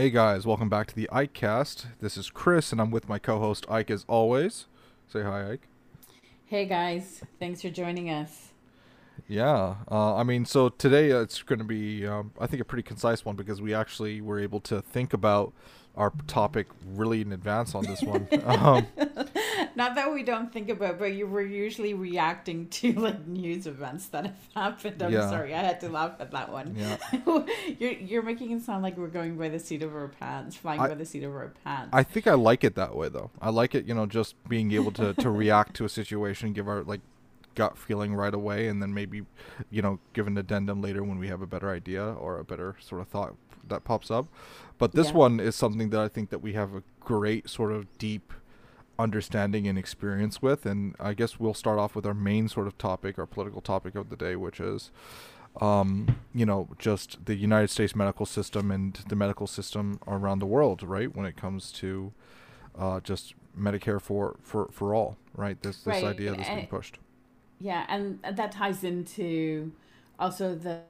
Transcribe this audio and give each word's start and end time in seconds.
Hey 0.00 0.08
guys, 0.08 0.46
welcome 0.46 0.70
back 0.70 0.86
to 0.86 0.96
the 0.96 1.10
IkeCast. 1.12 1.84
This 2.00 2.16
is 2.16 2.30
Chris, 2.30 2.72
and 2.72 2.80
I'm 2.80 2.90
with 2.90 3.06
my 3.06 3.18
co-host 3.18 3.66
Ike 3.68 3.90
as 3.90 4.06
always. 4.08 4.64
Say 5.06 5.22
hi, 5.22 5.52
Ike. 5.52 5.68
Hey 6.46 6.64
guys, 6.64 7.22
thanks 7.38 7.60
for 7.60 7.68
joining 7.68 8.08
us. 8.08 8.52
Yeah, 9.28 9.74
uh, 9.90 10.16
I 10.16 10.22
mean, 10.22 10.46
so 10.46 10.70
today 10.70 11.10
it's 11.10 11.42
going 11.42 11.58
to 11.58 11.66
be, 11.66 12.06
um, 12.06 12.32
I 12.40 12.46
think, 12.46 12.62
a 12.62 12.64
pretty 12.64 12.82
concise 12.82 13.26
one 13.26 13.36
because 13.36 13.60
we 13.60 13.74
actually 13.74 14.22
were 14.22 14.40
able 14.40 14.60
to 14.60 14.80
think 14.80 15.12
about 15.12 15.52
our 16.00 16.12
topic 16.26 16.66
really 16.94 17.20
in 17.20 17.30
advance 17.32 17.74
on 17.74 17.84
this 17.84 18.02
one. 18.02 18.26
um, 18.46 18.86
Not 19.76 19.94
that 19.96 20.12
we 20.12 20.22
don't 20.22 20.50
think 20.52 20.70
about, 20.70 20.98
but 20.98 21.12
you 21.12 21.26
were 21.26 21.42
usually 21.42 21.92
reacting 21.92 22.68
to 22.68 22.92
like 22.92 23.26
news 23.26 23.66
events 23.66 24.06
that 24.08 24.24
have 24.26 24.48
happened. 24.56 25.02
I'm 25.02 25.12
Yeah. 25.12 25.28
sorry, 25.28 25.54
I 25.54 25.60
had 25.60 25.80
to 25.82 25.90
laugh 25.90 26.12
at 26.18 26.30
that 26.30 26.50
one. 26.50 26.74
Yeah. 26.74 26.96
you're 27.78 27.92
you're 27.92 28.22
making 28.22 28.50
it 28.52 28.62
sound 28.62 28.82
like 28.82 28.96
we're 28.96 29.08
going 29.08 29.36
by 29.36 29.50
the 29.50 29.58
seat 29.58 29.82
of 29.82 29.94
our 29.94 30.08
pants, 30.08 30.56
flying 30.56 30.80
I- 30.80 30.88
by 30.88 30.94
the 30.94 31.04
seat 31.04 31.22
of 31.22 31.32
our 31.32 31.52
pants. 31.64 31.90
I 31.92 32.02
think 32.02 32.26
I 32.26 32.34
like 32.34 32.64
it 32.64 32.74
that 32.76 32.96
way, 32.96 33.10
though. 33.10 33.30
I 33.40 33.50
like 33.50 33.74
it, 33.74 33.84
you 33.86 33.94
know, 33.94 34.06
just 34.06 34.34
being 34.48 34.72
able 34.72 34.92
to 34.92 35.12
to 35.14 35.30
react 35.30 35.74
to 35.76 35.84
a 35.84 35.88
situation, 35.90 36.54
give 36.54 36.66
our 36.66 36.82
like 36.82 37.02
gut 37.54 37.76
feeling 37.76 38.14
right 38.14 38.32
away, 38.34 38.68
and 38.68 38.80
then 38.82 38.94
maybe, 38.94 39.26
you 39.70 39.82
know, 39.82 39.98
give 40.14 40.26
an 40.26 40.38
addendum 40.38 40.80
later 40.80 41.04
when 41.04 41.18
we 41.18 41.28
have 41.28 41.42
a 41.42 41.46
better 41.46 41.70
idea 41.70 42.04
or 42.04 42.38
a 42.38 42.44
better 42.44 42.76
sort 42.80 43.02
of 43.02 43.08
thought 43.08 43.34
that 43.68 43.84
pops 43.84 44.10
up. 44.10 44.26
But 44.78 44.94
this 44.94 45.12
Yeah. 45.12 45.14
one 45.14 45.40
is 45.40 45.56
something 45.56 45.90
that 45.90 46.00
I 46.00 46.08
think 46.08 46.30
that 46.30 46.40
we 46.40 46.54
have 46.54 46.74
a 46.74 46.82
great 47.00 47.48
sort 47.48 47.72
of 47.72 47.98
deep 47.98 48.32
understanding 48.98 49.66
and 49.66 49.78
experience 49.78 50.42
with, 50.42 50.66
and 50.66 50.94
I 51.00 51.14
guess 51.14 51.40
we'll 51.40 51.54
start 51.54 51.78
off 51.78 51.94
with 51.94 52.06
our 52.06 52.14
main 52.14 52.48
sort 52.48 52.66
of 52.66 52.76
topic, 52.78 53.18
our 53.18 53.26
political 53.26 53.60
topic 53.62 53.94
of 53.94 54.10
the 54.10 54.16
day, 54.16 54.36
which 54.36 54.60
is. 54.60 54.90
Um, 55.60 56.10
you 56.32 56.46
know, 56.46 56.68
just 56.78 57.24
the 57.26 57.34
United 57.34 57.68
States 57.70 57.96
medical 57.96 58.24
system 58.24 58.70
and 58.70 58.94
the 59.08 59.16
medical 59.16 59.46
system 59.48 59.98
around 60.06 60.38
the 60.38 60.46
world, 60.46 60.82
right? 60.84 61.14
When 61.14 61.26
it 61.26 61.36
comes 61.36 61.72
to 61.72 62.12
uh, 62.78 63.00
just 63.00 63.34
Medicare 63.58 64.00
for, 64.00 64.36
for, 64.42 64.68
for 64.72 64.94
all, 64.94 65.16
right? 65.36 65.60
This 65.62 65.82
this 65.82 66.02
Right, 66.02 66.04
idea 66.04 66.34
that's 66.34 66.50
being 66.50 66.66
pushed. 66.66 66.98
Yeah, 67.60 67.84
and 67.88 68.20
that 68.22 68.52
ties 68.52 68.84
into 68.84 69.72
also 70.18 70.54
the, 70.54 70.82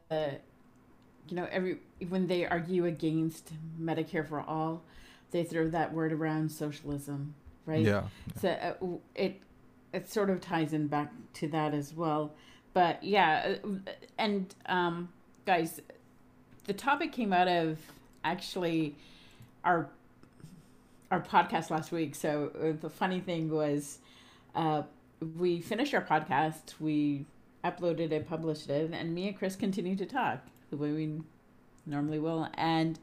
you 1.30 1.36
know, 1.36 1.48
every 1.50 1.78
when 2.08 2.26
they 2.26 2.46
argue 2.46 2.86
against 2.86 3.52
Medicare 3.80 4.26
for 4.26 4.40
all, 4.40 4.82
they 5.30 5.44
throw 5.44 5.68
that 5.68 5.94
word 5.94 6.12
around 6.12 6.50
socialism, 6.50 7.34
right? 7.66 7.84
Yeah, 7.84 8.02
So 8.40 8.48
uh, 8.48 8.86
it 9.14 9.40
it 9.92 10.08
sort 10.08 10.30
of 10.30 10.40
ties 10.40 10.72
in 10.72 10.88
back 10.88 11.12
to 11.34 11.48
that 11.48 11.72
as 11.72 11.94
well. 11.94 12.32
But 12.72 13.02
yeah, 13.02 13.56
uh, 13.64 13.68
and 14.18 14.52
um, 14.66 15.08
guys, 15.46 15.80
the 16.64 16.72
topic 16.72 17.12
came 17.12 17.32
out 17.32 17.48
of 17.48 17.78
actually 18.24 18.96
our 19.64 19.88
our 21.10 21.20
podcast 21.20 21.70
last 21.70 21.92
week. 21.92 22.14
So 22.14 22.50
uh, 22.60 22.80
the 22.80 22.90
funny 22.90 23.20
thing 23.20 23.50
was, 23.50 23.98
uh, 24.54 24.82
we 25.38 25.60
finished 25.60 25.92
our 25.94 26.04
podcast, 26.04 26.74
we 26.80 27.24
uploaded 27.64 28.12
it, 28.12 28.28
published 28.28 28.70
it, 28.70 28.90
and 28.92 29.14
me 29.14 29.28
and 29.28 29.36
Chris 29.36 29.54
continued 29.54 29.98
to 29.98 30.06
talk 30.06 30.40
the 30.70 30.76
way 30.76 30.92
we 30.92 31.20
normally 31.86 32.18
will. 32.18 32.48
And 32.54 32.98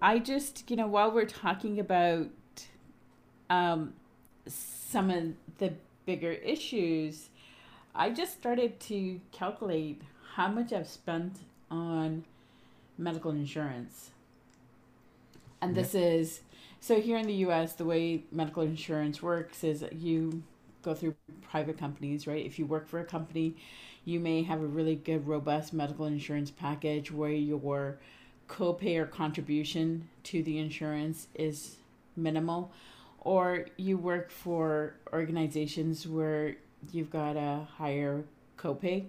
I 0.00 0.18
just, 0.18 0.70
you 0.70 0.76
know, 0.76 0.86
while 0.86 1.10
we're 1.10 1.24
talking 1.24 1.78
about 1.80 2.28
um, 3.48 3.94
some 4.46 5.10
of 5.10 5.34
the 5.58 5.72
bigger 6.04 6.32
issues, 6.32 7.30
I 7.94 8.10
just 8.10 8.34
started 8.34 8.78
to 8.80 9.20
calculate 9.32 10.02
how 10.34 10.48
much 10.48 10.72
I've 10.72 10.88
spent 10.88 11.38
on 11.70 12.24
medical 12.98 13.30
insurance. 13.30 14.10
And 15.62 15.74
this 15.74 15.94
is 15.94 16.40
so 16.80 17.00
here 17.00 17.16
in 17.16 17.26
the 17.26 17.34
US, 17.46 17.72
the 17.72 17.84
way 17.84 18.24
medical 18.30 18.62
insurance 18.62 19.22
works 19.22 19.64
is 19.64 19.84
you 19.92 20.42
go 20.82 20.94
through 20.94 21.14
private 21.42 21.78
companies, 21.78 22.26
right? 22.26 22.44
If 22.44 22.58
you 22.58 22.66
work 22.66 22.86
for 22.86 23.00
a 23.00 23.04
company, 23.04 23.56
you 24.06 24.20
may 24.20 24.44
have 24.44 24.62
a 24.62 24.66
really 24.66 24.94
good, 24.94 25.26
robust 25.26 25.74
medical 25.74 26.06
insurance 26.06 26.50
package 26.50 27.10
where 27.10 27.32
your 27.32 27.98
copay 28.48 28.96
or 28.96 29.04
contribution 29.04 30.08
to 30.22 30.44
the 30.44 30.58
insurance 30.58 31.26
is 31.34 31.76
minimal. 32.16 32.70
Or 33.20 33.66
you 33.76 33.98
work 33.98 34.30
for 34.30 34.94
organizations 35.12 36.06
where 36.06 36.54
you've 36.92 37.10
got 37.10 37.36
a 37.36 37.66
higher 37.76 38.24
copay. 38.56 39.06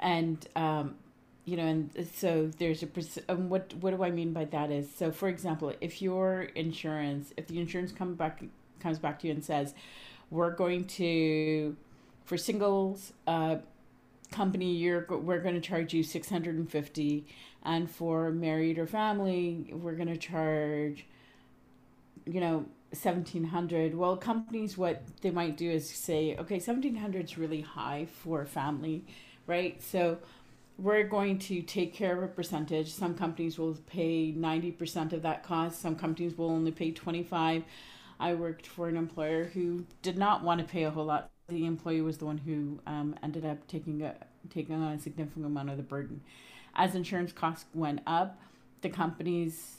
And, 0.00 0.44
um, 0.56 0.96
you 1.44 1.56
know, 1.56 1.66
and 1.66 2.08
so 2.16 2.50
there's 2.58 2.82
a, 2.82 2.88
um, 3.28 3.48
what, 3.48 3.72
what 3.74 3.96
do 3.96 4.02
I 4.02 4.10
mean 4.10 4.32
by 4.32 4.46
that 4.46 4.72
is, 4.72 4.92
so 4.92 5.12
for 5.12 5.28
example, 5.28 5.72
if 5.80 6.02
your 6.02 6.42
insurance, 6.56 7.32
if 7.36 7.46
the 7.46 7.60
insurance 7.60 7.92
come 7.92 8.14
back, 8.14 8.42
comes 8.80 8.98
back 8.98 9.20
to 9.20 9.28
you 9.28 9.32
and 9.32 9.44
says, 9.44 9.74
we're 10.28 10.50
going 10.50 10.86
to, 10.86 11.76
for 12.24 12.36
singles, 12.36 13.12
uh, 13.28 13.58
company, 14.30 14.74
you're, 14.74 15.06
we're 15.08 15.40
going 15.40 15.54
to 15.54 15.60
charge 15.60 15.92
you 15.94 16.02
650 16.02 17.26
and 17.62 17.90
for 17.90 18.30
married 18.30 18.78
or 18.78 18.86
family, 18.86 19.72
we're 19.72 19.94
going 19.94 20.08
to 20.08 20.16
charge, 20.16 21.06
you 22.26 22.40
know, 22.40 22.66
1700 22.90 23.94
well 23.94 24.16
companies 24.16 24.78
what 24.78 25.02
they 25.20 25.30
might 25.30 25.58
do 25.58 25.70
is 25.70 25.86
say 25.86 26.34
okay 26.38 26.54
1700 26.54 27.22
is 27.22 27.36
really 27.36 27.60
high 27.60 28.06
for 28.22 28.46
family 28.46 29.04
right? 29.48 29.82
So 29.82 30.18
we're 30.78 31.02
going 31.02 31.40
to 31.40 31.62
take 31.62 31.92
care 31.92 32.16
of 32.16 32.22
a 32.22 32.28
percentage. 32.28 32.92
Some 32.92 33.16
companies 33.16 33.58
will 33.58 33.76
pay 33.88 34.32
90% 34.32 35.12
of 35.12 35.22
that 35.22 35.42
cost. 35.42 35.80
Some 35.80 35.96
companies 35.96 36.38
will 36.38 36.50
only 36.50 36.70
pay 36.70 36.92
25 36.92 37.64
i 38.20 38.34
worked 38.34 38.66
for 38.66 38.88
an 38.88 38.96
employer 38.96 39.44
who 39.44 39.84
did 40.02 40.18
not 40.18 40.42
want 40.42 40.60
to 40.60 40.66
pay 40.66 40.82
a 40.82 40.90
whole 40.90 41.04
lot 41.04 41.30
the 41.48 41.64
employee 41.64 42.02
was 42.02 42.18
the 42.18 42.26
one 42.26 42.38
who 42.38 42.78
um, 42.86 43.14
ended 43.22 43.44
up 43.44 43.66
taking 43.66 44.02
a 44.02 44.14
taking 44.50 44.74
on 44.74 44.92
a 44.92 44.98
significant 44.98 45.46
amount 45.46 45.70
of 45.70 45.76
the 45.76 45.82
burden. 45.82 46.20
As 46.74 46.94
insurance 46.94 47.32
costs 47.32 47.64
went 47.74 48.00
up 48.06 48.38
the 48.82 48.88
companies 48.88 49.76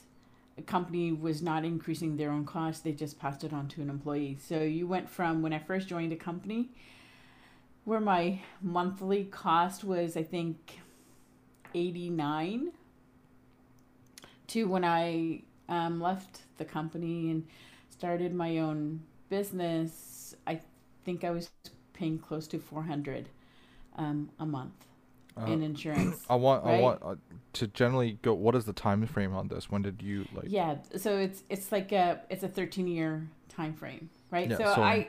the 0.56 0.62
company 0.64 1.12
was 1.14 1.42
not 1.42 1.64
increasing 1.64 2.18
their 2.18 2.32
own 2.32 2.46
costs 2.46 2.82
they 2.82 2.92
just 2.92 3.20
passed 3.20 3.44
it 3.44 3.54
on 3.54 3.68
to 3.68 3.82
an 3.82 3.90
employee. 3.90 4.38
So 4.42 4.62
you 4.62 4.88
went 4.88 5.10
from 5.10 5.42
when 5.42 5.54
i 5.54 5.60
first 5.60 5.88
joined 5.88 6.12
a 6.12 6.16
company 6.16 6.70
where 7.86 8.02
my 8.02 8.40
monthly 8.62 9.26
cost 9.26 9.84
was 9.84 10.18
i 10.18 10.24
think 10.24 10.80
89 11.76 12.72
to 14.48 14.68
when 14.68 14.84
i 14.84 15.44
um, 15.70 16.02
left 16.02 16.42
the 16.58 16.66
company 16.66 17.30
and 17.30 17.46
started 17.92 18.34
my 18.34 18.58
own 18.58 19.02
business 19.30 20.36
i 20.48 20.60
think 21.10 21.24
i 21.24 21.32
was 21.40 21.50
paying 21.94 22.18
close 22.20 22.48
to 22.48 22.60
400 22.60 23.30
um, 23.98 24.30
a 24.40 24.46
month 24.46 24.86
in 25.48 25.62
Uh, 25.62 25.66
insurance 25.72 26.18
I 26.30 26.36
want 26.36 26.66
I 26.66 26.80
want 26.86 27.00
uh, 27.02 27.16
to 27.60 27.68
generally 27.68 28.12
go. 28.22 28.32
What 28.46 28.56
is 28.60 28.66
the 28.66 28.74
time 28.74 29.06
frame 29.08 29.34
on 29.42 29.48
this? 29.48 29.64
When 29.72 29.82
did 29.88 30.02
you 30.10 30.18
like? 30.38 30.46
yeah 30.58 30.72
so 31.04 31.10
it's 31.26 31.40
it's 31.54 31.68
like 31.72 31.90
a 32.04 32.06
it's 32.34 32.44
a 32.44 32.48
13 32.50 32.88
year 32.88 33.12
time 33.58 33.74
frame 33.82 34.10
right 34.36 34.50
Yeah, 34.50 34.58
so, 34.58 34.66
so- 34.76 34.84
i 34.96 35.08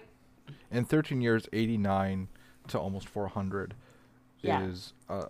In 0.78 0.84
13 0.84 1.21
years, 1.21 1.43
89 1.53 2.28
to 2.69 2.78
almost 2.78 3.09
400 3.09 3.75
Yeah. 4.43 4.69
is 4.69 4.93
uh, 5.09 5.27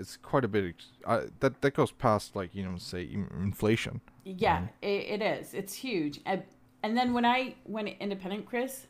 it's 0.00 0.16
quite 0.30 0.44
a 0.44 0.48
bit. 0.48 0.74
Uh, 1.04 1.22
that 1.40 1.52
that 1.62 1.74
goes 1.74 1.92
past 1.92 2.36
like 2.36 2.50
you 2.56 2.64
know 2.66 2.78
say 2.78 3.02
inflation. 3.48 4.00
yeah 4.24 4.60
it, 4.82 5.20
it 5.20 5.22
is 5.34 5.54
it's 5.60 5.74
huge 5.86 6.20
and, 6.30 6.42
and 6.82 6.92
then 6.98 7.08
when 7.16 7.24
i 7.36 7.54
went 7.64 7.88
independent 8.06 8.44
chris 8.50 8.86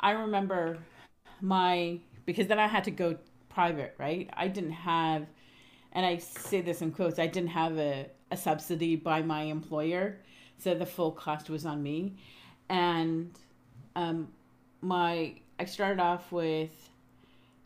i 0.00 0.10
remember 0.12 0.78
my 1.40 1.98
because 2.26 2.46
then 2.46 2.58
i 2.58 2.66
had 2.66 2.84
to 2.84 2.90
go 2.90 3.16
private 3.48 3.94
right? 3.98 4.30
I 4.36 4.46
didn't 4.48 4.72
have 4.72 5.26
and 5.92 6.06
i 6.06 6.18
say 6.18 6.60
this 6.60 6.82
in 6.82 6.92
quotes 6.92 7.18
i 7.18 7.26
didn't 7.26 7.50
have 7.50 7.78
a, 7.78 8.06
a 8.30 8.36
subsidy 8.36 8.96
by 8.96 9.22
my 9.22 9.42
employer 9.42 10.18
so 10.60 10.74
the 10.74 10.86
full 10.86 11.10
cost 11.12 11.48
was 11.48 11.64
on 11.64 11.82
me. 11.82 12.14
And 12.68 13.32
um 13.96 14.28
my 14.80 15.34
i 15.58 15.64
started 15.64 16.00
off 16.00 16.30
with 16.32 16.90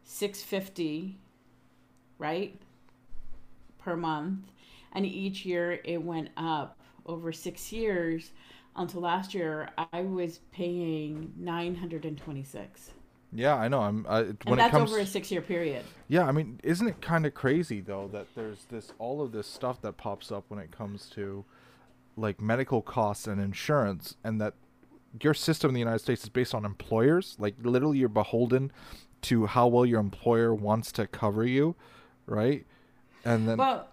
650 0.05 1.19
right 2.19 2.57
per 3.79 3.97
month. 3.97 4.47
And 4.93 5.05
each 5.05 5.45
year 5.45 5.81
it 5.85 6.03
went 6.03 6.31
up 6.37 6.79
over 7.05 7.33
six 7.33 7.73
years 7.73 8.31
until 8.77 9.01
last 9.03 9.35
year 9.35 9.69
i 9.93 10.01
was 10.03 10.41
paying 10.53 11.33
926 11.37 12.91
Yeah, 13.33 13.57
I 13.57 13.69
know. 13.69 13.81
I'm 13.81 14.07
uh, 14.09 14.25
and 14.29 14.39
when 14.45 14.59
it 14.59 14.63
that's 14.63 14.71
comes. 14.71 14.91
over 14.93 15.01
a 15.01 15.07
six 15.07 15.31
year 15.31 15.41
period 15.43 15.85
Yeah, 16.09 16.25
I 16.27 16.33
mean, 16.33 16.61
isn't 16.63 16.87
it 16.87 17.01
kind 17.01 17.27
of 17.27 17.35
crazy 17.35 17.81
though 17.81 18.09
that 18.13 18.27
there's 18.35 18.65
this 18.71 18.93
all 18.99 19.21
of 19.23 19.33
this 19.33 19.47
stuff 19.47 19.81
that 19.83 19.97
pops 19.97 20.31
up 20.31 20.45
when 20.49 20.61
it 20.61 20.71
comes 20.71 21.09
to 21.11 21.45
like 22.17 22.41
medical 22.41 22.81
costs 22.81 23.27
and 23.27 23.41
insurance, 23.41 24.15
and 24.23 24.41
that 24.41 24.55
your 25.21 25.35
system 25.35 25.71
in 25.71 25.75
the 25.75 25.81
United 25.81 25.99
States 25.99 26.23
is 26.23 26.29
based 26.29 26.55
on 26.55 26.65
employers. 26.65 27.37
Like 27.41 27.57
literally, 27.63 27.99
you're 27.99 28.09
beholden 28.09 28.71
to 29.23 29.47
how 29.47 29.67
well 29.67 29.85
your 29.85 29.99
employer 30.01 30.55
wants 30.55 30.93
to 30.93 31.09
cover 31.09 31.45
you, 31.45 31.75
right? 32.27 32.65
And 33.25 33.49
then 33.49 33.59
well 33.59 33.89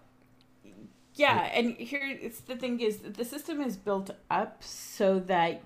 Yeah, 1.14 1.50
and 1.52 1.74
here 1.76 2.00
it's 2.22 2.40
the 2.40 2.56
thing 2.56 2.80
is 2.80 2.98
the 2.98 3.24
system 3.24 3.60
is 3.60 3.76
built 3.76 4.10
up 4.30 4.62
so 4.64 5.18
that 5.20 5.62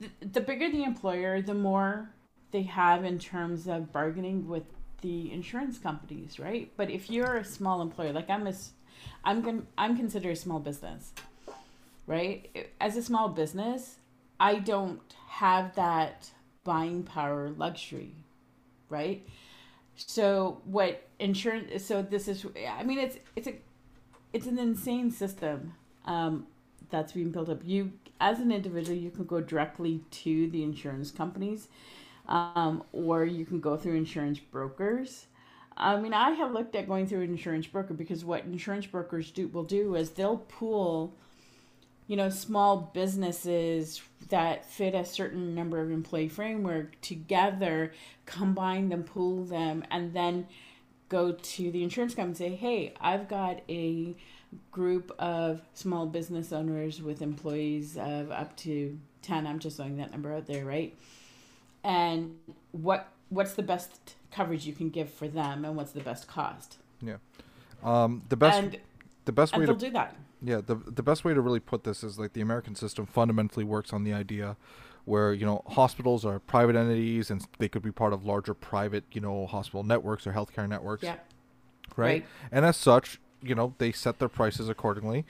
the, 0.00 0.10
the 0.20 0.40
bigger 0.40 0.70
the 0.70 0.84
employer, 0.84 1.40
the 1.40 1.54
more 1.54 2.10
they 2.50 2.62
have 2.62 3.04
in 3.04 3.18
terms 3.18 3.66
of 3.66 3.92
bargaining 3.92 4.48
with 4.48 4.64
the 5.00 5.32
insurance 5.32 5.78
companies, 5.78 6.38
right? 6.38 6.70
But 6.76 6.90
if 6.90 7.10
you're 7.10 7.36
a 7.38 7.44
small 7.44 7.82
employer, 7.82 8.12
like 8.12 8.28
I'm 8.30 8.46
a, 8.46 8.54
I'm 9.24 9.42
going 9.42 9.66
I'm 9.78 9.96
considered 9.96 10.32
a 10.32 10.36
small 10.36 10.58
business, 10.60 11.12
right? 12.06 12.68
As 12.80 12.96
a 12.96 13.02
small 13.02 13.28
business, 13.28 13.96
I 14.40 14.56
don't 14.56 15.00
have 15.28 15.74
that 15.76 16.30
buying 16.64 17.02
power 17.02 17.50
luxury, 17.50 18.14
right? 18.88 19.26
So 19.96 20.60
what 20.64 21.08
insurance? 21.18 21.84
So 21.84 22.02
this 22.02 22.28
is, 22.28 22.46
I 22.68 22.82
mean, 22.84 22.98
it's 22.98 23.18
it's 23.36 23.48
a 23.48 23.54
it's 24.32 24.46
an 24.46 24.58
insane 24.58 25.10
system 25.10 25.74
um, 26.04 26.46
that's 26.90 27.12
being 27.12 27.30
built 27.30 27.48
up. 27.48 27.60
You, 27.64 27.92
as 28.20 28.40
an 28.40 28.52
individual, 28.52 28.96
you 28.96 29.10
can 29.10 29.24
go 29.24 29.40
directly 29.40 30.00
to 30.10 30.48
the 30.50 30.62
insurance 30.62 31.10
companies, 31.10 31.68
um, 32.28 32.82
or 32.92 33.24
you 33.24 33.44
can 33.44 33.60
go 33.60 33.76
through 33.76 33.94
insurance 33.94 34.38
brokers. 34.38 35.26
I 35.76 35.96
mean, 35.96 36.12
I 36.12 36.30
have 36.32 36.52
looked 36.52 36.74
at 36.74 36.88
going 36.88 37.06
through 37.06 37.22
an 37.22 37.30
insurance 37.30 37.66
broker 37.66 37.94
because 37.94 38.24
what 38.24 38.44
insurance 38.44 38.86
brokers 38.86 39.30
do 39.30 39.46
will 39.48 39.62
do 39.64 39.94
is 39.94 40.10
they'll 40.10 40.38
pool, 40.38 41.14
you 42.08 42.16
know, 42.16 42.30
small 42.30 42.90
businesses 42.92 44.02
that 44.28 44.66
fit 44.66 44.94
a 44.94 45.04
certain 45.04 45.54
number 45.54 45.80
of 45.80 45.90
employee 45.90 46.28
framework 46.28 47.00
together, 47.00 47.92
combine 48.26 48.88
them, 48.88 49.04
pool 49.04 49.44
them, 49.44 49.84
and 49.90 50.12
then 50.12 50.48
go 51.08 51.32
to 51.32 51.70
the 51.70 51.82
insurance 51.82 52.14
company 52.14 52.28
and 52.28 52.36
say, 52.36 52.56
hey, 52.56 52.94
I've 53.00 53.28
got 53.28 53.60
a 53.68 54.14
group 54.70 55.12
of 55.18 55.62
small 55.74 56.06
business 56.06 56.52
owners 56.52 57.02
with 57.02 57.20
employees 57.20 57.98
of 57.98 58.30
up 58.30 58.56
to 58.56 58.98
10 59.20 59.46
i'm 59.46 59.58
just 59.58 59.76
throwing 59.76 59.98
that 59.98 60.10
number 60.10 60.32
out 60.32 60.46
there 60.46 60.64
right? 60.64 60.96
And 61.84 62.36
what 62.72 63.08
what's 63.28 63.54
the 63.54 63.62
best 63.62 64.14
coverage 64.30 64.66
you 64.66 64.72
can 64.72 64.90
give 64.90 65.10
for 65.10 65.28
them 65.28 65.64
and 65.64 65.76
what's 65.76 65.92
the 65.92 66.00
best 66.00 66.26
cost? 66.26 66.78
Yeah. 67.00 67.16
Um, 67.82 68.22
the 68.28 68.36
best 68.36 68.58
and, 68.58 68.78
the 69.24 69.32
best 69.32 69.56
way 69.56 69.66
to 69.66 69.74
do 69.74 69.90
that. 69.90 70.16
Yeah 70.42 70.60
the, 70.64 70.76
the 70.76 71.02
best 71.02 71.24
way 71.24 71.34
to 71.34 71.40
really 71.40 71.60
put 71.60 71.84
this 71.84 72.02
is 72.02 72.18
like 72.18 72.32
the 72.32 72.40
american 72.40 72.74
system 72.74 73.06
fundamentally 73.06 73.64
works 73.64 73.92
on 73.92 74.04
the 74.04 74.12
idea 74.12 74.56
where 75.08 75.32
you 75.32 75.46
know 75.46 75.62
hospitals 75.68 76.24
are 76.24 76.38
private 76.38 76.76
entities 76.76 77.30
and 77.30 77.46
they 77.58 77.68
could 77.68 77.82
be 77.82 77.90
part 77.90 78.12
of 78.12 78.24
larger 78.24 78.54
private 78.54 79.04
you 79.12 79.20
know 79.20 79.46
hospital 79.46 79.82
networks 79.82 80.26
or 80.26 80.32
healthcare 80.32 80.68
networks. 80.68 81.02
Yeah. 81.02 81.16
Right, 81.96 82.06
right. 82.06 82.26
and 82.52 82.64
as 82.64 82.76
such 82.76 83.18
you 83.42 83.54
know 83.54 83.74
they 83.78 83.90
set 83.90 84.18
their 84.18 84.28
prices 84.28 84.68
accordingly 84.68 85.24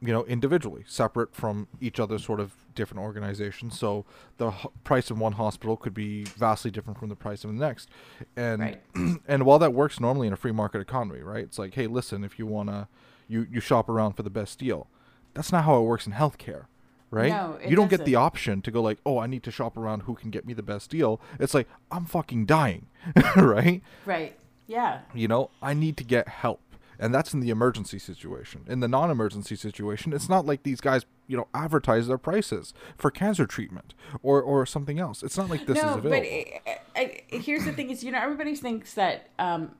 you 0.00 0.12
know 0.12 0.24
individually 0.24 0.84
separate 0.86 1.34
from 1.34 1.68
each 1.80 2.00
other 2.00 2.18
sort 2.18 2.40
of 2.40 2.54
different 2.74 3.02
organizations. 3.02 3.78
So 3.78 4.04
the 4.38 4.48
h- 4.48 4.66
price 4.82 5.10
of 5.10 5.18
one 5.18 5.32
hospital 5.32 5.76
could 5.76 5.94
be 5.94 6.24
vastly 6.24 6.70
different 6.70 6.98
from 6.98 7.08
the 7.08 7.16
price 7.16 7.44
of 7.44 7.52
the 7.52 7.58
next. 7.58 7.88
And 8.36 8.60
right. 8.60 8.82
and 9.28 9.44
while 9.44 9.58
that 9.60 9.72
works 9.72 10.00
normally 10.00 10.26
in 10.26 10.32
a 10.32 10.36
free 10.36 10.52
market 10.52 10.80
economy 10.80 11.20
right 11.20 11.44
it's 11.44 11.58
like 11.58 11.74
hey 11.74 11.86
listen 11.86 12.24
if 12.24 12.38
you 12.38 12.46
want 12.46 12.68
to 12.68 12.88
you 13.28 13.46
you 13.50 13.60
shop 13.60 13.88
around 13.88 14.14
for 14.14 14.22
the 14.24 14.30
best 14.30 14.58
deal. 14.58 14.88
That's 15.34 15.52
not 15.52 15.64
how 15.64 15.78
it 15.78 15.84
works 15.84 16.06
in 16.06 16.12
healthcare 16.12 16.66
right? 17.12 17.28
No, 17.28 17.58
you 17.62 17.76
don't 17.76 17.88
doesn't. 17.88 18.04
get 18.04 18.06
the 18.06 18.16
option 18.16 18.62
to 18.62 18.70
go 18.72 18.82
like, 18.82 18.98
oh, 19.06 19.18
I 19.18 19.28
need 19.28 19.44
to 19.44 19.52
shop 19.52 19.76
around 19.76 20.02
who 20.02 20.14
can 20.14 20.30
get 20.30 20.44
me 20.46 20.54
the 20.54 20.62
best 20.62 20.90
deal. 20.90 21.20
It's 21.38 21.54
like 21.54 21.68
I'm 21.92 22.06
fucking 22.06 22.46
dying, 22.46 22.86
right? 23.36 23.82
Right. 24.04 24.36
Yeah. 24.66 25.00
You 25.14 25.28
know, 25.28 25.50
I 25.60 25.74
need 25.74 25.96
to 25.98 26.04
get 26.04 26.26
help. 26.26 26.60
And 26.98 27.12
that's 27.12 27.34
in 27.34 27.40
the 27.40 27.50
emergency 27.50 27.98
situation. 27.98 28.64
In 28.68 28.80
the 28.80 28.88
non-emergency 28.88 29.56
situation, 29.56 30.12
it's 30.12 30.28
not 30.28 30.46
like 30.46 30.62
these 30.62 30.80
guys, 30.80 31.04
you 31.26 31.36
know, 31.36 31.48
advertise 31.52 32.06
their 32.06 32.18
prices 32.18 32.72
for 32.96 33.10
cancer 33.10 33.44
treatment 33.44 33.94
or, 34.22 34.40
or 34.40 34.64
something 34.64 35.00
else. 35.00 35.22
It's 35.22 35.36
not 35.36 35.50
like 35.50 35.66
this 35.66 35.82
no, 35.82 35.90
is 35.90 35.96
available. 35.96 36.10
but 36.10 36.22
it, 36.22 37.24
it, 37.30 37.42
here's 37.42 37.64
the 37.64 37.72
thing: 37.72 37.90
is 37.90 38.04
you 38.04 38.12
know 38.12 38.20
everybody 38.20 38.54
thinks 38.54 38.94
that 38.94 39.30
um, 39.40 39.72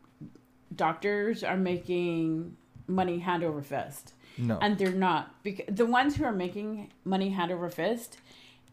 doctors 0.75 1.45
are 1.45 1.57
making 1.57 2.57
money 2.89 3.21
hand 3.21 3.45
over 3.45 3.63
fist. 3.63 4.15
No. 4.39 4.59
And 4.61 4.79
they're 4.79 4.93
not. 4.93 5.43
Because 5.43 5.67
the 5.69 5.87
ones 5.87 6.17
who 6.17 6.25
are 6.25 6.33
making 6.33 6.91
money 7.05 7.31
hand 7.31 7.53
over 7.53 7.69
fist 7.69 8.19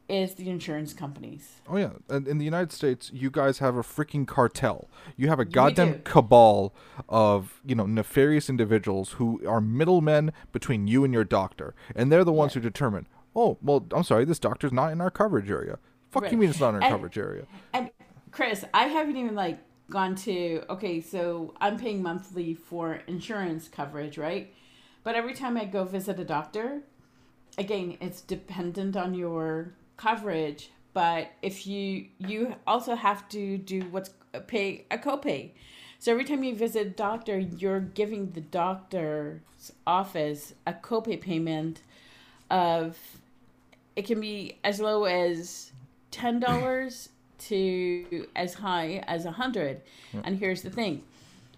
is 0.09 0.33
the 0.33 0.49
insurance 0.49 0.91
companies. 0.91 1.61
Oh 1.69 1.77
yeah, 1.77 1.91
and 2.09 2.27
in 2.27 2.39
the 2.39 2.45
United 2.45 2.71
States, 2.71 3.11
you 3.13 3.29
guys 3.29 3.59
have 3.59 3.75
a 3.75 3.83
freaking 3.83 4.27
cartel. 4.27 4.89
You 5.15 5.27
have 5.29 5.39
a 5.39 5.45
goddamn 5.45 6.01
cabal 6.03 6.73
of 7.07 7.61
you 7.63 7.75
know 7.75 7.85
nefarious 7.85 8.49
individuals 8.49 9.11
who 9.13 9.41
are 9.47 9.61
middlemen 9.61 10.33
between 10.51 10.87
you 10.87 11.03
and 11.03 11.13
your 11.13 11.23
doctor, 11.23 11.75
and 11.95 12.11
they're 12.11 12.23
the 12.23 12.33
ones 12.33 12.53
yeah. 12.53 12.61
who 12.61 12.61
determine. 12.61 13.07
Oh 13.35 13.57
well, 13.61 13.85
I'm 13.93 14.03
sorry, 14.03 14.25
this 14.25 14.39
doctor's 14.39 14.73
not 14.73 14.91
in 14.91 14.99
our 14.99 15.11
coverage 15.11 15.49
area. 15.49 15.77
Fuck 16.09 16.23
right. 16.23 16.31
you 16.31 16.39
mean 16.39 16.49
it's 16.49 16.59
not 16.59 16.69
in 16.69 16.75
our 16.77 16.81
and, 16.81 16.91
coverage 16.91 17.17
area? 17.17 17.45
And 17.73 17.91
Chris, 18.31 18.65
I 18.73 18.85
haven't 18.85 19.15
even 19.15 19.35
like 19.35 19.59
gone 19.91 20.15
to 20.15 20.63
okay, 20.71 21.01
so 21.01 21.53
I'm 21.61 21.77
paying 21.77 22.01
monthly 22.01 22.55
for 22.55 22.95
insurance 23.07 23.67
coverage, 23.67 24.17
right? 24.17 24.53
But 25.09 25.15
every 25.15 25.33
time 25.33 25.57
I 25.57 25.65
go 25.65 25.85
visit 25.85 26.19
a 26.19 26.23
doctor, 26.23 26.83
again, 27.57 27.97
it's 27.99 28.21
dependent 28.21 28.95
on 28.95 29.15
your 29.15 29.73
coverage. 29.97 30.69
But 30.93 31.31
if 31.41 31.65
you 31.65 32.09
you 32.19 32.53
also 32.67 32.93
have 32.93 33.27
to 33.29 33.57
do 33.57 33.81
what's 33.89 34.11
pay 34.45 34.85
a 34.91 34.99
copay. 34.99 35.49
So 35.97 36.11
every 36.11 36.25
time 36.25 36.43
you 36.43 36.53
visit 36.53 36.85
a 36.85 36.89
doctor, 36.91 37.39
you're 37.39 37.79
giving 37.79 38.29
the 38.33 38.41
doctor's 38.41 39.71
office 39.87 40.53
a 40.67 40.73
copay 40.73 41.19
payment 41.19 41.81
of 42.51 42.95
it 43.95 44.05
can 44.05 44.21
be 44.21 44.59
as 44.63 44.79
low 44.79 45.05
as 45.05 45.71
ten 46.11 46.39
dollars 46.39 47.09
to 47.47 48.27
as 48.35 48.53
high 48.53 49.03
as 49.07 49.25
a 49.25 49.31
hundred. 49.31 49.81
And 50.23 50.37
here's 50.37 50.61
the 50.61 50.69
thing: 50.69 51.01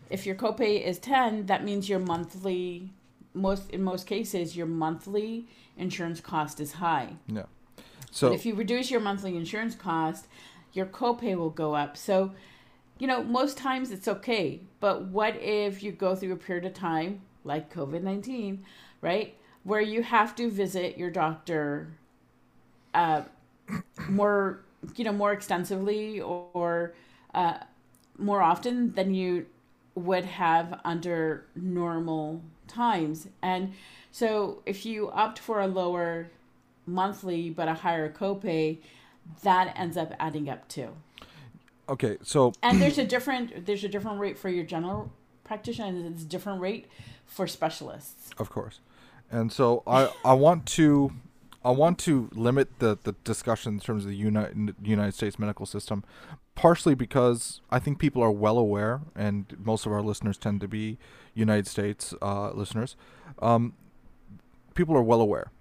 if 0.09 0.25
your 0.25 0.35
copay 0.35 0.81
is 0.81 0.99
ten, 0.99 1.47
that 1.47 1.65
means 1.65 1.89
your 1.89 1.99
monthly 1.99 2.93
most 3.33 3.69
in 3.69 3.81
most 3.81 4.07
cases 4.07 4.55
your 4.55 4.67
monthly 4.67 5.47
insurance 5.77 6.19
cost 6.19 6.59
is 6.59 6.73
high. 6.73 7.15
Yeah. 7.27 7.43
So 8.11 8.29
but 8.29 8.35
if 8.35 8.45
you 8.45 8.55
reduce 8.55 8.91
your 8.91 8.99
monthly 8.99 9.35
insurance 9.35 9.75
cost, 9.75 10.27
your 10.73 10.85
copay 10.85 11.35
will 11.35 11.49
go 11.49 11.75
up. 11.75 11.97
So, 11.97 12.33
you 12.99 13.07
know, 13.07 13.23
most 13.23 13.57
times 13.57 13.91
it's 13.91 14.07
okay. 14.07 14.61
But 14.79 15.05
what 15.05 15.35
if 15.37 15.81
you 15.83 15.91
go 15.91 16.15
through 16.15 16.33
a 16.33 16.37
period 16.37 16.65
of 16.65 16.73
time 16.73 17.21
like 17.43 17.73
COVID 17.73 18.03
19, 18.03 18.65
right? 19.01 19.35
Where 19.63 19.81
you 19.81 20.03
have 20.03 20.35
to 20.35 20.49
visit 20.49 20.97
your 20.97 21.09
doctor 21.09 21.93
uh, 22.93 23.23
more, 24.09 24.61
you 24.95 25.03
know, 25.03 25.13
more 25.13 25.31
extensively 25.31 26.19
or 26.19 26.93
uh, 27.33 27.57
more 28.17 28.41
often 28.41 28.93
than 28.93 29.13
you 29.13 29.45
would 29.95 30.25
have 30.25 30.79
under 30.83 31.45
normal 31.55 32.41
times. 32.71 33.27
And 33.41 33.73
so 34.11 34.61
if 34.65 34.85
you 34.85 35.09
opt 35.11 35.39
for 35.39 35.61
a 35.61 35.67
lower 35.67 36.29
monthly 36.85 37.49
but 37.49 37.67
a 37.67 37.73
higher 37.73 38.11
copay, 38.11 38.79
that 39.43 39.73
ends 39.77 39.97
up 39.97 40.13
adding 40.19 40.49
up 40.49 40.67
too. 40.67 40.89
Okay, 41.89 42.17
so 42.23 42.53
and 42.63 42.81
there's 42.81 42.97
a 42.97 43.05
different 43.05 43.65
there's 43.65 43.83
a 43.83 43.89
different 43.89 44.19
rate 44.19 44.37
for 44.37 44.49
your 44.49 44.65
general 44.65 45.11
practitioner 45.43 45.89
and 45.89 46.13
it's 46.13 46.23
a 46.23 46.27
different 46.27 46.61
rate 46.61 46.87
for 47.25 47.47
specialists. 47.47 48.29
Of 48.37 48.49
course. 48.49 48.79
And 49.29 49.51
so 49.51 49.83
I 49.85 50.11
I 50.25 50.33
want 50.33 50.65
to 50.67 51.11
I 51.63 51.71
want 51.71 51.99
to 51.99 52.29
limit 52.33 52.79
the, 52.79 52.97
the 53.03 53.13
discussion 53.23 53.73
in 53.73 53.79
terms 53.79 54.03
of 54.03 54.09
the 54.09 54.15
United, 54.15 54.75
United 54.81 55.13
States 55.13 55.37
medical 55.37 55.67
system, 55.67 56.03
partially 56.55 56.95
because 56.95 57.61
I 57.69 57.77
think 57.77 57.99
people 57.99 58.23
are 58.23 58.31
well 58.31 58.57
aware, 58.57 59.01
and 59.15 59.45
most 59.63 59.85
of 59.85 59.91
our 59.91 60.01
listeners 60.01 60.37
tend 60.37 60.59
to 60.61 60.67
be 60.67 60.97
United 61.33 61.67
States 61.67 62.13
uh, 62.21 62.51
listeners. 62.51 62.95
Um, 63.39 63.73
people 64.73 64.95
are 64.95 65.03
well 65.03 65.21
aware 65.21 65.51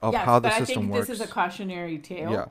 of 0.00 0.14
yes, 0.14 0.24
how 0.24 0.38
the 0.38 0.48
but 0.48 0.58
system 0.58 0.78
I 0.78 0.80
think 0.80 0.92
works. 0.92 1.08
This 1.08 1.20
is 1.20 1.26
a 1.28 1.30
cautionary 1.30 1.98
tale. 1.98 2.32
Yeah. 2.32 2.44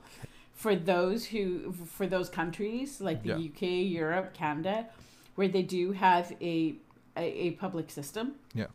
For 0.54 0.76
those 0.76 1.26
who, 1.26 1.74
for 1.74 2.06
those 2.06 2.30
countries 2.30 3.02
like 3.02 3.24
the 3.24 3.30
yeah. 3.30 3.50
UK, 3.50 3.62
Europe, 3.92 4.34
Canada, 4.34 4.88
where 5.36 5.48
they 5.48 5.64
do 5.64 5.92
have 5.94 6.32
a 6.42 6.76
a, 7.18 7.24
a 7.24 7.52
public 7.52 7.90
system. 7.90 8.36
Yeah. 8.54 8.68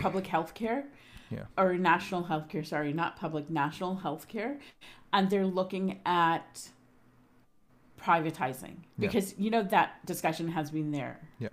public 0.00 0.26
health 0.26 0.54
care 0.54 0.86
yeah. 1.32 1.44
or 1.56 1.74
national 1.74 2.24
health 2.24 2.48
care, 2.48 2.64
sorry, 2.64 2.92
not 2.92 3.16
public, 3.16 3.50
national 3.50 3.96
health 3.96 4.28
care. 4.28 4.58
And 5.12 5.30
they're 5.30 5.46
looking 5.46 6.00
at 6.04 6.68
privatizing 8.00 8.76
because, 8.98 9.32
yeah. 9.32 9.44
you 9.44 9.50
know, 9.50 9.62
that 9.64 10.04
discussion 10.06 10.48
has 10.48 10.70
been 10.70 10.90
there. 10.90 11.20
Yeah. 11.38 11.48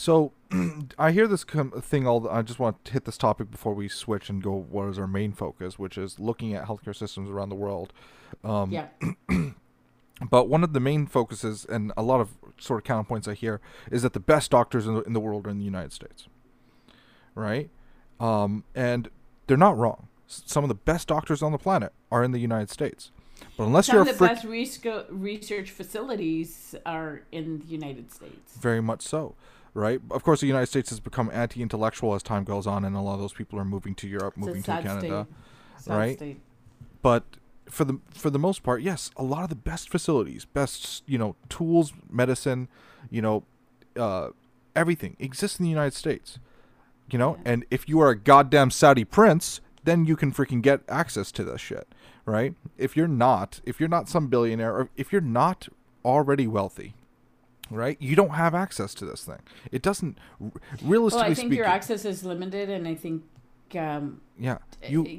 So 0.00 0.32
I 0.98 1.12
hear 1.12 1.26
this 1.28 1.44
com- 1.44 1.72
thing 1.72 2.06
all. 2.06 2.20
The, 2.20 2.30
I 2.30 2.40
just 2.40 2.58
want 2.58 2.82
to 2.86 2.92
hit 2.92 3.04
this 3.04 3.18
topic 3.18 3.50
before 3.50 3.74
we 3.74 3.86
switch 3.86 4.30
and 4.30 4.42
go. 4.42 4.52
What 4.52 4.88
is 4.88 4.98
our 4.98 5.06
main 5.06 5.32
focus, 5.32 5.78
which 5.78 5.98
is 5.98 6.18
looking 6.18 6.54
at 6.54 6.64
healthcare 6.64 6.96
systems 6.96 7.28
around 7.28 7.50
the 7.50 7.54
world. 7.54 7.92
Um, 8.42 8.70
yeah. 8.70 8.86
but 10.30 10.48
one 10.48 10.64
of 10.64 10.72
the 10.72 10.80
main 10.80 11.06
focuses, 11.06 11.66
and 11.66 11.92
a 11.98 12.02
lot 12.02 12.22
of 12.22 12.30
sort 12.58 12.80
of 12.80 12.84
counterpoints 12.84 13.28
I 13.28 13.34
hear, 13.34 13.60
is 13.90 14.00
that 14.00 14.14
the 14.14 14.20
best 14.20 14.50
doctors 14.50 14.86
in 14.86 14.94
the, 14.94 15.02
in 15.02 15.12
the 15.12 15.20
world 15.20 15.46
are 15.46 15.50
in 15.50 15.58
the 15.58 15.64
United 15.66 15.92
States. 15.92 16.28
right? 17.34 17.68
Um, 18.18 18.64
and 18.74 19.10
they're 19.48 19.58
not 19.58 19.76
wrong. 19.76 20.08
S- 20.30 20.44
Some 20.46 20.64
of 20.64 20.68
the 20.68 20.74
best 20.74 21.08
doctors 21.08 21.42
on 21.42 21.52
the 21.52 21.58
planet 21.58 21.92
are 22.10 22.24
in 22.24 22.32
the 22.32 22.38
United 22.40 22.70
States. 22.70 23.10
But 23.58 23.64
unless 23.64 23.86
Some 23.88 23.96
you're 23.96 24.02
of 24.02 24.08
the 24.08 24.14
frick, 24.14 24.30
best 24.30 24.46
resco- 24.46 25.04
research 25.10 25.70
facilities 25.70 26.74
are 26.86 27.22
in 27.32 27.58
the 27.58 27.66
United 27.66 28.10
States. 28.12 28.56
very 28.58 28.80
much 28.80 29.02
so, 29.02 29.34
right? 29.74 30.00
Of 30.10 30.22
course, 30.22 30.40
the 30.40 30.46
United 30.46 30.66
States 30.66 30.90
has 30.90 31.00
become 31.00 31.30
anti-intellectual 31.32 32.14
as 32.14 32.22
time 32.22 32.44
goes 32.44 32.66
on, 32.66 32.84
and 32.84 32.96
a 32.96 33.00
lot 33.00 33.14
of 33.14 33.20
those 33.20 33.32
people 33.32 33.58
are 33.58 33.64
moving 33.64 33.94
to 33.96 34.08
Europe, 34.08 34.34
It's 34.36 34.46
moving 34.46 34.62
to 34.64 34.82
Canada. 34.82 35.26
right? 35.86 36.16
state. 36.16 36.40
but 37.02 37.24
for 37.68 37.84
the 37.84 38.00
for 38.10 38.30
the 38.30 38.38
most 38.38 38.62
part, 38.64 38.82
yes, 38.82 39.10
a 39.16 39.22
lot 39.22 39.44
of 39.44 39.48
the 39.48 39.54
best 39.54 39.88
facilities, 39.88 40.44
best 40.44 41.02
you 41.06 41.16
know 41.18 41.36
tools, 41.48 41.92
medicine, 42.10 42.68
you 43.10 43.22
know, 43.22 43.44
uh, 43.96 44.30
everything 44.74 45.16
exists 45.20 45.58
in 45.60 45.64
the 45.64 45.70
United 45.70 45.94
States. 45.94 46.38
You 47.10 47.18
know, 47.18 47.36
Yeah. 47.36 47.52
and 47.52 47.64
if 47.70 47.88
you 47.88 48.00
are 48.00 48.10
a 48.10 48.16
goddamn 48.18 48.70
Saudi 48.70 49.04
prince, 49.04 49.60
then 49.84 50.04
you 50.04 50.14
can 50.16 50.30
freaking 50.32 50.62
get 50.62 50.80
access 50.88 51.32
to 51.32 51.42
this 51.44 51.60
shit, 51.60 51.88
right? 52.24 52.54
If 52.76 52.96
you're 52.96 53.08
not, 53.08 53.60
if 53.64 53.80
you're 53.80 53.88
not 53.88 54.08
some 54.08 54.26
billionaire, 54.28 54.72
or 54.76 54.90
if 54.96 55.10
you're 55.12 55.20
not 55.20 55.68
already 56.04 56.46
wealthy, 56.46 56.94
right, 57.70 57.96
you 58.00 58.16
don't 58.16 58.30
have 58.30 58.54
access 58.54 58.94
to 58.94 59.04
this 59.04 59.24
thing. 59.24 59.40
It 59.70 59.82
doesn't, 59.82 60.18
realistically 60.82 61.22
Well, 61.22 61.24
I 61.24 61.26
think 61.34 61.36
speaking, 61.36 61.56
your 61.56 61.66
access 61.66 62.04
is 62.04 62.24
limited, 62.24 62.68
and 62.70 62.86
I 62.88 62.94
think 62.94 63.22
um, 63.76 64.20
yeah, 64.38 64.58
you 64.86 65.06
eh, 65.06 65.16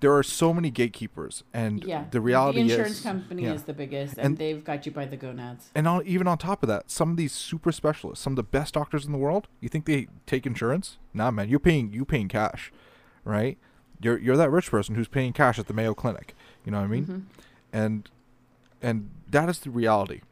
there 0.00 0.12
are 0.16 0.24
so 0.24 0.52
many 0.52 0.70
gatekeepers, 0.70 1.44
and 1.54 1.84
yeah, 1.84 2.06
the 2.10 2.20
reality 2.20 2.58
the 2.58 2.70
insurance 2.70 2.98
is, 2.98 3.02
company 3.02 3.44
yeah. 3.44 3.52
is 3.52 3.62
the 3.62 3.72
biggest, 3.72 4.16
and, 4.18 4.26
And- 4.26 4.38
they've 4.38 4.62
got 4.62 4.84
you 4.84 4.90
by 4.90 5.04
the 5.04 5.16
gonads. 5.16 5.70
And 5.76 5.86
on, 5.86 6.04
even 6.04 6.26
on 6.26 6.38
top 6.38 6.64
of 6.64 6.68
that, 6.68 6.90
some 6.90 7.12
of 7.12 7.16
these 7.16 7.32
super 7.32 7.70
specialists, 7.70 8.22
some 8.24 8.32
of 8.32 8.36
the 8.36 8.42
best 8.42 8.74
doctors 8.74 9.06
in 9.06 9.12
the 9.12 9.18
world, 9.18 9.46
you 9.60 9.68
think 9.68 9.84
they 9.84 10.08
take 10.26 10.44
insurance? 10.44 10.98
Nah, 11.14 11.30
man, 11.30 11.48
you're 11.48 11.60
paying 11.60 11.92
you 11.92 12.04
paying 12.04 12.26
cash, 12.28 12.72
right? 13.24 13.58
You're 14.00 14.18
you're 14.18 14.36
that 14.36 14.50
rich 14.50 14.70
person 14.70 14.96
who's 14.96 15.06
paying 15.08 15.32
cash 15.32 15.60
at 15.60 15.68
the 15.68 15.74
Mayo 15.74 15.94
Clinic. 15.94 16.34
You 16.64 16.72
know 16.72 16.78
what 16.78 16.84
I 16.84 16.88
mean? 16.88 17.06
Mhm. 17.06 17.22
And 17.72 18.10
and 18.82 19.10
that 19.30 19.48
is 19.48 19.60
the 19.60 19.70
reality 19.70 20.22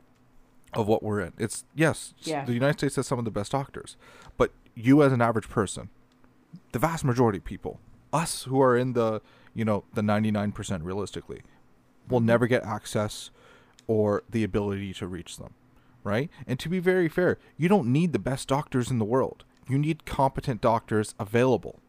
of 0.74 0.86
what 0.86 1.02
we're 1.02 1.20
in. 1.20 1.32
It's 1.38 1.64
yes, 1.74 2.14
Yeah. 2.20 2.44
the 2.44 2.52
United 2.52 2.78
States 2.78 2.96
has 2.96 3.06
some 3.06 3.18
of 3.18 3.24
the 3.24 3.30
best 3.30 3.52
doctors, 3.52 3.96
but 4.36 4.52
you 4.74 5.02
as 5.02 5.12
an 5.12 5.20
average 5.20 5.48
person, 5.48 5.88
the 6.72 6.78
vast 6.78 7.04
majority 7.04 7.38
of 7.38 7.44
people, 7.44 7.80
us 8.12 8.44
who 8.44 8.60
are 8.60 8.76
in 8.76 8.92
the 8.92 9.20
you 9.54 9.64
know 9.64 9.84
the 9.94 10.00
99% 10.02 10.84
realistically, 10.84 11.42
will 12.08 12.20
never 12.20 12.46
get 12.46 12.62
access 12.64 13.30
or 13.88 14.22
the 14.30 14.44
ability 14.44 14.94
to 14.94 15.06
reach 15.08 15.36
them, 15.38 15.54
right? 16.04 16.30
And 16.46 16.58
to 16.60 16.68
be 16.68 16.78
very 16.78 17.08
fair, 17.08 17.38
you 17.56 17.68
don't 17.68 17.88
need 17.88 18.12
the 18.12 18.18
best 18.20 18.46
doctors 18.48 18.90
in 18.90 18.98
the 18.98 19.04
world. 19.04 19.44
You 19.68 19.76
need 19.78 20.04
competent 20.06 20.60
doctors 20.60 21.14
available, 21.18 21.80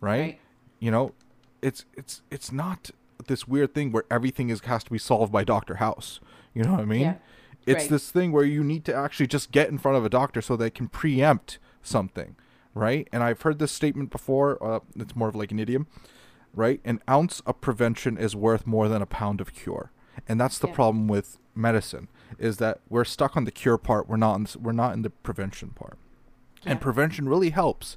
right? 0.00 0.20
Right. 0.20 0.40
You 0.80 0.90
know, 0.90 1.12
it's 1.60 1.84
it's 1.94 2.22
it's 2.30 2.52
not 2.52 2.90
this 3.26 3.46
weird 3.48 3.74
thing 3.74 3.90
where 3.92 4.04
everything 4.10 4.48
is 4.48 4.60
has 4.60 4.84
to 4.84 4.90
be 4.90 4.98
solved 4.98 5.32
by 5.32 5.44
Doctor 5.44 5.74
House. 5.76 6.20
You 6.54 6.62
know 6.64 6.72
what 6.72 6.80
I 6.80 6.84
mean? 6.86 7.00
Yeah. 7.00 7.14
It's 7.68 7.82
Right. 7.84 7.90
this 7.90 8.10
thing 8.10 8.32
where 8.32 8.44
you 8.44 8.64
need 8.64 8.84
to 8.86 8.94
actually 8.94 9.26
just 9.26 9.52
get 9.52 9.68
in 9.68 9.76
front 9.76 9.98
of 9.98 10.04
a 10.04 10.08
doctor 10.08 10.40
so 10.40 10.56
they 10.56 10.70
can 10.70 10.88
preempt 10.88 11.58
something, 11.82 12.34
right? 12.74 13.06
And 13.12 13.22
I've 13.22 13.42
heard 13.42 13.58
this 13.58 13.72
statement 13.72 14.10
before. 14.10 14.62
Uh, 14.62 14.80
it's 14.96 15.14
more 15.14 15.28
of 15.28 15.34
like 15.34 15.52
an 15.52 15.58
idiom, 15.58 15.86
right? 16.54 16.80
An 16.84 17.00
ounce 17.08 17.40
of 17.40 17.60
prevention 17.60 18.16
is 18.16 18.34
worth 18.34 18.66
more 18.66 18.88
than 18.88 19.02
a 19.02 19.06
pound 19.06 19.40
of 19.42 19.52
cure, 19.52 19.90
and 20.26 20.40
that's 20.40 20.58
the 20.58 20.68
Yeah. 20.68 20.74
problem 20.74 21.08
with 21.08 21.38
medicine 21.54 22.08
is 22.38 22.56
that 22.56 22.80
we're 22.88 23.04
stuck 23.04 23.36
on 23.36 23.44
the 23.44 23.50
cure 23.50 23.76
part. 23.78 24.08
We're 24.08 24.16
not. 24.16 24.36
In, 24.36 24.62
we're 24.62 24.72
not 24.72 24.94
in 24.94 25.02
the 25.02 25.10
prevention 25.10 25.70
part, 25.70 25.98
and 26.64 26.80
prevention 26.80 27.28
really 27.28 27.50
helps. 27.50 27.96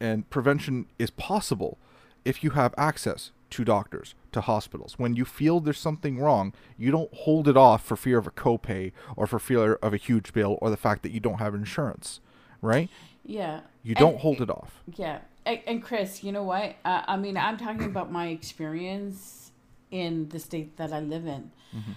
And 0.00 0.30
prevention 0.30 0.86
is 0.98 1.10
possible 1.10 1.76
if 2.24 2.42
you 2.44 2.50
have 2.50 2.72
access 2.78 3.32
to 3.50 3.64
doctors, 3.64 4.14
to 4.32 4.40
hospitals. 4.40 4.98
When 4.98 5.16
you 5.16 5.24
feel 5.24 5.60
there's 5.60 5.78
something 5.78 6.18
wrong, 6.18 6.52
you 6.76 6.90
don't 6.90 7.12
hold 7.12 7.48
it 7.48 7.56
off 7.56 7.84
for 7.84 7.96
fear 7.96 8.18
of 8.18 8.26
a 8.26 8.30
copay 8.30 8.92
or 9.16 9.26
for 9.26 9.38
fear 9.38 9.74
of 9.74 9.94
a 9.94 9.96
huge 9.96 10.32
bill 10.32 10.58
or 10.60 10.70
the 10.70 10.76
fact 10.76 11.02
that 11.02 11.12
you 11.12 11.20
don't 11.20 11.38
have 11.38 11.54
insurance, 11.54 12.20
right? 12.60 12.88
Yeah. 13.24 13.60
You 13.82 13.94
don't 13.94 14.18
hold 14.18 14.40
it 14.40 14.50
off. 14.50 14.82
Yeah, 14.96 15.20
and, 15.44 15.60
and 15.66 15.82
Chris, 15.82 16.22
you 16.22 16.32
know 16.32 16.42
what? 16.42 16.76
Uh, 16.84 17.02
I 17.06 17.16
mean, 17.16 17.36
I'm 17.36 17.56
talking 17.56 17.84
about 17.84 18.12
my 18.12 18.28
experience 18.28 19.52
in 19.90 20.28
the 20.28 20.38
state 20.38 20.76
that 20.76 20.92
I 20.92 21.00
live 21.00 21.26
in. 21.26 21.50
Mm-hmm. 21.74 21.92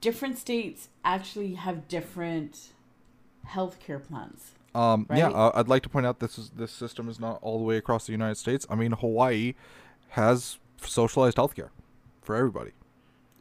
Different 0.00 0.38
states 0.38 0.88
actually 1.04 1.54
have 1.54 1.88
different 1.88 2.70
healthcare 3.46 4.02
plans. 4.02 4.52
Um, 4.74 5.06
Yeah, 5.14 5.28
uh, 5.28 5.52
I'd 5.54 5.68
like 5.68 5.82
to 5.82 5.88
point 5.88 6.06
out 6.06 6.20
this 6.20 6.38
is 6.38 6.50
this 6.50 6.72
system 6.72 7.08
is 7.08 7.20
not 7.20 7.38
all 7.42 7.58
the 7.58 7.64
way 7.64 7.76
across 7.76 8.06
the 8.06 8.12
United 8.12 8.36
States. 8.36 8.66
I 8.68 8.74
mean, 8.74 8.92
Hawaii 8.92 9.54
has 10.10 10.58
socialized 10.86 11.36
healthcare 11.36 11.70
for 12.22 12.36
everybody. 12.36 12.72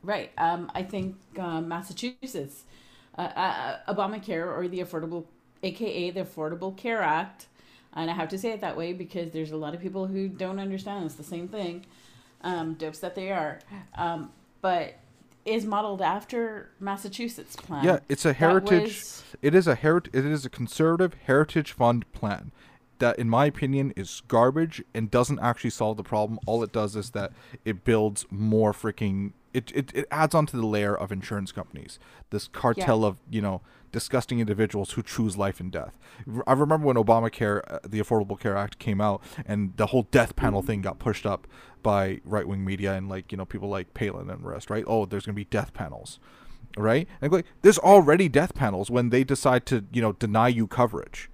Right. 0.02 0.32
Um, 0.38 0.72
I 0.76 0.84
think 0.84 1.16
uh, 1.40 1.62
Massachusetts, 1.62 2.64
uh, 3.18 3.22
uh, 3.22 3.94
Obamacare 3.94 4.46
or 4.46 4.68
the 4.68 4.80
Affordable, 4.80 5.26
AKA 5.64 6.12
the 6.12 6.22
Affordable 6.26 6.76
Care 6.76 7.02
Act, 7.02 7.48
and 7.94 8.10
I 8.10 8.14
have 8.14 8.28
to 8.30 8.38
say 8.38 8.52
it 8.52 8.62
that 8.62 8.76
way 8.76 8.92
because 8.94 9.32
there's 9.32 9.52
a 9.52 9.58
lot 9.58 9.74
of 9.74 9.82
people 9.82 10.08
who 10.08 10.28
don't 10.28 10.60
understand 10.60 11.06
it's 11.06 11.16
the 11.16 11.24
same 11.24 11.48
thing, 11.48 11.86
um, 12.42 12.74
dopes 12.74 13.00
that 13.00 13.16
they 13.16 13.32
are, 13.32 13.60
um, 13.96 14.32
but 14.62 14.96
is 15.46 15.66
modeled 15.66 16.02
after 16.02 16.70
Massachusetts 16.80 17.56
plan. 17.56 17.84
Yeah, 17.84 18.00
it's 18.10 18.26
a 18.26 18.34
heritage. 18.34 18.84
was- 18.88 19.24
It 19.42 19.54
is 19.56 19.68
a 19.68 19.76
herit- 19.76 20.08
It 20.14 20.26
is 20.26 20.46
a 20.46 20.50
conservative 20.50 21.14
heritage 21.26 21.72
fund 21.74 22.10
plan 22.14 22.52
that, 23.00 23.20
in 23.20 23.30
my 23.30 23.46
opinion, 23.46 23.94
is 23.96 24.22
garbage 24.28 24.84
and 24.94 25.10
doesn't 25.10 25.40
actually 25.40 25.70
solve 25.70 25.98
the 25.98 26.04
problem. 26.04 26.40
All 26.46 26.64
it 26.64 26.72
does 26.72 26.96
is 26.96 27.12
that 27.12 27.32
it 27.66 27.84
builds 27.84 28.26
more 28.30 28.74
freaking. 28.74 29.34
It, 29.54 29.72
it, 29.76 29.92
it 29.94 30.08
adds 30.10 30.34
onto 30.34 30.60
the 30.60 30.66
layer 30.66 30.96
of 30.96 31.12
insurance 31.12 31.52
companies. 31.52 32.00
This 32.32 32.48
cartel 32.48 33.06
of 33.06 33.18
you 33.30 33.42
know 33.42 33.62
disgusting 33.92 34.40
individuals 34.40 34.92
who 34.92 35.04
choose 35.04 35.38
life 35.38 35.60
and 35.60 35.72
death. 35.72 36.00
i 36.48 36.54
remember 36.54 36.88
when 36.88 36.96
Obamacare, 36.96 37.62
uh, 37.72 37.78
the 37.88 38.00
Affordable 38.00 38.40
Care 38.40 38.58
Act, 38.58 38.80
came 38.80 39.00
out, 39.00 39.22
and 39.46 39.78
the 39.78 39.88
whole 39.88 40.08
death 40.10 40.36
panel 40.36 40.64
thing 40.64 40.82
got 40.82 40.98
pushed 40.98 41.28
up 41.28 41.48
by 41.84 42.20
right 42.26 42.48
wing 42.48 42.66
media 42.66 42.94
and 42.94 43.08
like 43.08 43.32
you 43.32 43.38
know 43.38 43.46
people 43.46 43.70
like 43.70 43.94
Palin 43.94 44.30
and 44.30 44.46
rest. 44.46 44.70
Right? 44.70 44.84
Oh, 44.88 45.06
there's 45.06 45.26
gonna 45.26 45.36
be 45.36 45.46
death 45.46 45.74
panels 45.74 46.20
right? 46.78 47.08
And 47.22 47.32
like, 47.32 47.46
there's 47.62 47.78
already 47.78 48.30
death 48.30 48.54
panels 48.56 48.90
when 48.90 49.10
they 49.10 49.24
decide 49.24 49.66
to, 49.68 49.86
you 49.92 50.02
know, 50.02 50.14
deny 50.14 50.48
you 50.48 50.68
coverage, 50.68 51.30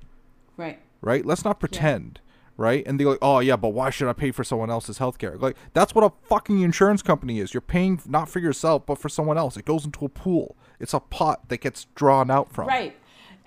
right. 0.58 0.80
Right? 1.02 1.26
Let's 1.26 1.46
not 1.46 1.60
pretend, 1.60 2.20
right? 2.58 2.86
And 2.86 3.00
they're 3.00 3.08
like, 3.08 3.20
oh 3.22 3.40
yeah, 3.40 3.56
but 3.56 3.70
why 3.70 3.90
should 3.90 4.08
I 4.08 4.14
pay 4.14 4.32
for 4.32 4.44
someone 4.44 4.70
else's 4.70 5.00
healthcare? 5.00 5.40
Like, 5.40 5.56
that's 5.74 5.96
what 5.96 6.04
a 6.04 6.12
fucking 6.28 6.62
insurance 6.62 7.02
company 7.02 7.40
is. 7.40 7.54
You're 7.54 7.62
paying 7.62 8.02
not 8.06 8.30
for 8.30 8.40
yourself, 8.40 8.86
but 8.86 8.98
for 8.98 9.10
someone 9.10 9.38
else. 9.38 9.58
It 9.58 9.66
goes 9.66 9.86
into 9.86 10.06
a 10.06 10.10
pool. 10.10 10.56
It's 10.80 10.94
a 10.94 11.00
pot 11.00 11.50
that 11.50 11.62
gets 11.62 11.86
drawn 11.96 12.30
out 12.32 12.54
from. 12.54 12.68
Right. 12.68 12.96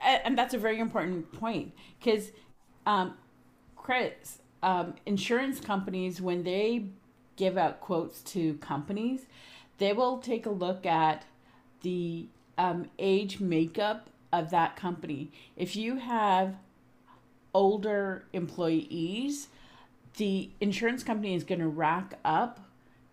And 0.01 0.37
that's 0.37 0.53
a 0.53 0.59
very 0.59 0.81
important 0.81 1.33
point 1.33 1.73
because, 1.99 2.33
um, 2.87 3.15
Chris, 3.77 4.41
um, 4.63 4.95
insurance 5.07 5.61
companies, 5.61 6.21
when 6.21 6.43
they 6.43 6.87
give 7.37 7.57
out 7.57 7.81
quotes 7.81 8.21
to 8.23 8.55
companies, 8.55 9.27
they 9.79 9.93
will 9.93 10.19
take 10.19 10.47
a 10.47 10.51
look 10.51 10.85
at 10.87 11.25
the 11.83 12.27
um, 12.59 12.87
age 12.99 13.41
makeup 13.41 14.11
of 14.33 14.51
that 14.51 14.77
company. 14.77 15.31
If 15.57 15.77
you 15.77 15.97
have 15.97 16.57
older 17.55 18.25
employees, 18.33 19.49
the 20.17 20.51
insurance 20.61 21.03
company 21.03 21.35
is 21.35 21.45
going 21.45 21.61
to 21.61 21.69
rack 21.69 22.19
up 22.25 22.61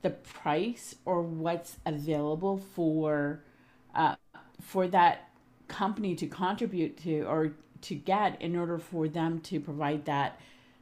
the 0.01 0.10
price 0.10 0.96
or 1.05 1.22
what's 1.22 1.77
available 1.86 2.58
for 2.58 3.41
uh, 3.93 4.15
for 4.62 4.88
that 4.88 5.29
company 5.67 6.15
to 6.15 6.27
contribute 6.27 6.98
to 6.98 7.22
or 7.22 7.53
to 7.81 7.96
get 7.96 8.41
in 8.41 8.55
order 8.55 8.77
for 8.77 9.08
them 9.08 9.39
to 9.39 9.60
provide 9.60 10.05
that 10.05 10.39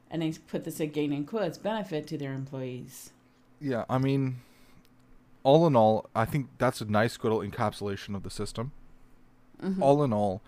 and 0.09 0.23
I 0.23 0.33
put 0.47 0.63
this 0.63 0.79
again 0.79 1.11
in 1.11 1.25
quotes 1.25 1.57
benefit 1.57 2.07
to 2.07 2.17
their 2.17 2.33
employees. 2.33 3.11
Yeah, 3.59 3.85
I 3.89 3.97
mean, 3.97 4.37
all 5.43 5.67
in 5.67 5.75
all, 5.75 6.09
I 6.15 6.25
think 6.25 6.47
that's 6.57 6.81
a 6.81 6.85
nice 6.85 7.17
little 7.23 7.39
encapsulation 7.39 8.15
of 8.15 8.23
the 8.23 8.29
system. 8.29 8.71
Mm-hmm. 9.61 9.81
All 9.81 10.03
in 10.03 10.13
all, 10.13 10.41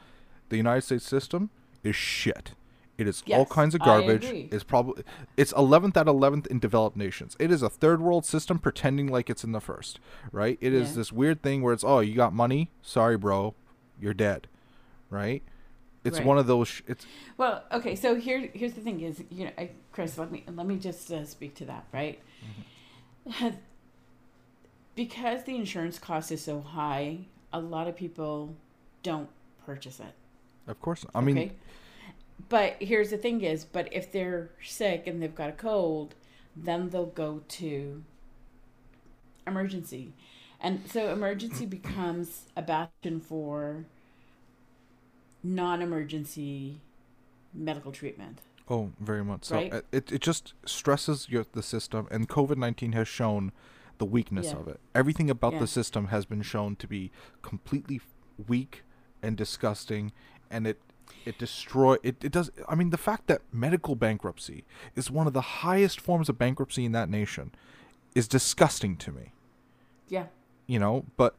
the 0.50 0.58
United 0.58 0.82
States 0.82 1.06
system 1.06 1.50
is 1.84 1.96
shit. 1.96 2.51
It 3.00 3.08
is 3.08 3.24
all 3.32 3.46
kinds 3.46 3.74
of 3.75 3.82
garbage. 3.82 4.25
It's 4.25 4.63
probably 4.63 5.03
it's 5.38 5.51
eleventh 5.53 5.96
at 5.98 6.08
eleventh 6.08 6.48
in 6.48 6.60
developed 6.60 6.98
nations. 6.98 7.36
It 7.39 7.50
is 7.51 7.62
a 7.62 7.70
third 7.70 8.01
world 8.01 8.25
system 8.25 8.60
pretending 8.60 9.08
like 9.08 9.29
it's 9.29 9.44
in 9.44 9.51
the 9.53 9.62
first. 9.62 10.00
Right? 10.32 10.58
It 10.62 10.74
is 10.74 10.89
Yeah. 10.89 10.96
this 10.96 11.12
weird 11.12 11.41
thing 11.41 11.62
where 11.62 11.74
it's 11.74 11.84
oh 11.84 12.00
you 12.00 12.15
got 12.15 12.34
money, 12.34 12.72
sorry 12.82 13.18
bro, 13.18 13.56
you're 14.00 14.13
dead. 14.13 14.48
Right? 15.10 15.41
It's 16.03 16.18
Right. 16.20 16.25
one 16.27 16.38
of 16.38 16.48
those. 16.48 16.68
Sh- 16.70 16.82
it's 16.88 17.06
Well, 17.38 17.63
okay, 17.72 17.96
so 17.96 18.15
here 18.15 18.50
here's 18.53 18.74
the 18.74 18.82
thing 18.82 19.01
is, 19.01 19.24
you 19.29 19.46
know, 19.46 19.51
I, 19.58 19.72
Chris, 19.91 20.18
let 20.18 20.32
me 20.32 20.44
let 20.48 20.65
me 20.68 20.77
just 20.77 21.12
uh, 21.12 21.25
speak 21.25 21.56
to 21.56 21.65
that, 21.65 21.86
right? 21.94 22.20
because 24.96 25.44
the 25.44 25.56
insurance 25.56 26.00
cost 26.00 26.32
is 26.32 26.44
so 26.44 26.62
high, 26.62 27.20
a 27.53 27.60
lot 27.60 27.88
of 27.88 27.96
people 27.96 28.56
don't 29.03 29.29
purchase 29.65 30.00
it. 30.00 30.13
of 30.68 30.79
course. 30.82 31.06
I 31.15 31.22
mean, 31.22 31.38
okay? 31.38 31.51
But 32.48 32.75
here's 32.79 33.10
the 33.10 33.17
thing 33.17 33.41
is, 33.41 33.65
but 33.65 33.91
if 33.91 34.12
they're 34.12 34.50
sick 34.63 35.08
and 35.08 35.22
they've 35.22 35.36
got 35.36 35.50
a 35.50 35.53
cold, 35.53 36.15
then 36.55 36.89
they'll 36.89 37.05
go 37.05 37.41
to 37.48 38.03
emergency. 39.46 40.13
And 40.62 40.81
so 40.89 41.12
emergency 41.12 41.65
becomes 41.65 42.46
a 42.55 42.62
bastion 42.62 43.19
for 43.22 43.86
non-emergency 45.43 46.81
medical 47.53 47.91
treatment. 47.91 48.39
Oh, 48.69 48.91
very 49.00 49.24
much 49.24 49.46
so. 49.46 49.55
Right? 49.55 49.74
It 49.91 50.12
it 50.12 50.22
just 50.22 50.53
stresses 50.65 51.27
your 51.29 51.46
the 51.53 51.63
system, 51.63 52.08
and 52.12 52.29
COVID 52.29 52.58
nineteen 52.58 52.91
has 52.91 53.08
shown 53.08 53.51
the 53.98 54.05
weakness 54.05 54.48
Yeah. 54.48 54.58
of 54.58 54.67
it. 54.67 54.79
Everything 54.93 55.29
about 55.29 55.53
Yeah. 55.53 55.60
the 55.60 55.67
system 55.67 56.08
has 56.08 56.25
been 56.25 56.41
shown 56.41 56.75
to 56.77 56.88
be 56.88 57.12
completely 57.41 58.00
weak 58.48 58.84
and 59.24 59.36
disgusting, 59.36 60.12
and 60.51 60.67
it 60.67 60.79
it 61.25 61.38
destroy 61.38 61.96
it, 62.04 62.24
it 62.24 62.32
does 62.32 62.50
i 62.68 62.75
mean 62.75 62.89
the 62.89 62.98
fact 62.98 63.28
that 63.28 63.42
medical 63.51 63.96
bankruptcy 63.96 64.63
is 64.96 65.12
one 65.12 65.28
of 65.28 65.34
the 65.34 65.42
highest 65.42 66.00
forms 66.00 66.30
of 66.30 66.38
bankruptcy 66.38 66.86
in 66.86 66.92
that 66.92 67.10
nation 67.10 67.51
is 68.16 68.28
disgusting 68.28 68.96
to 68.98 69.12
me. 69.12 69.32
Yeah. 70.08 70.28
you 70.66 70.80
know 70.80 71.06
but 71.18 71.36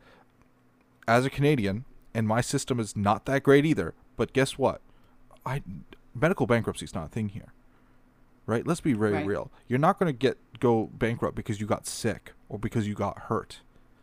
as 1.09 1.25
a 1.25 1.31
canadian 1.31 1.85
and 2.15 2.27
my 2.29 2.41
system 2.41 2.79
is 2.79 2.97
not 2.97 3.27
that 3.27 3.43
great 3.43 3.65
either 3.67 3.95
but 4.17 4.35
guess 4.35 4.59
what? 4.59 4.83
I 5.47 5.63
medical 6.15 6.47
bankruptcy 6.47 6.85
is 6.85 6.95
not 6.95 7.07
a 7.07 7.09
thing 7.09 7.31
here. 7.31 7.55
Right? 8.45 8.67
Let's 8.67 8.83
be 8.83 8.93
very 8.93 9.13
Right. 9.15 9.27
real. 9.27 9.51
You're 9.67 9.79
not 9.79 9.99
going 9.99 10.13
to 10.13 10.17
get 10.17 10.37
go 10.61 10.91
bankrupt 10.93 11.35
because 11.35 11.59
you 11.59 11.67
got 11.67 11.87
sick 11.87 12.33
or 12.51 12.59
because 12.59 12.87
you 12.87 12.93
got 12.95 13.19
hurt. 13.31 13.61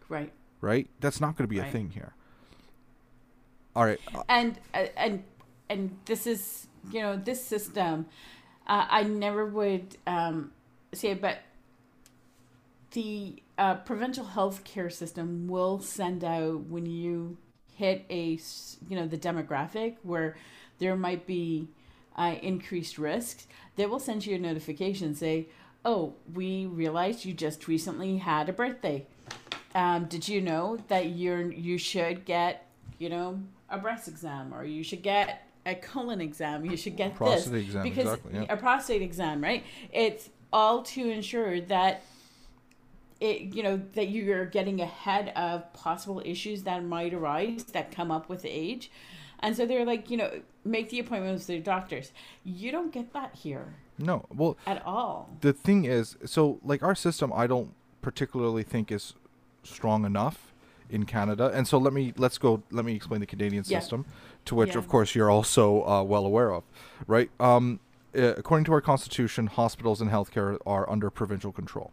Right. 0.09 0.31
right? 0.59 0.89
That's 1.01 1.21
not 1.21 1.35
going 1.37 1.43
to 1.47 1.53
be 1.53 1.59
a 1.59 1.69
thing 1.69 1.91
here. 1.91 2.15
All 3.75 3.85
right 3.85 3.99
uh, 4.15 4.23
and 4.27 4.57
uh, 4.73 4.87
and 4.97 5.23
and 5.69 5.97
this 6.05 6.27
is 6.27 6.67
you 6.91 7.01
know 7.01 7.15
this 7.17 7.43
system 7.43 8.05
uh, 8.67 8.85
i 8.89 9.03
never 9.03 9.45
would 9.45 9.97
um, 10.05 10.51
say 10.93 11.11
it 11.11 11.21
but 11.21 11.39
the 12.91 13.41
uh, 13.57 13.75
provincial 13.75 14.25
health 14.25 14.63
care 14.63 14.89
system 14.89 15.47
will 15.47 15.79
send 15.79 16.23
out 16.23 16.61
when 16.65 16.85
you 16.85 17.37
hit 17.75 18.05
a 18.09 18.39
you 18.87 18.95
know 18.95 19.07
the 19.07 19.17
demographic 19.17 19.95
where 20.03 20.35
there 20.79 20.95
might 20.95 21.27
be 21.27 21.67
uh, 22.15 22.35
increased 22.41 22.97
risks 22.97 23.47
they 23.75 23.85
will 23.85 23.99
send 23.99 24.25
you 24.25 24.35
a 24.35 24.39
notification 24.39 25.13
say 25.13 25.47
oh 25.87 26.13
we 26.33 26.65
realized 26.65 27.25
you 27.25 27.33
just 27.33 27.67
recently 27.67 28.17
had 28.17 28.49
a 28.49 28.53
birthday. 28.53 29.07
Um, 29.73 30.05
did 30.05 30.27
you 30.27 30.41
know 30.41 30.77
that 30.89 31.07
you're 31.09 31.51
you 31.51 31.77
should 31.77 32.25
get 32.25 32.67
you 32.99 33.09
know 33.09 33.39
a 33.69 33.77
breast 33.77 34.07
exam 34.07 34.53
or 34.53 34.63
you 34.63 34.83
should 34.83 35.01
get 35.01 35.46
a 35.67 35.75
colon 35.75 36.21
exam 36.21 36.65
you 36.65 36.77
should 36.77 36.95
get 36.95 37.13
Prostate 37.13 37.51
this 37.51 37.63
exam, 37.65 37.83
because 37.83 38.05
exactly, 38.13 38.33
yeah. 38.33 38.45
a 38.53 38.57
prostate 38.57 39.01
exam 39.01 39.41
right? 39.43 39.63
It's 39.91 40.29
all 40.51 40.81
to 40.83 41.09
ensure 41.09 41.61
that 41.61 42.01
it 43.19 43.53
you 43.55 43.63
know 43.63 43.81
that 43.93 44.09
you're 44.09 44.45
getting 44.45 44.79
ahead 44.81 45.33
of 45.35 45.71
possible 45.73 46.21
issues 46.25 46.63
that 46.63 46.83
might 46.83 47.13
arise 47.13 47.63
that 47.65 47.91
come 47.91 48.11
up 48.11 48.29
with 48.29 48.45
age. 48.45 48.89
And 49.39 49.55
so 49.55 49.65
they're 49.65 49.85
like 49.85 50.09
you 50.09 50.17
know 50.17 50.31
make 50.63 50.89
the 50.89 50.99
appointments 50.99 51.47
with 51.47 51.57
the 51.57 51.59
doctors. 51.63 52.11
You 52.43 52.71
don't 52.71 52.91
get 52.91 53.13
that 53.13 53.35
here. 53.35 53.75
No 53.99 54.25
well 54.33 54.57
at 54.67 54.85
all. 54.85 55.29
the 55.41 55.53
thing 55.53 55.85
is 55.85 56.17
so 56.25 56.59
like 56.63 56.83
our 56.83 56.93
system 56.93 57.33
i 57.33 57.47
don't 57.47 57.73
particularly 58.03 58.61
think 58.61 58.91
is 58.91 59.15
strong 59.63 60.05
enough 60.05 60.53
in 60.89 61.05
canada. 61.05 61.51
And 61.53 61.67
so 61.67 61.77
let 61.79 61.93
me 61.93 62.13
let's 62.15 62.37
go 62.37 62.61
let 62.71 62.85
me 62.85 62.93
explain 62.95 63.19
the 63.21 63.25
canadian 63.25 63.63
Yeah. 63.67 63.79
system 63.79 64.05
to 64.47 64.55
which 64.55 64.71
Yeah. 64.73 64.79
of 64.79 64.87
course 64.87 65.15
you're 65.15 65.29
also 65.29 65.83
uh, 65.87 66.03
well 66.03 66.25
aware 66.25 66.51
of 66.53 66.63
right 67.05 67.29
um 67.39 67.79
uh, 68.17 68.33
according 68.41 68.65
to 68.65 68.73
our 68.73 68.81
constitution 68.81 69.47
hospitals 69.47 70.01
and 70.01 70.09
healthcare 70.11 70.57
are 70.65 70.89
under 70.89 71.09
provincial 71.09 71.51
control 71.51 71.91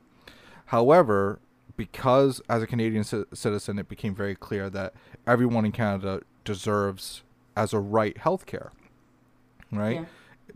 however 0.67 1.39
because 1.77 2.41
as 2.49 2.63
a 2.63 2.67
canadian 2.67 3.05
ci- 3.05 3.25
citizen 3.35 3.79
it 3.79 3.89
became 3.89 4.15
very 4.15 4.35
clear 4.35 4.71
that 4.71 4.95
everyone 5.27 5.65
in 5.65 5.73
canada 5.73 6.21
deserves 6.45 7.23
as 7.57 7.73
a 7.73 7.79
right 7.79 8.17
healthcare 8.19 8.71
right 9.73 9.97
Yeah. 10.01 10.05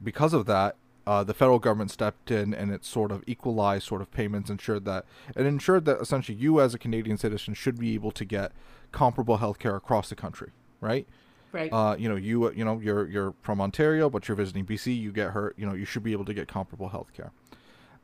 because 0.03 0.33
of 0.35 0.47
that, 0.47 0.77
uh, 1.07 1.25
the 1.25 1.33
federal 1.35 1.59
government 1.59 1.91
stepped 1.91 2.31
in 2.31 2.53
and 2.53 2.71
it 2.71 2.85
sort 2.85 3.11
of 3.11 3.25
equalized 3.27 3.85
sort 3.87 4.03
of 4.03 4.11
payments, 4.13 4.51
ensured 4.51 4.85
that 4.85 5.07
it 5.35 5.47
ensured 5.47 5.87
that 5.87 5.99
essentially 6.01 6.37
you 6.37 6.61
as 6.61 6.75
a 6.75 6.79
Canadian 6.79 7.17
citizen 7.17 7.55
should 7.55 7.79
be 7.79 7.95
able 7.95 8.11
to 8.13 8.25
get 8.27 8.53
comparable 8.93 9.39
healthcare 9.39 9.75
across 9.77 10.11
the 10.11 10.15
country, 10.15 10.51
right? 10.83 11.07
Right 11.53 11.73
Uh, 11.73 11.97
you 11.99 12.09
know, 12.09 12.17
you 12.17 12.53
you 12.53 12.65
know 12.65 12.81
you're 12.81 13.09
you're 13.09 13.35
from 13.43 13.61
Ontario, 13.61 14.11
but 14.11 14.29
you're 14.29 14.37
visiting 14.37 14.65
BC, 14.65 14.99
you 14.99 15.13
get 15.13 15.31
hurt, 15.31 15.55
you 15.59 15.67
know, 15.67 15.75
you 15.75 15.85
should 15.85 16.03
be 16.03 16.13
able 16.13 16.25
to 16.25 16.35
get 16.35 16.49
comparable 16.49 16.91
healthcare. 16.91 17.31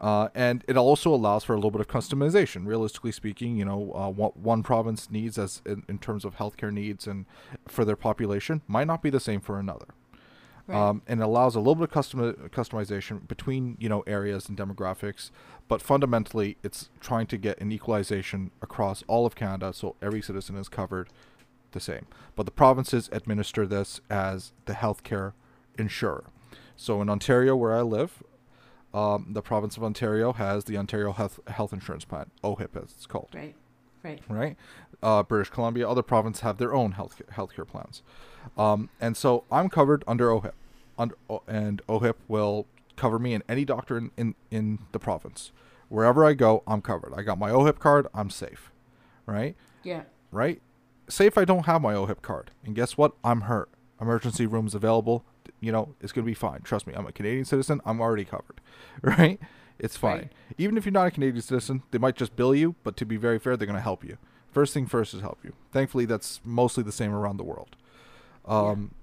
Uh, 0.00 0.28
and 0.35 0.64
it 0.66 0.76
also 0.76 1.14
allows 1.14 1.44
for 1.44 1.52
a 1.52 1.57
little 1.57 1.70
bit 1.70 1.80
of 1.80 1.88
customization. 1.88 2.66
Realistically 2.66 3.12
speaking, 3.12 3.57
you 3.57 3.64
know, 3.64 3.92
uh, 3.94 4.11
what 4.11 4.37
one 4.37 4.62
province 4.62 5.11
needs 5.11 5.38
as 5.38 5.62
in, 5.64 5.85
in 5.88 5.98
terms 5.98 6.24
of 6.24 6.37
healthcare 6.37 6.72
needs 6.72 7.07
and 7.07 7.26
for 7.68 7.85
their 7.85 7.96
population 7.96 8.62
might 8.66 8.87
not 8.87 9.02
be 9.02 9.11
the 9.11 9.20
same 9.20 9.40
for 9.40 9.59
another 9.59 9.87
right. 10.66 10.76
um, 10.76 11.02
and 11.07 11.20
it 11.20 11.24
allows 11.24 11.54
a 11.54 11.59
little 11.59 11.74
bit 11.74 11.85
of 11.85 11.90
custom 11.90 12.33
customization 12.52 13.26
between 13.26 13.76
you 13.78 13.88
know 13.88 14.02
areas 14.07 14.48
and 14.48 14.57
demographics 14.57 15.30
but 15.68 15.83
fundamentally 15.83 16.57
it's 16.62 16.90
trying 17.00 17.26
to 17.26 17.37
get 17.37 17.61
an 17.61 17.72
equalization 17.72 18.50
across 18.62 19.02
all 19.07 19.26
of 19.26 19.35
canada 19.35 19.72
so 19.72 19.96
every 20.02 20.22
citizen 20.22 20.57
is 20.57 20.68
covered 20.68 21.09
the 21.74 21.80
same 21.80 22.06
but 22.34 22.46
the 22.46 22.52
provinces 22.52 23.10
administer 23.12 23.66
this 23.66 24.00
as 24.08 24.52
the 24.64 24.72
healthcare 24.72 25.32
insurer 25.78 26.24
so 26.76 27.02
in 27.02 27.10
ontario 27.10 27.54
where 27.54 27.74
i 27.74 27.82
live 27.82 28.22
um, 28.94 29.26
the 29.30 29.42
province 29.42 29.76
of 29.76 29.84
ontario 29.84 30.32
has 30.32 30.64
the 30.64 30.78
ontario 30.78 31.12
health, 31.12 31.38
health 31.48 31.72
insurance 31.72 32.04
plan 32.04 32.30
ohip 32.42 32.76
as 32.76 32.84
it's 32.84 33.06
called 33.06 33.28
right 33.34 33.54
right 34.04 34.20
right? 34.28 34.56
Uh, 35.02 35.22
British 35.22 35.50
Columbia, 35.50 35.88
other 35.88 36.02
provinces 36.02 36.42
have 36.42 36.58
their 36.58 36.74
own 36.74 36.92
health 36.92 37.20
healthcare 37.32 37.66
plans, 37.66 38.02
um, 38.56 38.88
and 39.00 39.16
so 39.16 39.44
I'm 39.50 39.68
covered 39.68 40.04
under 40.06 40.28
OHIP, 40.30 40.52
under, 40.98 41.14
and 41.48 41.82
OHIP 41.88 42.16
will 42.28 42.66
cover 42.96 43.18
me 43.18 43.34
and 43.34 43.42
any 43.48 43.64
doctor 43.64 43.98
in, 43.98 44.10
in 44.16 44.34
in 44.50 44.78
the 44.92 44.98
province. 44.98 45.52
Wherever 45.88 46.24
I 46.24 46.34
go, 46.34 46.62
I'm 46.66 46.80
covered. 46.80 47.12
I 47.14 47.22
got 47.22 47.38
my 47.38 47.50
OHIP 47.50 47.78
card. 47.78 48.06
I'm 48.14 48.30
safe, 48.30 48.70
right? 49.26 49.56
yeah 49.82 50.02
Right? 50.30 50.60
Say 51.08 51.26
if 51.26 51.36
I 51.36 51.44
don't 51.44 51.66
have 51.66 51.82
my 51.82 51.94
OHIP 51.94 52.22
card, 52.22 52.50
and 52.64 52.74
guess 52.74 52.96
what? 52.96 53.12
I'm 53.22 53.42
hurt. 53.42 53.68
Emergency 54.00 54.46
rooms 54.46 54.74
available. 54.74 55.24
You 55.60 55.72
know, 55.72 55.94
it's 56.00 56.12
gonna 56.12 56.24
be 56.26 56.34
fine. 56.34 56.60
Trust 56.62 56.86
me. 56.86 56.94
I'm 56.94 57.06
a 57.06 57.12
Canadian 57.12 57.44
citizen. 57.44 57.80
I'm 57.84 58.00
already 58.00 58.24
covered, 58.24 58.60
right? 59.02 59.38
It's 59.78 59.96
fine. 59.96 60.16
Right. 60.16 60.32
Even 60.58 60.76
if 60.76 60.84
you're 60.84 60.92
not 60.92 61.06
a 61.06 61.10
Canadian 61.10 61.42
citizen, 61.42 61.82
they 61.90 61.98
might 61.98 62.16
just 62.16 62.36
bill 62.36 62.54
you, 62.54 62.76
but 62.84 62.96
to 62.98 63.04
be 63.06 63.16
very 63.16 63.38
fair, 63.38 63.56
they're 63.56 63.66
going 63.66 63.76
to 63.76 63.82
help 63.82 64.04
you. 64.04 64.18
First 64.52 64.72
thing 64.72 64.86
first 64.86 65.14
is 65.14 65.20
help 65.20 65.38
you. 65.42 65.52
Thankfully, 65.72 66.04
that's 66.04 66.40
mostly 66.44 66.84
the 66.84 66.92
same 66.92 67.12
around 67.12 67.38
the 67.38 67.44
world. 67.44 67.74
Um, 68.46 68.94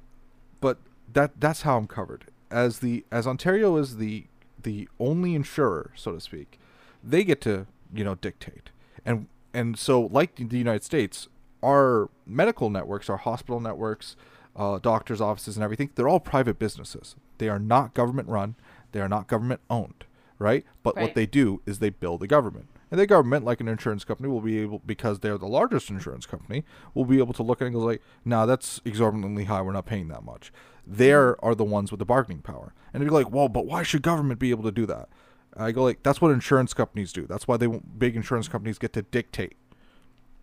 But 0.61 0.77
that 1.11 1.39
that's 1.41 1.63
how 1.63 1.77
I'm 1.77 1.87
covered. 1.87 2.25
As 2.49 2.79
the 2.79 3.05
as 3.11 3.27
Ontario 3.27 3.75
is 3.77 3.97
the 3.97 4.27
the 4.61 4.87
only 4.99 5.35
insurer, 5.35 5.91
so 5.95 6.13
to 6.13 6.21
speak, 6.21 6.59
they 7.03 7.23
get 7.23 7.41
to 7.41 7.65
you 7.93 8.03
know 8.03 8.15
dictate, 8.15 8.69
and 9.05 9.27
and 9.53 9.77
so 9.77 10.01
like 10.11 10.35
the 10.35 10.57
United 10.57 10.83
States, 10.83 11.27
our 11.63 12.09
medical 12.25 12.69
networks, 12.69 13.09
our 13.09 13.17
hospital 13.17 13.59
networks, 13.59 14.15
uh, 14.55 14.79
doctors' 14.79 15.21
offices, 15.21 15.55
and 15.55 15.63
everything, 15.63 15.91
they're 15.95 16.09
all 16.09 16.19
private 16.19 16.59
businesses. 16.59 17.15
They 17.37 17.49
are 17.49 17.59
not 17.59 17.93
government 17.93 18.27
run. 18.27 18.55
They 18.91 18.99
are 18.99 19.09
not 19.09 19.27
government 19.27 19.61
owned, 19.69 20.05
right? 20.39 20.65
But 20.83 20.95
what 21.03 21.15
they 21.15 21.25
do 21.25 21.61
is 21.65 21.79
they 21.79 21.89
bill 21.89 22.17
the 22.17 22.27
government. 22.27 22.67
And 22.89 22.99
the 22.99 23.07
government, 23.07 23.45
like 23.45 23.61
an 23.61 23.69
insurance 23.69 24.03
company, 24.03 24.27
will 24.27 24.41
be 24.41 24.59
able 24.59 24.79
because 24.85 25.19
they're 25.19 25.37
the 25.37 25.47
largest 25.47 25.89
insurance 25.89 26.25
company, 26.25 26.65
will 26.93 27.05
be 27.05 27.19
able 27.19 27.33
to 27.33 27.43
look 27.43 27.61
at 27.61 27.65
it 27.65 27.67
and 27.67 27.75
go 27.75 27.81
like, 27.81 28.01
"No, 28.25 28.45
that's 28.45 28.81
exorbitantly 28.83 29.45
high. 29.45 29.61
We're 29.61 29.71
not 29.71 29.85
paying 29.85 30.09
that 30.09 30.25
much." 30.25 30.51
There 30.85 31.43
are 31.43 31.55
the 31.55 31.63
ones 31.63 31.89
with 31.89 31.99
the 31.99 32.05
bargaining 32.05 32.41
power, 32.41 32.73
and 32.93 33.01
you're 33.01 33.11
like, 33.11 33.31
"Well, 33.31 33.47
but 33.47 33.65
why 33.65 33.83
should 33.83 34.01
government 34.01 34.41
be 34.41 34.49
able 34.49 34.63
to 34.63 34.71
do 34.71 34.85
that?" 34.87 35.07
I 35.55 35.71
go 35.71 35.83
like, 35.83 36.03
"That's 36.03 36.19
what 36.19 36.31
insurance 36.31 36.73
companies 36.73 37.13
do. 37.13 37.25
That's 37.25 37.47
why 37.47 37.55
they 37.55 37.67
big 37.67 38.17
insurance 38.17 38.49
companies 38.49 38.77
get 38.77 38.91
to 38.93 39.03
dictate 39.03 39.55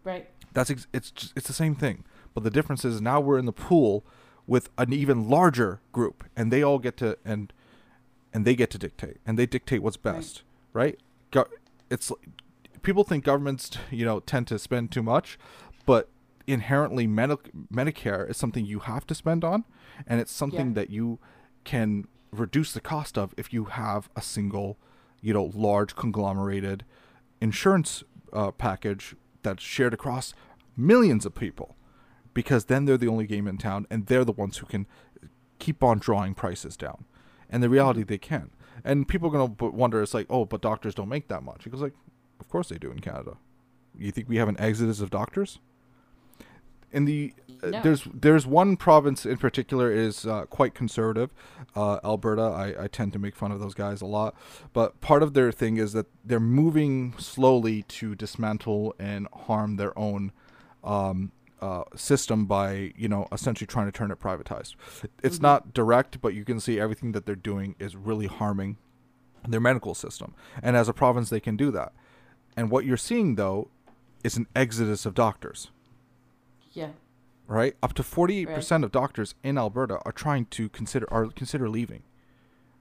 right 0.05 0.29
that's 0.53 0.71
ex- 0.71 0.87
it's 0.93 1.11
just, 1.11 1.33
it's 1.37 1.47
the 1.47 1.53
same 1.53 1.75
thing, 1.75 2.05
but 2.35 2.45
the 2.45 2.51
difference 2.51 2.85
is 2.85 3.01
now 3.01 3.21
we're 3.21 3.39
in 3.39 3.47
the 3.47 3.53
pool 3.53 4.05
with 4.47 4.71
an 4.79 4.93
even 4.93 5.29
larger 5.29 5.81
group, 5.93 6.25
and 6.37 6.51
they 6.53 6.63
all 6.63 6.79
get 6.79 6.97
to 6.99 7.17
and 7.25 7.53
and 8.33 8.45
they 8.45 8.55
get 8.55 8.71
to 8.71 8.79
dictate, 8.79 9.17
and 9.27 9.39
they 9.39 9.47
dictate 9.47 9.83
what's 9.83 9.99
Right. 10.05 10.15
best, 10.17 10.43
right? 10.73 10.99
Go- 11.31 11.49
it's 11.91 12.13
people 12.83 13.05
think 13.05 13.25
governments, 13.25 13.71
you 13.91 14.05
know, 14.05 14.21
tend 14.21 14.47
to 14.49 14.59
spend 14.59 14.91
too 14.93 15.03
much, 15.03 15.39
but 15.87 16.09
inherently 16.47 17.07
Medi- 17.07 17.37
Medicare 17.73 18.29
is 18.29 18.37
something 18.37 18.65
you 18.65 18.81
have 18.81 19.07
to 19.07 19.15
spend 19.15 19.45
on, 19.45 19.65
and 20.07 20.21
it's 20.21 20.33
something 20.33 20.69
Yeah. 20.69 20.75
that 20.75 20.91
you 20.91 21.19
can 21.65 22.07
reduce 22.31 22.73
the 22.73 22.81
cost 22.81 23.17
of 23.19 23.35
if 23.37 23.53
you 23.53 23.65
have 23.65 24.09
a 24.17 24.23
single, 24.23 24.79
you 25.21 25.33
know, 25.35 25.51
large 25.55 25.97
conglomerated 25.97 26.85
insurance 27.41 28.05
uh, 28.33 28.51
package 28.51 29.15
that's 29.43 29.63
shared 29.63 29.95
across 29.95 30.35
millions 30.77 31.27
of 31.27 31.35
people 31.35 31.77
because 32.35 32.67
then 32.67 32.85
they're 32.85 32.97
the 32.97 33.09
only 33.09 33.27
game 33.27 33.49
in 33.49 33.59
town 33.59 33.87
and 33.91 34.07
they're 34.07 34.25
the 34.25 34.33
ones 34.33 34.59
who 34.59 34.67
can 34.67 34.87
keep 35.59 35.83
on 35.83 35.99
drawing 35.99 36.35
prices 36.35 36.77
down, 36.77 37.05
and 37.51 37.63
the 37.63 37.69
reality 37.69 38.03
they 38.03 38.19
can. 38.19 38.51
And 38.85 39.09
people 39.09 39.29
are 39.29 39.33
gonna 39.33 39.71
wonder, 39.71 40.01
it's 40.03 40.15
like, 40.15 40.27
oh, 40.31 40.45
but 40.45 40.63
doctors 40.63 40.95
don't 40.95 41.09
make 41.09 41.29
that 41.29 41.43
much. 41.43 41.65
He 41.65 41.71
goes 41.71 41.83
like, 41.83 41.95
of 42.41 42.49
course 42.49 42.69
they 42.69 42.79
do 42.79 42.91
in 42.91 43.01
Canada. 43.01 43.37
You 43.99 44.13
think 44.13 44.29
we 44.29 44.37
have 44.37 44.49
an 44.49 44.61
exodus 44.61 45.01
of 45.01 45.11
doctors? 45.11 45.59
In 46.93 47.05
the 47.05 47.35
uh, 47.63 47.69
No. 47.69 47.83
there's 47.83 48.09
there's 48.15 48.47
one 48.47 48.77
province 48.77 49.27
in 49.27 49.37
particular 49.37 49.91
is 49.93 50.27
uh, 50.27 50.47
quite 50.47 50.75
conservative, 50.75 51.31
uh, 51.75 51.99
Alberta. 52.05 52.43
I, 52.43 52.85
I 52.85 52.89
tend 52.89 53.13
to 53.15 53.19
make 53.19 53.35
fun 53.35 53.53
of 53.53 53.61
those 53.61 53.75
guys 53.75 54.01
a 54.01 54.07
lot, 54.07 54.35
but 54.73 55.01
part 55.01 55.23
of 55.23 55.35
their 55.35 55.53
thing 55.53 55.77
is 55.77 55.93
that 55.93 56.07
they're 56.25 56.41
moving 56.41 57.15
slowly 57.19 57.83
to 57.85 58.15
dismantle 58.15 58.95
and 58.99 59.29
harm 59.33 59.77
their 59.77 59.97
own 59.99 60.33
um, 60.85 61.33
uh, 61.61 61.83
system 61.97 62.47
by 62.47 62.93
you 62.97 63.09
know 63.09 63.27
essentially 63.33 63.67
trying 63.67 63.87
to 63.87 63.93
turn 63.93 64.11
it 64.11 64.21
privatized. 64.21 64.75
It's 65.23 65.41
not 65.41 65.75
direct, 65.75 66.21
but 66.21 66.35
you 66.35 66.45
can 66.45 66.61
see 66.61 66.79
everything 66.79 67.13
that 67.13 67.27
they're 67.27 67.35
doing 67.35 67.75
is 67.79 67.97
really 67.97 68.27
harming 68.27 68.79
their 69.47 69.61
medical 69.61 69.95
system, 69.95 70.35
and 70.63 70.77
as 70.77 70.89
a 70.89 70.93
province 70.93 71.31
they 71.31 71.41
can 71.41 71.57
do 71.57 71.71
that. 71.73 71.93
And 72.57 72.71
what 72.71 72.85
you're 72.85 72.97
seeing 72.97 73.35
though 73.35 73.71
is 74.25 74.37
an 74.37 74.47
exodus 74.55 75.07
of 75.07 75.15
doctors 75.15 75.71
Yeah. 76.73 76.91
right? 77.47 77.75
Up 77.83 77.95
to 77.95 78.03
48% 78.03 78.85
of 78.85 78.93
doctors 78.93 79.35
in 79.43 79.57
Alberta 79.57 80.01
are 80.05 80.13
trying 80.13 80.45
to 80.47 80.69
consider 80.69 81.11
are 81.13 81.27
consider 81.29 81.69
leaving. 81.69 82.03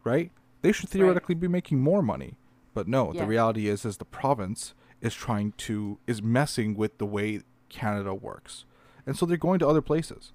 Right? 0.04 0.32
They 0.62 0.72
should 0.72 0.90
theoretically 0.90 1.36
be 1.36 1.48
making 1.48 1.80
more 1.80 2.02
money. 2.02 2.36
But 2.74 2.88
no, 2.88 3.12
Yeah. 3.14 3.22
the 3.22 3.28
reality 3.28 3.68
is 3.68 3.86
is 3.86 3.98
the 3.98 4.06
province 4.06 4.74
is 5.02 5.14
trying 5.16 5.54
to 5.58 6.00
is 6.08 6.22
messing 6.22 6.76
with 6.76 6.98
the 6.98 7.06
way 7.06 7.42
Canada 7.70 8.14
works. 8.14 8.66
And 9.06 9.16
so 9.18 9.26
they're 9.26 9.38
going 9.38 9.60
to 9.60 9.68
other 9.68 9.82
places. 9.82 10.34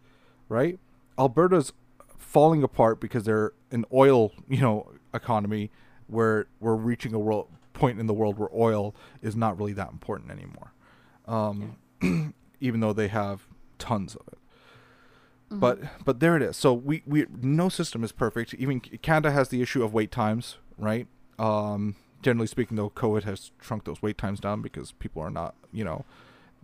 Right? 0.49 0.79
Alberta's 1.19 1.73
falling 2.17 2.62
apart 2.62 3.01
because 3.01 3.25
they're 3.25 3.53
an 3.71 3.85
oil, 3.93 4.33
you 4.49 4.61
know, 4.61 4.93
economy 5.12 5.71
where 6.07 6.47
we're 6.61 6.75
reaching 6.77 7.12
a 7.15 7.19
world 7.19 7.49
point 7.75 7.99
in 8.01 8.07
the 8.07 8.15
world 8.15 8.38
where 8.38 8.49
oil 8.55 8.95
is 9.21 9.35
not 9.37 9.59
really 9.59 9.73
that 9.75 9.91
important 9.91 10.31
anymore. 10.31 10.73
Um, 11.27 11.77
even 12.62 12.81
though 12.81 12.92
they 12.92 13.09
have 13.09 13.46
tons 13.79 14.14
of 14.14 14.22
it. 14.29 14.38
But 15.51 15.81
but 16.05 16.20
there 16.20 16.37
it 16.37 16.42
is. 16.42 16.57
So 16.57 16.72
we, 16.72 17.03
we 17.07 17.27
no 17.42 17.68
system 17.68 18.03
is 18.05 18.11
perfect. 18.11 18.55
Even 18.55 18.81
Canada 18.81 19.31
has 19.33 19.51
the 19.51 19.61
issue 19.61 19.85
of 19.85 19.92
wait 19.92 20.11
times, 20.11 20.57
right? 20.79 21.07
Um, 21.38 21.96
generally 22.22 22.46
speaking, 22.46 22.77
though, 22.77 22.90
COVID 22.90 23.25
has 23.25 23.51
shrunk 23.61 23.85
those 23.85 24.01
wait 24.01 24.16
times 24.16 24.40
down 24.40 24.62
because 24.62 24.92
people 24.92 25.20
are 25.20 25.31
not, 25.31 25.55
you 25.72 25.85
know, 25.85 26.05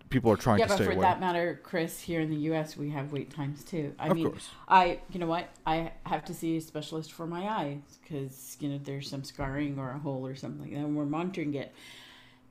people 0.08 0.32
are 0.32 0.37
trying 0.37 0.61
yeah, 0.61 0.66
to 0.66 0.72
stay 0.74 0.84
away. 0.84 0.94
Yeah, 0.94 1.00
but 1.00 1.02
for 1.02 1.08
that 1.08 1.20
matter, 1.20 1.61
Chris, 1.62 2.00
here 2.00 2.20
in 2.20 2.30
the 2.30 2.37
U.S., 2.37 2.76
we 2.76 2.90
have 2.90 3.12
wait 3.12 3.30
times 3.30 3.62
too. 3.64 3.94
I 3.98 4.08
Of 4.08 4.16
mean, 4.16 4.30
course. 4.30 4.48
I, 4.68 5.00
you 5.11 5.20
know 5.20 5.26
what, 5.26 5.48
I 5.66 5.92
have 6.04 6.24
to 6.26 6.34
see 6.34 6.56
a 6.56 6.61
specialist 6.61 7.12
for 7.12 7.26
my 7.26 7.48
eyes 7.48 7.98
because 8.02 8.56
you 8.61 8.68
know 8.68 8.80
there's 8.82 9.08
some 9.08 9.24
scarring 9.24 9.78
or 9.78 9.90
a 9.90 9.98
hole 9.98 10.26
or 10.26 10.34
something 10.34 10.74
and 10.74 10.96
we're 10.96 11.04
monitoring 11.04 11.54
it. 11.54 11.72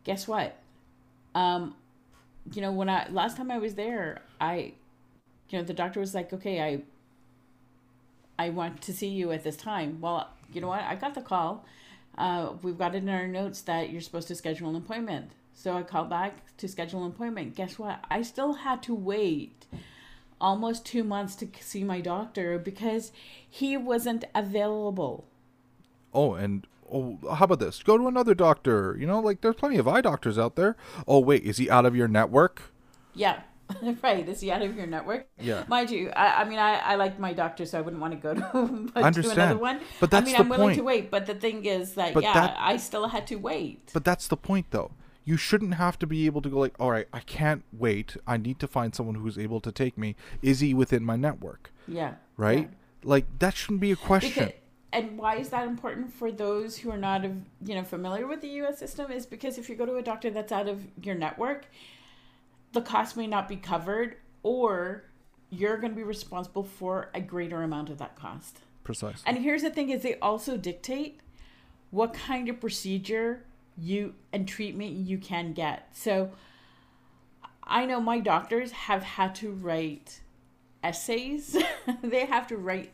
Guess 0.04 0.28
what? 0.28 0.58
Um, 1.36 1.76
you 2.54 2.62
know, 2.62 2.72
when 2.72 2.90
I 2.90 3.08
last 3.10 3.38
time 3.38 3.52
I 3.52 3.58
was 3.58 3.76
there, 3.76 4.22
I, 4.40 4.74
you 5.50 5.58
know, 5.58 5.64
the 5.64 5.74
doctor 5.74 6.00
was 6.00 6.14
like, 6.14 6.34
"Okay, 6.34 6.62
I, 6.62 6.82
I 8.44 8.50
want 8.50 8.82
to 8.84 8.94
see 8.94 9.08
you 9.08 9.32
at 9.32 9.44
this 9.44 9.58
time." 9.58 10.00
Well, 10.02 10.30
you 10.54 10.62
know 10.62 10.68
what? 10.68 10.82
I 10.82 10.96
got 10.96 11.14
the 11.14 11.22
call. 11.22 11.66
Uh, 12.18 12.54
we've 12.62 12.78
got 12.78 12.96
it 12.96 13.04
in 13.04 13.10
our 13.10 13.28
notes 13.28 13.62
that 13.62 13.92
you're 13.92 14.02
supposed 14.02 14.28
to 14.30 14.36
schedule 14.36 14.70
an 14.70 14.76
appointment. 14.76 15.32
So 15.54 15.76
I 15.76 15.84
called 15.84 16.10
back 16.10 16.56
to 16.58 16.68
schedule 16.68 17.04
an 17.04 17.12
appointment. 17.12 17.56
Guess 17.56 17.80
what? 17.80 18.04
I 18.10 18.22
still 18.22 18.54
had 18.54 18.82
to 18.84 18.96
wait 18.96 19.66
almost 20.40 20.86
two 20.86 21.04
months 21.04 21.36
to 21.36 21.48
see 21.60 21.84
my 21.84 22.00
doctor 22.02 22.60
because 22.60 23.12
he 23.50 23.76
wasn't 23.76 24.26
available. 24.36 25.26
Oh, 26.14 26.34
and 26.34 26.66
oh, 26.92 27.18
how 27.36 27.46
about 27.46 27.60
this? 27.60 27.84
Go 27.84 27.98
to 27.98 28.08
another 28.08 28.34
doctor. 28.34 28.96
You 29.00 29.08
know, 29.08 29.20
like 29.20 29.42
there's 29.42 29.56
plenty 29.56 29.78
of 29.78 29.88
eye 29.88 30.02
doctors 30.02 30.38
out 30.38 30.56
there. 30.56 30.76
Oh 31.08 31.20
wait, 31.20 31.44
is 31.44 31.58
he 31.58 31.70
out 31.70 31.86
of 31.86 31.96
your 31.96 32.08
network? 32.08 32.62
Yeah, 33.14 33.42
right. 34.04 34.28
Is 34.28 34.42
he 34.42 34.52
out 34.52 34.62
of 34.62 34.76
your 34.76 34.88
network? 34.88 35.28
Yeah. 35.40 35.64
Mind 35.68 35.90
you, 35.92 36.10
I, 36.12 36.42
I 36.42 36.44
mean, 36.46 36.60
I, 36.60 36.76
I 36.78 36.96
like 36.96 37.20
my 37.20 37.34
doctor, 37.34 37.66
so 37.66 37.78
I 37.78 37.82
wouldn't 37.82 38.02
want 38.02 38.14
to 38.14 38.18
go 38.20 38.34
to, 38.34 38.42
to 39.22 39.30
another 39.32 39.58
one. 39.58 39.82
But 40.00 40.14
I 40.14 40.20
that's 40.20 40.26
mean, 40.28 40.36
the 40.36 40.42
I'm 40.42 40.50
willing 40.50 40.76
to 40.78 40.84
wait, 40.84 41.12
but 41.12 41.26
the 41.26 41.36
thing 41.36 41.66
is 41.66 41.96
that, 41.96 42.14
But 42.14 42.24
yeah, 42.24 42.34
that- 42.34 42.58
I 42.60 42.78
still 42.78 43.08
had 43.08 43.28
to 43.28 43.36
wait. 43.36 43.90
But 43.94 44.06
that's 44.06 44.28
the 44.28 44.38
point, 44.38 44.68
though. 44.72 44.92
You 45.26 45.36
shouldn't 45.36 45.74
have 45.74 46.00
to 46.00 46.08
be 46.08 46.26
able 46.26 46.42
to 46.42 46.50
go 46.50 46.60
like, 46.60 46.76
all 46.80 46.92
right, 46.92 47.08
I 47.12 47.20
can't 47.20 47.64
wait. 47.74 48.16
I 48.26 48.38
need 48.38 48.60
to 48.60 48.68
find 48.68 48.96
someone 48.96 49.16
who's 49.16 49.38
able 49.38 49.60
to 49.60 49.74
take 49.74 49.98
me. 49.98 50.16
Is 50.42 50.62
he 50.62 50.74
within 50.74 51.04
my 51.04 51.18
network? 51.18 51.72
yeah. 51.88 52.14
Right? 52.38 52.70
yeah. 52.70 52.76
Like 53.04 53.26
that 53.40 53.56
shouldn't 53.56 53.82
be 53.82 53.92
a 53.92 53.96
question. 53.98 54.46
Because, 54.46 54.54
and 54.94 55.18
why 55.18 55.36
is 55.36 55.50
that 55.50 55.68
important 55.68 56.14
for 56.14 56.32
those 56.32 56.78
who 56.78 56.90
are 56.90 56.98
not 56.98 57.26
of 57.26 57.34
you 57.64 57.76
know 57.76 57.84
familiar 57.84 58.26
with 58.26 58.42
the 58.42 58.48
U.S. 58.50 58.80
system? 58.80 59.12
Is 59.12 59.26
because 59.26 59.58
if 59.58 59.70
you 59.70 59.76
go 59.76 59.86
to 59.86 59.96
a 59.96 60.02
doctor 60.02 60.30
that's 60.30 60.52
out 60.52 60.68
of 60.68 60.84
your 61.04 61.16
network, 61.16 61.66
the 62.74 62.82
cost 62.82 63.18
may 63.18 63.28
not 63.28 63.48
be 63.48 63.58
covered, 63.58 64.18
or 64.44 65.04
you're 65.50 65.78
going 65.78 65.92
to 65.92 65.96
be 65.96 66.04
responsible 66.04 66.64
for 66.64 67.10
a 67.14 67.22
greater 67.22 67.64
amount 67.64 67.90
of 67.90 67.98
that 67.98 68.16
cost. 68.16 68.62
Precisely. 68.84 69.24
And 69.26 69.38
here's 69.40 69.62
the 69.62 69.70
thing: 69.70 69.90
is 69.90 70.04
they 70.04 70.16
also 70.20 70.56
dictate 70.56 71.20
what 71.92 72.14
kind 72.14 72.50
of 72.50 72.60
procedure 72.60 73.44
you 73.78 74.16
and 74.34 74.48
treatment 74.48 74.92
you 74.92 75.18
can 75.18 75.54
get. 75.54 75.90
So 75.96 76.32
I 77.64 77.86
know 77.86 78.00
my 78.00 78.20
doctors 78.20 78.72
have 78.72 79.04
had 79.04 79.36
to 79.36 79.52
write 79.52 80.22
essays. 80.84 81.58
they 82.02 82.26
have 82.26 82.48
to 82.48 82.58
write 82.58 82.92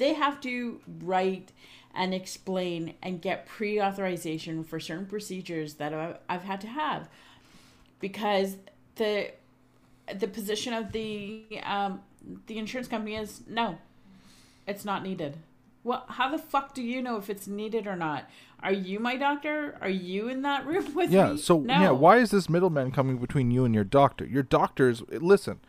they 0.00 0.14
have 0.14 0.40
to 0.40 0.80
write 1.04 1.52
and 1.94 2.14
explain 2.14 2.94
and 3.02 3.20
get 3.20 3.46
pre-authorization 3.46 4.64
for 4.64 4.80
certain 4.80 5.06
procedures 5.06 5.74
that 5.74 5.92
I've, 5.92 6.16
I've 6.28 6.42
had 6.42 6.60
to 6.62 6.68
have 6.68 7.08
because 8.00 8.56
the 8.96 9.32
the 10.12 10.26
position 10.26 10.72
of 10.72 10.92
the 10.92 11.44
um, 11.62 12.00
the 12.46 12.58
insurance 12.58 12.88
company 12.88 13.14
is 13.14 13.42
no 13.46 13.78
it's 14.66 14.84
not 14.84 15.02
needed 15.02 15.36
well 15.84 16.04
how 16.08 16.30
the 16.30 16.38
fuck 16.38 16.74
do 16.74 16.82
you 16.82 17.02
know 17.02 17.16
if 17.16 17.28
it's 17.28 17.46
needed 17.46 17.86
or 17.86 17.96
not 17.96 18.28
are 18.62 18.72
you 18.72 18.98
my 18.98 19.16
doctor 19.16 19.76
are 19.80 19.90
you 19.90 20.28
in 20.28 20.42
that 20.42 20.66
room 20.66 20.94
with 20.94 21.10
yeah. 21.10 21.26
me 21.26 21.30
Yeah. 21.32 21.36
So 21.36 21.60
no. 21.60 21.80
yeah, 21.80 21.90
why 21.90 22.16
is 22.16 22.30
this 22.30 22.48
middleman 22.48 22.90
coming 22.90 23.18
between 23.18 23.50
you 23.50 23.64
and 23.64 23.74
your 23.74 23.84
doctor? 23.84 24.24
Your 24.24 24.42
doctor's 24.42 25.02
listen. 25.10 25.60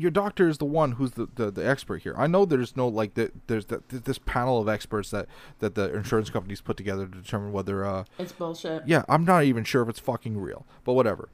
Your 0.00 0.10
doctor 0.10 0.48
is 0.48 0.58
the 0.58 0.64
one 0.64 0.92
who's 0.92 1.12
the, 1.12 1.28
the, 1.34 1.50
the 1.50 1.66
expert 1.66 2.02
here. 2.02 2.14
I 2.16 2.26
know 2.26 2.44
there's 2.44 2.76
no 2.76 2.88
like 2.88 3.14
the, 3.14 3.30
there's 3.48 3.66
the, 3.66 3.82
this 3.88 4.18
panel 4.18 4.58
of 4.60 4.68
experts 4.68 5.10
that, 5.10 5.26
that 5.58 5.74
the 5.74 5.94
insurance 5.94 6.30
companies 6.30 6.60
put 6.60 6.76
together 6.76 7.06
to 7.06 7.18
determine 7.18 7.52
whether 7.52 7.84
uh 7.84 8.04
it's 8.18 8.32
bullshit 8.32 8.82
yeah 8.86 9.04
I'm 9.08 9.24
not 9.24 9.44
even 9.44 9.64
sure 9.64 9.82
if 9.82 9.88
it's 9.88 10.00
fucking 10.00 10.38
real, 10.38 10.64
but 10.84 10.94
whatever. 10.94 11.28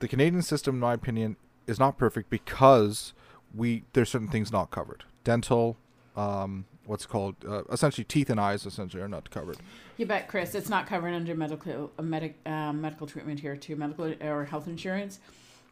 The 0.00 0.08
Canadian 0.08 0.42
system, 0.42 0.76
in 0.76 0.80
my 0.80 0.94
opinion, 0.94 1.36
is 1.66 1.78
not 1.78 1.96
perfect 1.96 2.28
because 2.28 3.14
we 3.54 3.84
there's 3.92 4.10
certain 4.10 4.28
things 4.28 4.50
not 4.50 4.70
covered. 4.70 5.04
Dental, 5.22 5.76
um, 6.16 6.64
what's 6.86 7.06
called 7.06 7.36
uh, 7.48 7.62
essentially 7.70 8.04
teeth 8.04 8.30
and 8.30 8.40
eyes 8.40 8.66
essentially 8.66 9.02
are 9.02 9.08
not 9.08 9.30
covered. 9.30 9.58
You 9.96 10.06
bet, 10.06 10.28
Chris. 10.28 10.54
It's 10.54 10.68
not 10.68 10.86
covered 10.86 11.14
under 11.14 11.34
medical 11.34 11.92
uh, 11.98 12.02
medic 12.02 12.36
uh, 12.46 12.72
medical 12.72 13.06
treatment 13.06 13.40
here 13.40 13.56
too. 13.56 13.76
Medical 13.76 14.14
or 14.20 14.44
health 14.44 14.66
insurance. 14.66 15.20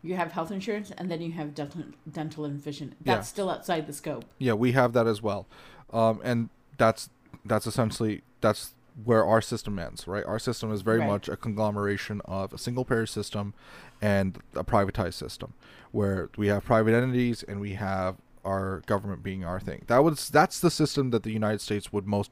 You 0.02 0.14
have 0.16 0.32
health 0.32 0.50
insurance, 0.50 0.90
and 0.96 1.10
then 1.10 1.20
you 1.20 1.32
have 1.32 1.54
dental, 1.54 1.82
dental 2.10 2.44
and 2.44 2.58
vision. 2.58 2.94
That's 3.02 3.18
Yeah. 3.28 3.32
still 3.32 3.50
outside 3.50 3.86
the 3.86 3.92
scope. 3.92 4.24
Yeah, 4.38 4.54
we 4.54 4.72
have 4.72 4.92
that 4.94 5.06
as 5.06 5.20
well, 5.22 5.46
um, 5.92 6.20
and 6.24 6.48
that's 6.78 7.10
that's 7.44 7.66
essentially 7.66 8.22
that's 8.40 8.74
where 9.04 9.24
our 9.24 9.40
system 9.40 9.78
ends, 9.78 10.06
right? 10.06 10.24
Our 10.24 10.38
system 10.38 10.72
is 10.72 10.82
very 10.82 10.98
Right. 10.98 11.06
much 11.08 11.28
a 11.28 11.36
conglomeration 11.36 12.20
of 12.26 12.52
a 12.52 12.58
single 12.58 12.84
payer 12.84 13.06
system 13.06 13.54
and 14.02 14.38
a 14.54 14.64
privatized 14.64 15.14
system, 15.14 15.54
where 15.92 16.28
we 16.36 16.48
have 16.48 16.64
private 16.64 16.92
entities 16.94 17.42
and 17.42 17.60
we 17.60 17.74
have 17.74 18.16
our 18.44 18.82
government 18.86 19.22
being 19.22 19.44
our 19.44 19.60
thing. 19.60 19.84
That 19.86 19.98
was 20.02 20.28
that's 20.30 20.60
the 20.60 20.70
system 20.70 21.10
that 21.10 21.22
the 21.22 21.30
United 21.32 21.60
States 21.60 21.92
would 21.92 22.06
most 22.06 22.30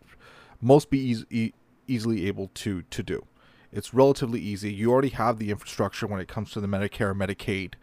most 0.61 0.89
be 0.91 0.99
eas- 0.99 1.25
e- 1.31 1.53
easily 1.87 2.27
able 2.27 2.51
to 2.55 2.83
to 2.83 3.03
do. 3.03 3.25
It's 3.73 3.93
relatively 3.93 4.41
easy. 4.41 4.73
You 4.73 4.91
already 4.91 5.11
have 5.11 5.39
the 5.39 5.51
infrastructure 5.51 6.07
when 6.07 6.21
it 6.21 6.29
comes 6.29 6.51
to 6.53 6.61
the 6.61 6.67
Medicare, 6.67 7.15
Medicaid, 7.15 7.75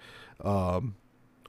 um, 0.44 0.96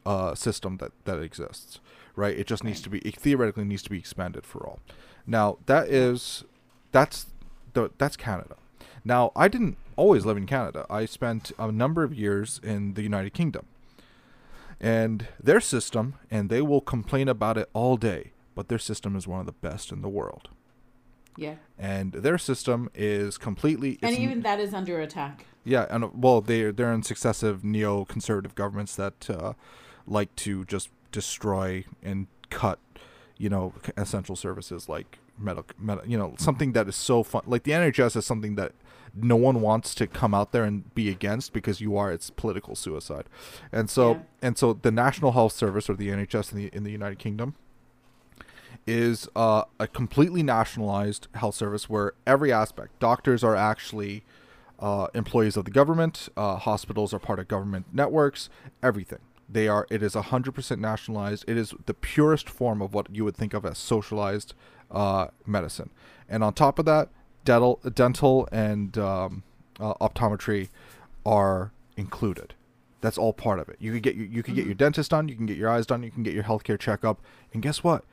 uh, 0.04 0.34
system 0.34 0.76
that 0.76 0.92
that 1.04 1.20
exists, 1.20 1.80
right? 2.14 2.38
It 2.38 2.46
just 2.46 2.62
needs 2.62 2.80
to 2.82 2.90
be 2.90 2.98
it 2.98 3.16
theoretically 3.16 3.64
needs 3.64 3.82
to 3.82 3.90
be 3.90 3.98
expanded 3.98 4.46
for 4.46 4.64
all. 4.66 4.80
Now 5.26 5.58
that 5.66 5.88
is 5.88 6.44
that's 6.92 7.26
the 7.72 7.90
that's 7.98 8.16
Canada. 8.16 8.56
Now 9.04 9.32
I 9.34 9.48
didn't 9.48 9.76
always 9.96 10.24
live 10.24 10.36
in 10.36 10.46
Canada. 10.46 10.86
I 10.88 11.06
spent 11.06 11.52
a 11.58 11.72
number 11.72 12.04
of 12.04 12.14
years 12.14 12.60
in 12.62 12.94
the 12.94 13.02
United 13.02 13.34
Kingdom, 13.34 13.66
and 14.80 15.26
their 15.42 15.60
system, 15.60 16.14
and 16.30 16.48
they 16.48 16.62
will 16.62 16.80
complain 16.80 17.28
about 17.28 17.58
it 17.58 17.68
all 17.72 17.96
day, 17.96 18.32
but 18.54 18.68
their 18.68 18.78
system 18.78 19.16
is 19.16 19.26
one 19.26 19.40
of 19.40 19.46
the 19.46 19.52
best 19.52 19.90
in 19.90 20.02
the 20.02 20.08
world. 20.08 20.50
Yeah, 21.36 21.54
And 21.78 22.12
their 22.12 22.38
system 22.38 22.88
is 22.94 23.38
completely 23.38 23.98
and 24.02 24.16
even 24.16 24.42
that 24.42 24.58
is 24.60 24.72
under 24.74 25.00
attack. 25.00 25.46
yeah, 25.64 25.86
and 25.90 26.04
uh, 26.04 26.08
well, 26.14 26.40
they're 26.40 26.72
they're 26.72 26.92
in 26.92 27.02
successive 27.02 27.62
neo-conservative 27.64 28.54
governments 28.54 28.96
that 28.96 29.28
uh, 29.30 29.52
like 30.06 30.34
to 30.36 30.64
just 30.64 30.90
destroy 31.12 31.84
and 32.02 32.26
cut, 32.50 32.78
you 33.36 33.48
know, 33.48 33.72
essential 33.96 34.36
services 34.36 34.88
like 34.88 35.18
medical, 35.38 35.74
med- 35.78 36.00
you 36.06 36.16
know, 36.18 36.34
something 36.38 36.72
that 36.72 36.88
is 36.88 36.96
so 36.96 37.22
fun. 37.22 37.42
Like 37.46 37.64
the 37.64 37.72
NHS 37.72 38.16
is 38.16 38.24
something 38.26 38.54
that 38.56 38.72
no 39.14 39.36
one 39.36 39.60
wants 39.62 39.94
to 39.94 40.06
come 40.06 40.34
out 40.34 40.52
there 40.52 40.64
and 40.64 40.94
be 40.94 41.08
against 41.08 41.52
because 41.52 41.80
you 41.80 41.96
are 41.96 42.12
its 42.12 42.28
political 42.30 42.74
suicide. 42.74 43.26
And 43.72 43.88
so 43.90 44.12
Yeah. 44.12 44.18
and 44.42 44.58
so 44.58 44.72
the 44.74 44.90
National 44.90 45.32
Health 45.32 45.52
Service 45.52 45.88
or 45.90 45.94
the 45.94 46.08
NHS 46.08 46.52
in 46.52 46.58
the 46.58 46.66
in 46.72 46.82
the 46.84 46.90
United 46.92 47.18
Kingdom 47.18 47.54
is 48.86 49.28
uh, 49.34 49.64
a 49.80 49.86
completely 49.86 50.42
nationalized 50.42 51.26
health 51.34 51.56
service 51.56 51.88
where 51.88 52.12
every 52.26 52.52
aspect 52.52 52.98
doctors 53.00 53.42
are 53.42 53.56
actually 53.56 54.22
uh, 54.78 55.08
employees 55.14 55.56
of 55.56 55.64
the 55.64 55.70
government 55.70 56.28
uh, 56.36 56.56
hospitals 56.56 57.12
are 57.12 57.18
part 57.18 57.38
of 57.38 57.48
government 57.48 57.86
networks 57.92 58.48
everything. 58.82 59.18
They 59.48 59.68
are 59.68 59.86
it 59.90 60.02
is 60.02 60.14
100% 60.14 60.78
nationalized. 60.78 61.44
It 61.48 61.56
is 61.56 61.74
the 61.86 61.94
purest 61.94 62.48
form 62.48 62.82
of 62.82 62.94
what 62.94 63.14
you 63.14 63.24
would 63.24 63.36
think 63.36 63.54
of 63.54 63.64
as 63.64 63.78
socialized 63.78 64.54
uh, 64.90 65.28
medicine. 65.46 65.90
And 66.28 66.44
on 66.44 66.54
top 66.54 66.78
of 66.78 66.84
that 66.84 67.08
dental 67.44 67.80
dental 67.94 68.48
and 68.52 68.96
um, 68.98 69.42
uh, 69.80 69.94
optometry 69.94 70.68
are 71.24 71.72
included. 71.96 72.54
That's 73.00 73.18
all 73.18 73.32
part 73.32 73.60
of 73.60 73.68
it. 73.68 73.76
You 73.78 73.92
could 73.92 74.02
get 74.02 74.16
your, 74.16 74.26
you 74.26 74.42
could 74.42 74.54
get 74.54 74.66
your 74.66 74.74
dentist 74.74 75.10
done 75.10 75.28
you 75.28 75.36
can 75.36 75.46
get 75.46 75.56
your 75.56 75.70
eyes 75.70 75.86
done 75.86 76.02
you 76.02 76.10
can 76.10 76.22
get 76.22 76.34
your 76.34 76.44
healthcare 76.44 76.78
checkup. 76.78 77.20
And 77.52 77.62
guess 77.62 77.82
what 77.82 78.04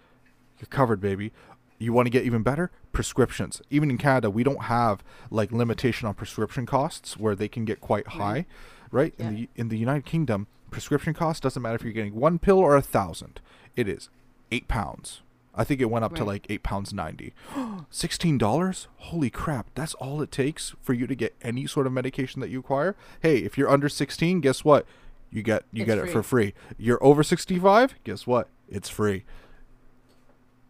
you're 0.64 0.68
covered, 0.78 1.02
baby. 1.02 1.32
You 1.80 1.92
want 1.94 2.06
to 2.06 2.10
get 2.10 2.24
even 2.24 2.44
better? 2.44 2.72
Prescriptions. 2.94 3.62
Even 3.70 3.90
in 3.92 3.98
Canada, 3.98 4.30
we 4.30 4.44
don't 4.44 4.64
have 4.64 5.04
like 5.30 5.52
limitation 5.52 6.08
on 6.08 6.14
prescription 6.14 6.66
costs 6.66 7.18
where 7.18 7.36
they 7.36 7.48
can 7.50 7.66
get 7.66 7.82
quite 7.82 8.08
high, 8.08 8.46
right? 8.92 9.14
In 9.18 9.26
Yeah. 9.26 9.32
the 9.34 9.50
in 9.56 9.68
the 9.70 9.78
United 9.78 10.06
Kingdom, 10.06 10.48
prescription 10.72 11.14
cost 11.14 11.44
doesn't 11.44 11.62
matter 11.62 11.76
if 11.76 11.84
you're 11.84 11.92
getting 11.92 12.16
one 12.16 12.40
pill 12.40 12.60
or 12.60 12.76
a 12.78 12.82
thousand. 12.82 13.42
It 13.76 13.88
is 13.88 14.10
eight 14.52 14.68
pounds. 14.68 15.22
I 15.56 15.64
think 15.64 15.82
it 15.82 15.90
went 15.90 16.06
up 16.06 16.16
to 16.16 16.24
like 16.24 16.46
eight 16.50 16.64
pounds 16.64 16.94
ninety. 16.94 17.34
Sixteen 17.90 18.38
dollars? 18.38 18.88
Holy 18.98 19.30
crap! 19.30 19.68
That's 19.76 19.94
all 19.96 20.22
it 20.22 20.32
takes 20.32 20.74
for 20.82 20.94
you 20.94 21.06
to 21.08 21.16
get 21.16 21.36
any 21.42 21.68
sort 21.68 21.86
of 21.86 21.94
medication 21.94 22.40
that 22.42 22.50
you 22.50 22.60
require. 22.60 22.96
Hey, 23.22 23.40
if 23.40 23.58
you're 23.58 23.70
under 23.70 23.90
sixteen, 23.90 24.40
guess 24.40 24.64
what? 24.64 24.86
You 25.32 25.44
get 25.44 25.64
you 25.72 25.82
It's 25.84 25.88
get 25.88 25.98
it 25.98 26.10
for 26.12 26.24
free. 26.24 26.54
You're 26.78 27.04
over 27.04 27.24
sixty 27.24 27.60
five. 27.60 27.96
Guess 28.04 28.26
what? 28.26 28.48
It's 28.70 28.90
free. 28.90 29.26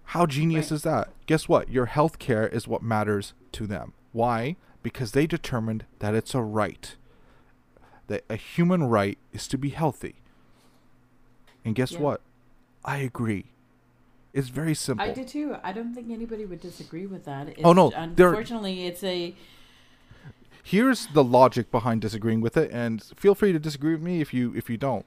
How 0.05 0.25
genius 0.25 0.69
Right. 0.69 0.75
is 0.75 0.81
that? 0.83 1.09
Guess 1.25 1.47
what? 1.47 1.69
Your 1.69 1.85
health 1.87 2.19
care 2.19 2.47
is 2.47 2.67
what 2.67 2.83
matters 2.83 3.33
to 3.53 3.65
them. 3.65 3.93
Why? 4.11 4.55
Because 4.83 5.13
they 5.13 5.25
determined 5.25 5.85
that 5.99 6.13
it's 6.13 6.35
a 6.35 6.41
right. 6.41 6.95
That 8.07 8.23
a 8.29 8.35
human 8.35 8.83
right 8.83 9.17
is 9.31 9.47
to 9.47 9.57
be 9.57 9.69
healthy. 9.69 10.15
And 11.65 11.73
guess 11.75 11.93
Yeah. 11.93 11.99
what? 11.99 12.21
I 12.83 12.97
agree. 12.97 13.45
It's 14.33 14.49
very 14.49 14.73
simple. 14.75 15.05
I 15.05 15.13
do 15.13 15.23
too. 15.23 15.55
I 15.63 15.71
don't 15.71 15.93
think 15.93 16.09
anybody 16.09 16.45
would 16.45 16.59
disagree 16.59 17.05
with 17.05 17.23
that. 17.25 17.47
Oh, 17.47 17.51
it's, 17.51 17.61
Oh, 17.63 17.73
no, 17.73 17.89
there- 18.15 18.29
Unfortunately, 18.29 18.85
it's 18.87 19.03
a 19.03 19.35
Here's 20.65 21.07
the 21.07 21.23
logic 21.25 21.71
behind 21.71 21.99
disagreeing 22.01 22.39
with 22.39 22.55
it, 22.55 22.71
and 22.71 23.03
feel 23.17 23.35
free 23.35 23.51
to 23.51 23.59
disagree 23.59 23.91
with 23.93 24.01
me 24.01 24.21
if 24.21 24.33
you 24.33 24.53
if 24.55 24.69
you 24.69 24.77
don't. 24.77 25.05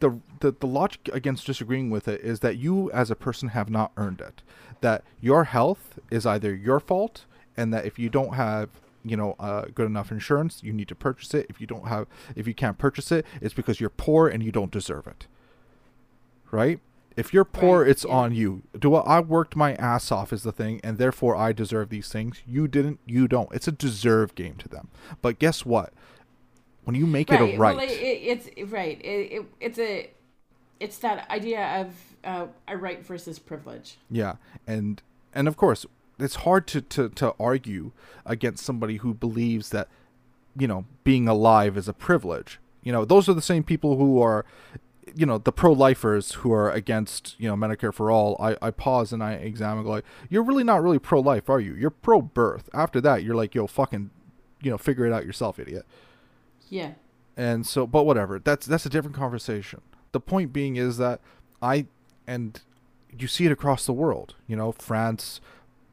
The, 0.00 0.20
the 0.40 0.52
the 0.52 0.66
logic 0.66 1.10
against 1.12 1.46
disagreeing 1.46 1.90
with 1.90 2.06
it 2.06 2.20
is 2.20 2.40
that 2.40 2.56
you 2.56 2.90
as 2.92 3.10
a 3.10 3.16
person 3.16 3.48
have 3.48 3.68
not 3.68 3.92
earned 3.96 4.20
it. 4.20 4.42
That 4.80 5.02
your 5.20 5.44
health 5.44 5.98
is 6.10 6.24
either 6.24 6.54
your 6.54 6.78
fault, 6.78 7.24
and 7.56 7.74
that 7.74 7.84
if 7.84 7.98
you 7.98 8.08
don't 8.08 8.34
have 8.34 8.70
you 9.04 9.16
know 9.16 9.34
uh, 9.40 9.66
good 9.74 9.86
enough 9.86 10.12
insurance, 10.12 10.62
you 10.62 10.72
need 10.72 10.88
to 10.88 10.94
purchase 10.94 11.34
it. 11.34 11.46
If 11.48 11.60
you 11.60 11.66
don't 11.66 11.88
have 11.88 12.06
if 12.36 12.46
you 12.46 12.54
can't 12.54 12.78
purchase 12.78 13.10
it, 13.10 13.26
it's 13.40 13.54
because 13.54 13.80
you're 13.80 13.90
poor 13.90 14.28
and 14.28 14.42
you 14.42 14.52
don't 14.52 14.70
deserve 14.70 15.06
it. 15.06 15.26
Right? 16.50 16.80
If 17.16 17.34
you're 17.34 17.44
poor, 17.44 17.80
Right, 17.80 17.90
it's 17.90 18.04
yeah. 18.04 18.14
on 18.14 18.32
you. 18.32 18.62
Do 18.78 18.94
I, 18.94 19.16
I 19.16 19.20
worked 19.20 19.56
my 19.56 19.74
ass 19.74 20.12
off 20.12 20.32
is 20.32 20.44
the 20.44 20.52
thing, 20.52 20.80
and 20.84 20.98
therefore 20.98 21.34
I 21.34 21.52
deserve 21.52 21.88
these 21.88 22.08
things. 22.08 22.42
You 22.46 22.68
didn't. 22.68 23.00
You 23.06 23.26
don't. 23.26 23.52
It's 23.52 23.66
a 23.66 23.72
deserve 23.72 24.36
game 24.36 24.54
to 24.58 24.68
them. 24.68 24.88
But 25.20 25.40
guess 25.40 25.66
what? 25.66 25.92
When 26.88 26.94
you 26.94 27.06
make 27.06 27.30
it 27.30 27.38
a 27.38 27.58
right, 27.58 27.76
Well, 27.76 27.84
it, 27.84 27.90
it, 27.90 28.48
it's 28.48 28.72
right. 28.72 28.98
It, 29.02 29.30
it, 29.30 29.46
it's 29.60 29.78
a 29.78 30.10
it's 30.80 30.96
that 31.00 31.28
idea 31.28 31.82
of 31.82 31.94
uh, 32.24 32.46
a 32.66 32.78
right 32.78 33.04
versus 33.04 33.38
privilege. 33.38 33.98
yeah, 34.10 34.36
and 34.66 35.02
and 35.34 35.48
of 35.48 35.58
course 35.58 35.84
it's 36.18 36.36
hard 36.36 36.66
to, 36.68 36.80
to 36.80 37.10
to 37.10 37.34
argue 37.38 37.92
against 38.24 38.64
somebody 38.64 38.96
who 38.96 39.12
believes 39.12 39.68
that 39.68 39.88
you 40.56 40.66
know 40.66 40.86
being 41.04 41.28
alive 41.28 41.76
is 41.76 41.88
a 41.88 41.92
privilege. 41.92 42.58
You 42.82 42.92
know, 42.92 43.04
those 43.04 43.28
are 43.28 43.34
the 43.34 43.42
same 43.42 43.64
people 43.64 43.98
who 43.98 44.22
are 44.22 44.46
you 45.14 45.26
know 45.26 45.36
the 45.36 45.52
pro-lifers 45.52 46.32
who 46.36 46.50
are 46.50 46.70
against 46.70 47.38
you 47.38 47.50
know 47.50 47.54
medicare 47.54 47.92
for 47.92 48.10
all 48.10 48.36
i, 48.40 48.56
I 48.60 48.70
pause 48.70 49.10
and 49.10 49.22
i 49.22 49.32
examine 49.32 49.82
go 49.82 49.90
like 49.90 50.04
you're 50.28 50.42
really 50.42 50.64
not 50.64 50.82
really 50.82 50.98
pro-life 50.98 51.48
are 51.48 51.60
you 51.60 51.74
you're 51.74 51.88
pro-birth 51.88 52.68
after 52.74 53.00
that 53.00 53.22
you're 53.22 53.34
like 53.34 53.54
yo 53.54 53.66
fucking 53.66 54.10
you 54.60 54.70
know 54.70 54.76
figure 54.76 55.06
it 55.06 55.12
out 55.14 55.24
yourself 55.24 55.58
idiot 55.58 55.86
Yeah. 56.70 56.92
and 57.36 57.66
so 57.66 57.86
but 57.86 58.04
whatever 58.04 58.38
that's 58.38 58.66
that's 58.66 58.84
a 58.86 58.88
different 58.88 59.16
conversation 59.16 59.80
the 60.12 60.20
point 60.20 60.52
being 60.52 60.76
is 60.76 60.96
that 60.98 61.20
i 61.62 61.86
and 62.26 62.60
you 63.16 63.26
see 63.26 63.46
it 63.46 63.52
across 63.52 63.86
the 63.86 63.92
world 63.92 64.34
you 64.46 64.56
know 64.56 64.72
france 64.72 65.40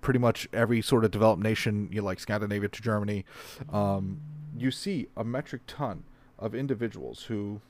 pretty 0.01 0.19
much 0.19 0.47
every 0.53 0.81
sort 0.81 1.03
of 1.05 1.11
developed 1.11 1.41
nation 1.41 1.89
you 1.91 2.01
know, 2.01 2.05
like 2.05 2.19
scandinavia 2.19 2.69
to 2.69 2.81
germany 2.81 3.25
um, 3.71 4.19
you 4.57 4.71
see 4.71 5.07
a 5.17 5.23
metric 5.23 5.61
ton 5.67 6.03
of 6.37 6.53
individuals 6.53 7.23
who 7.23 7.61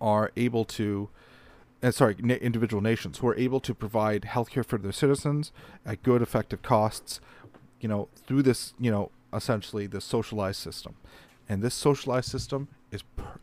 are 0.00 0.30
able 0.36 0.64
to 0.64 1.08
uh, 1.82 1.90
sorry 1.90 2.16
na- 2.18 2.34
individual 2.34 2.82
nations 2.82 3.18
who 3.18 3.28
are 3.28 3.36
able 3.36 3.60
to 3.60 3.74
provide 3.74 4.22
healthcare 4.22 4.64
for 4.64 4.78
their 4.78 4.92
citizens 4.92 5.52
at 5.86 6.02
good 6.02 6.22
effective 6.22 6.62
costs 6.62 7.20
you 7.80 7.88
know 7.88 8.08
through 8.26 8.42
this 8.42 8.74
you 8.78 8.90
know 8.90 9.10
essentially 9.32 9.86
the 9.86 10.00
socialized 10.00 10.60
system 10.60 10.94
and 11.48 11.62
this 11.62 11.74
socialized 11.74 12.30
system 12.30 12.68
is 12.90 13.02
per- 13.02 13.40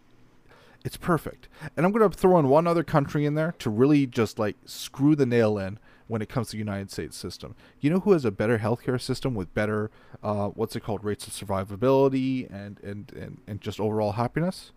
it's 0.83 0.97
perfect. 0.97 1.47
And 1.75 1.85
i'm 1.85 1.91
going 1.91 2.09
to 2.09 2.15
throw 2.17 2.37
in 2.37 2.47
one 2.47 2.67
other 2.67 2.83
country 2.83 3.25
in 3.25 3.33
there 3.35 3.55
to 3.59 3.69
really 3.69 4.05
just 4.05 4.37
like 4.37 4.55
screw 4.65 5.15
the 5.15 5.25
nail 5.25 5.57
in 5.57 5.79
when 6.07 6.21
it 6.21 6.29
comes 6.29 6.47
to 6.47 6.51
the 6.51 6.59
united 6.59 6.91
states 6.91 7.17
system. 7.17 7.55
You 7.79 7.89
know 7.89 7.99
who 7.99 8.11
has 8.11 8.25
a 8.25 8.31
better 8.31 8.59
healthcare 8.59 9.01
system 9.01 9.33
with 9.33 9.53
better 9.53 9.89
uh, 10.23 10.49
what's 10.49 10.75
it 10.75 10.81
called 10.81 11.03
rates 11.03 11.27
of 11.27 11.33
survivability 11.33 12.47
and, 12.53 12.79
and 12.81 13.11
and 13.13 13.41
and 13.47 13.61
just 13.61 13.79
overall 13.79 14.13
happiness? 14.13 14.71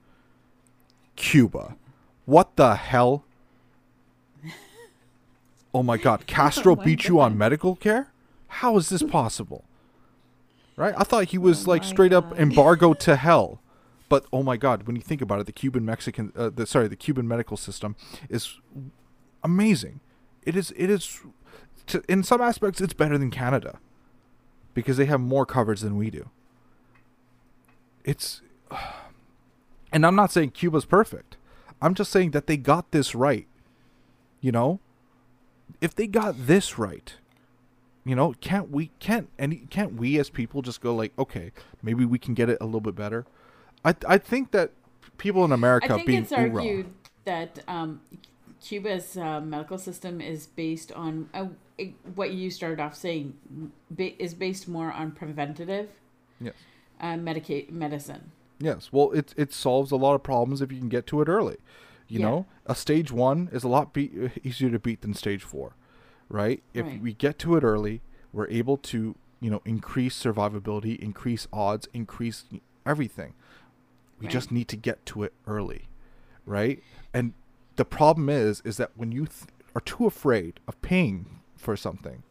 Cuba. 1.16 1.76
What 2.24 2.56
the 2.56 2.76
hell? 2.76 3.24
Oh 5.74 5.82
my 5.82 5.98
god. 5.98 6.26
Castro 6.26 6.74
my 6.76 6.82
beat 6.82 7.08
you 7.08 7.20
on 7.20 7.36
medical 7.36 7.76
care? 7.76 8.10
How 8.48 8.78
is 8.78 8.88
this 8.88 9.02
possible 9.02 9.64
right? 10.78 10.94
I 10.96 11.04
thought 11.04 11.26
he 11.26 11.38
was 11.38 11.66
Oh 11.66 11.72
like 11.72 11.84
straight 11.84 12.12
up 12.12 12.38
embargo 12.38 12.94
to 13.06 13.16
hell. 13.16 13.60
But 14.08 14.24
oh 14.32 14.42
my 14.42 14.56
god 14.56 14.86
when 14.86 14.96
you 14.96 15.02
think 15.02 15.20
about 15.20 15.38
it 15.38 15.44
the 15.44 15.52
cuban 15.52 15.84
mexican 15.84 16.32
uh, 16.34 16.48
the 16.48 16.66
sorry 16.66 16.88
the 16.88 16.96
cuban 16.96 17.28
medical 17.28 17.56
system 17.56 17.94
is 18.30 18.58
amazing. 19.44 20.00
It 20.44 20.56
is 20.56 20.72
it 20.76 20.88
is 20.88 21.20
to, 21.88 22.02
in 22.08 22.22
some 22.22 22.40
aspects 22.40 22.80
it's 22.80 22.94
better 22.94 23.18
than 23.18 23.30
canada 23.30 23.80
because 24.72 24.96
they 24.96 25.04
have 25.06 25.20
more 25.20 25.44
coverage 25.44 25.80
than 25.80 25.96
we 25.96 26.10
do. 26.10 26.30
It's 28.04 28.40
and 29.92 30.06
i'm 30.06 30.16
not 30.16 30.32
saying 30.32 30.50
cuba's 30.52 30.86
perfect. 30.86 31.36
I'm 31.82 31.94
just 31.94 32.10
saying 32.10 32.30
that 32.32 32.46
they 32.46 32.56
got 32.56 32.90
this 32.92 33.14
right 33.14 33.46
you 34.40 34.52
know? 34.52 34.80
If 35.80 35.94
they 35.94 36.06
got 36.06 36.46
this 36.46 36.78
right 36.78 37.14
you 38.09 38.16
know 38.16 38.33
can't 38.40 38.71
we 38.71 38.90
can't 38.99 39.29
any 39.38 39.57
can't 39.71 39.94
we 39.94 40.18
as 40.18 40.31
people 40.31 40.62
just 40.62 40.81
go 40.81 40.94
like 40.94 41.12
okay 41.18 41.53
maybe 41.83 42.05
we 42.05 42.18
can 42.18 42.35
get 42.35 42.49
it 42.49 42.59
a 42.61 42.64
little 42.64 42.81
bit 42.81 42.94
better 42.97 43.27
i 43.85 43.94
i 44.07 44.16
think 44.18 44.51
that 44.53 44.71
people 45.18 45.44
in 45.44 45.53
america 45.53 45.92
I 45.92 45.97
think 45.97 46.07
being 46.07 46.23
it's 46.23 46.33
argued 46.33 46.87
that 47.25 47.59
um, 47.68 48.01
Cuba's 48.62 49.16
uh, 49.16 49.40
medical 49.40 49.77
system 49.79 50.21
is 50.21 50.47
based 50.47 50.90
on 50.92 51.29
uh, 51.35 51.47
it- 51.77 51.94
what 52.14 52.33
you 52.33 52.51
started 52.51 52.81
off 52.81 52.94
saying 52.97 53.35
ba- 53.90 54.21
is 54.23 54.33
based 54.35 54.66
more 54.66 54.90
on 54.92 55.12
preventative 55.12 55.90
yes 56.40 56.55
uh, 57.01 57.16
medica- 57.16 57.71
medicine. 57.71 58.33
Yes. 58.59 58.88
Well, 58.90 59.12
it 59.12 59.33
it 59.37 59.53
solves 59.53 59.92
a 59.92 59.97
lot 59.97 60.14
of 60.16 60.25
problems 60.25 60.61
if 60.61 60.73
you 60.73 60.79
can 60.81 60.88
get 60.88 61.07
to 61.09 61.21
it 61.23 61.29
early. 61.29 61.59
You 62.09 62.18
Yeah. 62.21 62.27
know, 62.27 62.47
a 62.66 62.75
stage 62.75 63.12
one 63.12 63.49
is 63.53 63.62
a 63.62 63.68
lot 63.68 63.92
be- 63.92 64.31
easier 64.42 64.71
to 64.71 64.81
beat 64.81 65.03
than 65.03 65.14
stage 65.14 65.44
four, 65.44 65.75
right? 66.28 66.62
If 66.74 66.86
Right. 66.86 67.00
we 67.00 67.14
get 67.14 67.38
to 67.40 67.56
it 67.56 67.64
early, 67.64 68.00
we're 68.32 68.48
able 68.48 68.76
to 68.78 69.14
you 69.40 69.50
know 69.50 69.62
increase 69.64 70.20
survivability, 70.22 70.98
increase 70.98 71.46
odds, 71.52 71.88
increase 71.92 72.44
everything. 72.84 73.34
We 74.20 74.26
Right. 74.26 74.32
just 74.32 74.50
need 74.50 74.68
to 74.68 74.76
get 74.76 75.04
to 75.06 75.22
it 75.22 75.32
early, 75.46 75.88
right? 76.44 76.82
And 77.14 77.34
the 77.76 77.84
problem 77.84 78.28
is, 78.28 78.60
is 78.64 78.76
that 78.78 78.90
when 78.96 79.12
you 79.12 79.26
th- 79.26 79.44
are 79.76 79.80
too 79.80 80.06
afraid 80.06 80.58
of 80.66 80.80
paying 80.82 81.40
for 81.56 81.76
something, 81.76 82.22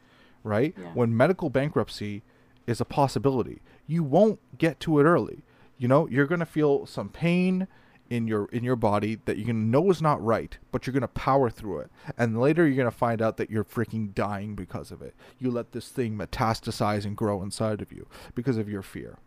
right? 0.43 0.73
Yeah. 0.77 0.91
When 0.93 1.15
medical 1.15 1.49
bankruptcy 1.49 2.23
is 2.65 2.81
a 2.81 2.86
possibility, 2.86 3.62
you 3.88 4.03
won't 4.03 4.39
get 4.57 4.79
to 4.81 4.99
it 4.99 5.03
early. 5.05 5.43
You 5.77 5.88
know, 5.88 6.07
you're 6.10 6.25
going 6.25 6.39
to 6.39 6.45
feel 6.45 6.86
some 6.86 7.07
pain 7.07 7.67
in 8.10 8.28
your 8.28 8.46
in 8.52 8.63
your 8.63 8.76
body 8.76 9.20
that 9.26 9.38
you 9.38 9.46
can 9.46 9.70
know 9.72 9.89
is 9.89 10.02
not 10.02 10.24
right, 10.24 10.58
but 10.72 10.86
you're 10.86 10.93
gonna 10.93 11.08
power 11.08 11.50
through 11.50 11.80
it. 11.80 11.91
And 12.17 12.39
later 12.39 12.65
you're 12.65 12.78
gonna 12.78 12.91
find 12.91 13.22
out 13.22 13.38
that 13.38 13.50
you're 13.50 13.63
freaking 13.63 14.13
dying 14.13 14.56
because 14.56 14.91
of 14.91 15.02
it. 15.02 15.13
You 15.39 15.52
let 15.52 15.72
this 15.72 15.89
thing 15.89 16.17
metastasize 16.17 17.06
and 17.06 17.15
grow 17.15 17.41
inside 17.41 17.82
of 17.82 17.91
you 17.91 18.08
because 18.36 18.58
of 18.58 18.70
your 18.70 18.82
fear. 18.82 19.17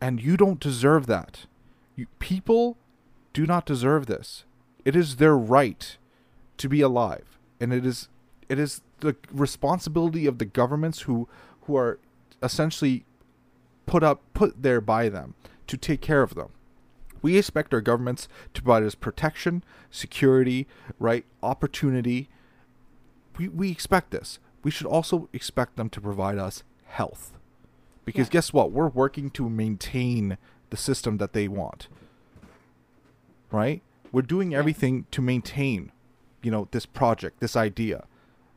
And 0.00 0.20
you 0.20 0.36
don't 0.36 0.60
deserve 0.60 1.06
that. 1.06 1.46
You, 1.96 2.06
people 2.18 2.76
do 3.32 3.46
not 3.46 3.66
deserve 3.66 4.06
this. 4.06 4.44
It 4.84 4.94
is 4.96 5.16
their 5.16 5.36
right 5.36 5.96
to 6.58 6.68
be 6.68 6.80
alive, 6.80 7.38
and 7.60 7.72
it 7.72 7.86
is 7.86 8.08
it 8.48 8.58
is 8.58 8.80
the 9.00 9.16
responsibility 9.32 10.26
of 10.26 10.38
the 10.38 10.44
governments 10.44 11.02
who 11.02 11.28
who 11.62 11.76
are 11.76 11.98
essentially 12.42 13.04
put 13.86 14.02
up 14.02 14.20
put 14.34 14.62
there 14.62 14.80
by 14.80 15.08
them 15.08 15.34
to 15.66 15.76
take 15.76 16.00
care 16.00 16.22
of 16.22 16.34
them. 16.34 16.50
We 17.24 17.38
expect 17.38 17.72
our 17.72 17.80
governments 17.80 18.28
to 18.52 18.60
provide 18.60 18.82
us 18.82 18.94
protection, 18.94 19.64
security, 19.90 20.68
right, 20.98 21.24
opportunity. 21.42 22.28
We 23.38 23.48
we 23.48 23.70
expect 23.70 24.10
this. 24.10 24.38
We 24.62 24.70
should 24.70 24.86
also 24.86 25.30
expect 25.32 25.76
them 25.76 25.88
to 25.88 26.02
provide 26.02 26.36
us 26.36 26.64
health. 26.84 27.32
Because 28.04 28.26
Yeah. 28.26 28.32
guess 28.32 28.52
what? 28.52 28.72
We're 28.72 28.88
working 28.88 29.30
to 29.30 29.48
maintain 29.48 30.36
the 30.68 30.76
system 30.76 31.16
that 31.16 31.32
they 31.32 31.48
want. 31.48 31.88
Right? 33.50 33.80
We're 34.12 34.20
doing 34.20 34.52
Yeah. 34.52 34.58
everything 34.58 35.06
to 35.10 35.22
maintain, 35.22 35.92
you 36.42 36.50
know, 36.50 36.68
this 36.72 36.84
project, 36.84 37.40
this 37.40 37.56
idea. 37.56 38.04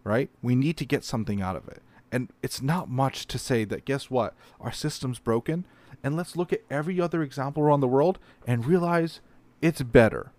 Right? 0.04 0.30
We 0.42 0.56
need 0.56 0.76
to 0.76 0.86
get 0.86 1.06
something 1.06 1.42
out 1.42 1.56
of 1.56 1.70
it. 1.70 1.82
And 2.12 2.34
it's 2.44 2.62
not 2.62 2.90
much 2.90 3.28
to 3.28 3.40
say 3.40 3.64
that 3.64 3.86
guess 3.86 4.12
what? 4.12 4.36
Our 4.60 4.74
system's 4.74 5.20
broken 5.20 5.64
and 6.04 6.16
let's 6.16 6.36
look 6.36 6.54
at 6.54 6.62
every 6.70 7.00
other 7.02 7.22
example 7.22 7.64
around 7.64 7.80
the 7.82 7.88
world 7.88 8.20
and 8.46 8.66
realize 8.66 9.20
it's 9.62 9.82
better. 9.82 10.32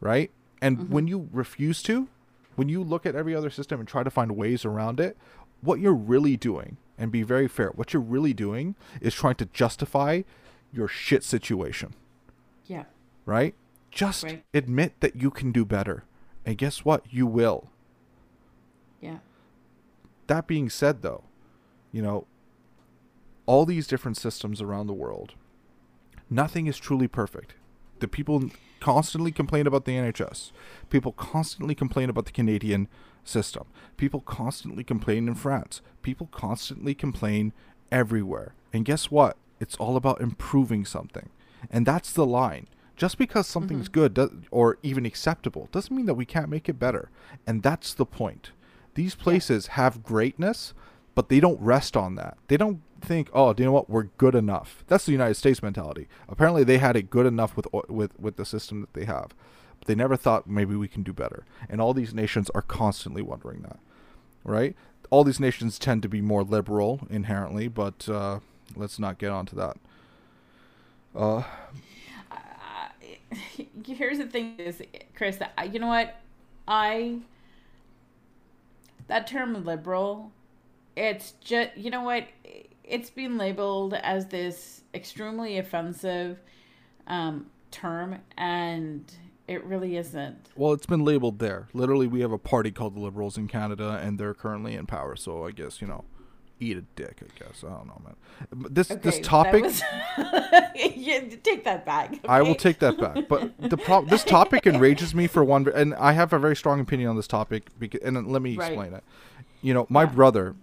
Right? 0.00 0.30
And 0.62 0.78
mm-hmm. 0.78 0.92
when 0.92 1.06
you 1.06 1.28
refuse 1.32 1.82
to, 1.84 2.08
when 2.56 2.68
you 2.68 2.82
look 2.82 3.06
at 3.06 3.14
every 3.14 3.34
other 3.34 3.50
system 3.50 3.80
and 3.80 3.88
try 3.88 4.02
to 4.02 4.10
find 4.10 4.36
ways 4.36 4.64
around 4.64 5.00
it, 5.00 5.16
what 5.60 5.80
you're 5.80 5.94
really 5.94 6.36
doing, 6.36 6.76
and 6.98 7.10
be 7.10 7.22
very 7.22 7.48
fair, 7.48 7.68
what 7.68 7.92
you're 7.92 8.02
really 8.02 8.34
doing 8.34 8.74
is 9.00 9.14
trying 9.14 9.36
to 9.36 9.46
justify 9.46 10.22
your 10.72 10.88
shit 10.88 11.24
situation, 11.24 11.94
Yeah. 12.66 12.84
right? 13.24 13.54
Just 13.90 14.22
Right. 14.24 14.44
admit 14.54 15.00
that 15.00 15.16
you 15.16 15.30
can 15.30 15.52
do 15.52 15.64
better. 15.64 16.04
And 16.44 16.56
guess 16.58 16.84
what? 16.84 17.04
You 17.12 17.26
will. 17.26 17.70
Yeah. 19.00 19.18
That 20.26 20.46
being 20.46 20.70
said, 20.70 21.02
though, 21.02 21.24
you 21.92 22.02
know, 22.02 22.26
all 23.50 23.66
these 23.66 23.88
different 23.88 24.16
systems 24.16 24.62
around 24.62 24.86
the 24.86 24.92
world, 24.92 25.34
nothing 26.30 26.68
is 26.68 26.78
truly 26.78 27.08
perfect. 27.08 27.54
The 27.98 28.06
people 28.06 28.48
constantly 28.78 29.32
complain 29.32 29.66
about 29.66 29.86
the 29.86 29.96
NHS. 29.96 30.52
People 30.88 31.10
constantly 31.10 31.74
complain 31.74 32.08
about 32.08 32.26
the 32.26 32.30
Canadian 32.30 32.86
system. 33.24 33.64
People 33.96 34.20
constantly 34.20 34.84
complain 34.84 35.26
in 35.26 35.34
France. 35.34 35.82
People 36.00 36.28
constantly 36.30 36.94
complain 36.94 37.52
everywhere. 37.90 38.54
And 38.72 38.84
guess 38.84 39.10
what? 39.10 39.36
It's 39.58 39.76
all 39.78 39.96
about 39.96 40.20
improving 40.20 40.84
something. 40.84 41.28
And 41.72 41.84
that's 41.84 42.12
the 42.12 42.24
line. 42.24 42.68
Just 42.96 43.18
because 43.18 43.48
something's 43.48 43.88
mm-hmm. 43.88 44.00
good 44.00 44.14
does, 44.14 44.30
or 44.52 44.78
even 44.84 45.04
acceptable 45.04 45.68
doesn't 45.72 45.96
mean 45.96 46.06
that 46.06 46.14
we 46.14 46.24
can't 46.24 46.50
make 46.50 46.68
it 46.68 46.78
better. 46.78 47.10
And 47.48 47.64
that's 47.64 47.94
the 47.94 48.06
point. 48.06 48.52
These 48.94 49.16
places 49.16 49.68
have 49.78 50.04
greatness, 50.04 50.72
but 51.14 51.28
they 51.28 51.40
don't 51.40 51.60
rest 51.60 51.96
on 51.96 52.14
that. 52.16 52.38
They 52.48 52.56
don't 52.56 52.80
think, 53.00 53.30
"Oh, 53.32 53.52
do 53.52 53.62
you 53.62 53.66
know 53.66 53.72
what? 53.72 53.90
We're 53.90 54.04
good 54.18 54.34
enough." 54.34 54.84
That's 54.88 55.06
the 55.06 55.12
United 55.12 55.34
States 55.34 55.62
mentality. 55.62 56.08
Apparently, 56.28 56.64
they 56.64 56.78
had 56.78 56.96
it 56.96 57.10
good 57.10 57.26
enough 57.26 57.56
with 57.56 57.66
with 57.88 58.18
with 58.18 58.36
the 58.36 58.44
system 58.44 58.80
that 58.80 58.94
they 58.94 59.04
have. 59.04 59.34
But 59.78 59.88
they 59.88 59.94
never 59.94 60.16
thought 60.16 60.48
maybe 60.48 60.76
we 60.76 60.88
can 60.88 61.02
do 61.02 61.12
better. 61.12 61.44
And 61.68 61.80
all 61.80 61.94
these 61.94 62.14
nations 62.14 62.50
are 62.50 62.62
constantly 62.62 63.22
wondering 63.22 63.62
that. 63.62 63.78
Right? 64.44 64.76
All 65.10 65.24
these 65.24 65.40
nations 65.40 65.78
tend 65.78 66.02
to 66.02 66.08
be 66.08 66.20
more 66.20 66.44
liberal 66.44 67.00
inherently, 67.10 67.68
but 67.68 68.08
uh, 68.08 68.40
let's 68.76 68.98
not 68.98 69.18
get 69.18 69.30
onto 69.30 69.56
that. 69.56 69.76
Uh, 71.14 71.42
here's 73.86 74.18
the 74.18 74.26
thing 74.26 74.56
is 74.58 74.82
chris 75.14 75.38
you 75.72 75.78
know 75.78 75.86
what 75.86 76.16
i 76.66 77.18
that 79.08 79.26
term 79.26 79.64
liberal 79.64 80.32
it's 81.08 81.32
just 81.40 81.70
you 81.76 81.90
know 81.90 82.02
what 82.02 82.24
it's 82.84 83.10
been 83.10 83.38
labeled 83.38 83.94
as 83.94 84.26
this 84.26 84.82
extremely 84.94 85.58
offensive 85.58 86.38
um, 87.06 87.46
term 87.70 88.18
and 88.36 89.12
it 89.48 89.64
really 89.64 89.96
isn't 89.96 90.48
well, 90.56 90.72
it's 90.72 90.86
been 90.86 91.04
labeled 91.04 91.38
there. 91.40 91.66
Literally, 91.72 92.06
we 92.06 92.20
have 92.20 92.30
a 92.30 92.38
party 92.38 92.70
called 92.70 92.94
the 92.94 93.00
Liberals 93.00 93.36
in 93.36 93.48
Canada, 93.48 93.98
and 94.00 94.16
they're 94.18 94.34
currently 94.34 94.74
in 94.74 94.86
power. 94.86 95.16
So 95.16 95.44
I 95.44 95.50
guess 95.50 95.80
you 95.80 95.88
know, 95.88 96.04
eat 96.60 96.76
a 96.76 96.82
dick. 96.94 97.20
I 97.22 97.38
guess 97.44 97.64
I 97.64 97.70
don't 97.70 97.88
know, 97.88 98.00
man. 98.04 98.14
But 98.52 98.74
This 98.76 98.88
this 98.88 99.16
that 99.16 99.24
topic. 99.24 99.64
was- 99.64 99.82
Yeah, 100.76 101.20
take 101.42 101.64
that 101.64 101.84
back 101.84 102.14
I 102.28 102.42
will 102.42 102.54
take 102.54 102.78
that 102.78 102.96
back. 102.98 103.28
But 103.28 103.52
the 103.70 103.76
pro- 103.76 104.04
this 104.04 104.22
topic 104.24 104.66
enrages 104.68 105.14
me 105.16 105.26
for 105.26 105.42
one, 105.44 105.66
and 105.74 105.94
I 105.94 106.12
have 106.12 106.32
a 106.32 106.38
very 106.38 106.54
strong 106.56 106.78
opinion 106.80 107.08
on 107.10 107.16
this 107.16 107.26
topic. 107.26 107.68
Because, 107.78 108.00
and 108.02 108.14
let 108.28 108.42
me 108.42 108.56
Right. 108.56 108.68
explain 108.72 108.94
it. 108.94 109.02
You 109.62 109.74
know, 109.74 109.86
my 109.90 110.02
Yeah. 110.04 110.10
brother, 110.10 110.54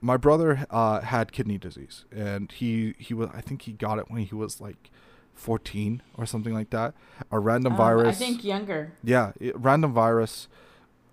my 0.00 0.16
brother 0.16 0.66
uh, 0.70 1.00
had 1.00 1.32
kidney 1.32 1.58
disease, 1.58 2.04
and 2.14 2.52
he 2.52 2.94
he 2.98 3.14
was 3.14 3.28
I 3.34 3.40
think 3.40 3.62
he 3.62 3.72
got 3.72 3.98
it 3.98 4.10
when 4.10 4.22
he 4.22 4.34
was 4.34 4.60
like 4.60 4.90
fourteen 5.34 6.02
or 6.16 6.26
something 6.26 6.54
like 6.54 6.70
that. 6.70 6.94
A 7.30 7.38
random 7.38 7.72
Um, 7.72 7.78
virus. 7.78 8.08
i 8.08 8.12
think 8.18 8.44
younger 8.44 8.92
Yeah, 9.02 9.32
it, 9.40 9.58
random 9.58 9.92
virus 9.92 10.48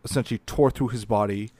essentially 0.03 0.39
tore 0.45 0.69
through 0.71 0.89
his 0.89 1.05
body, 1.05 1.51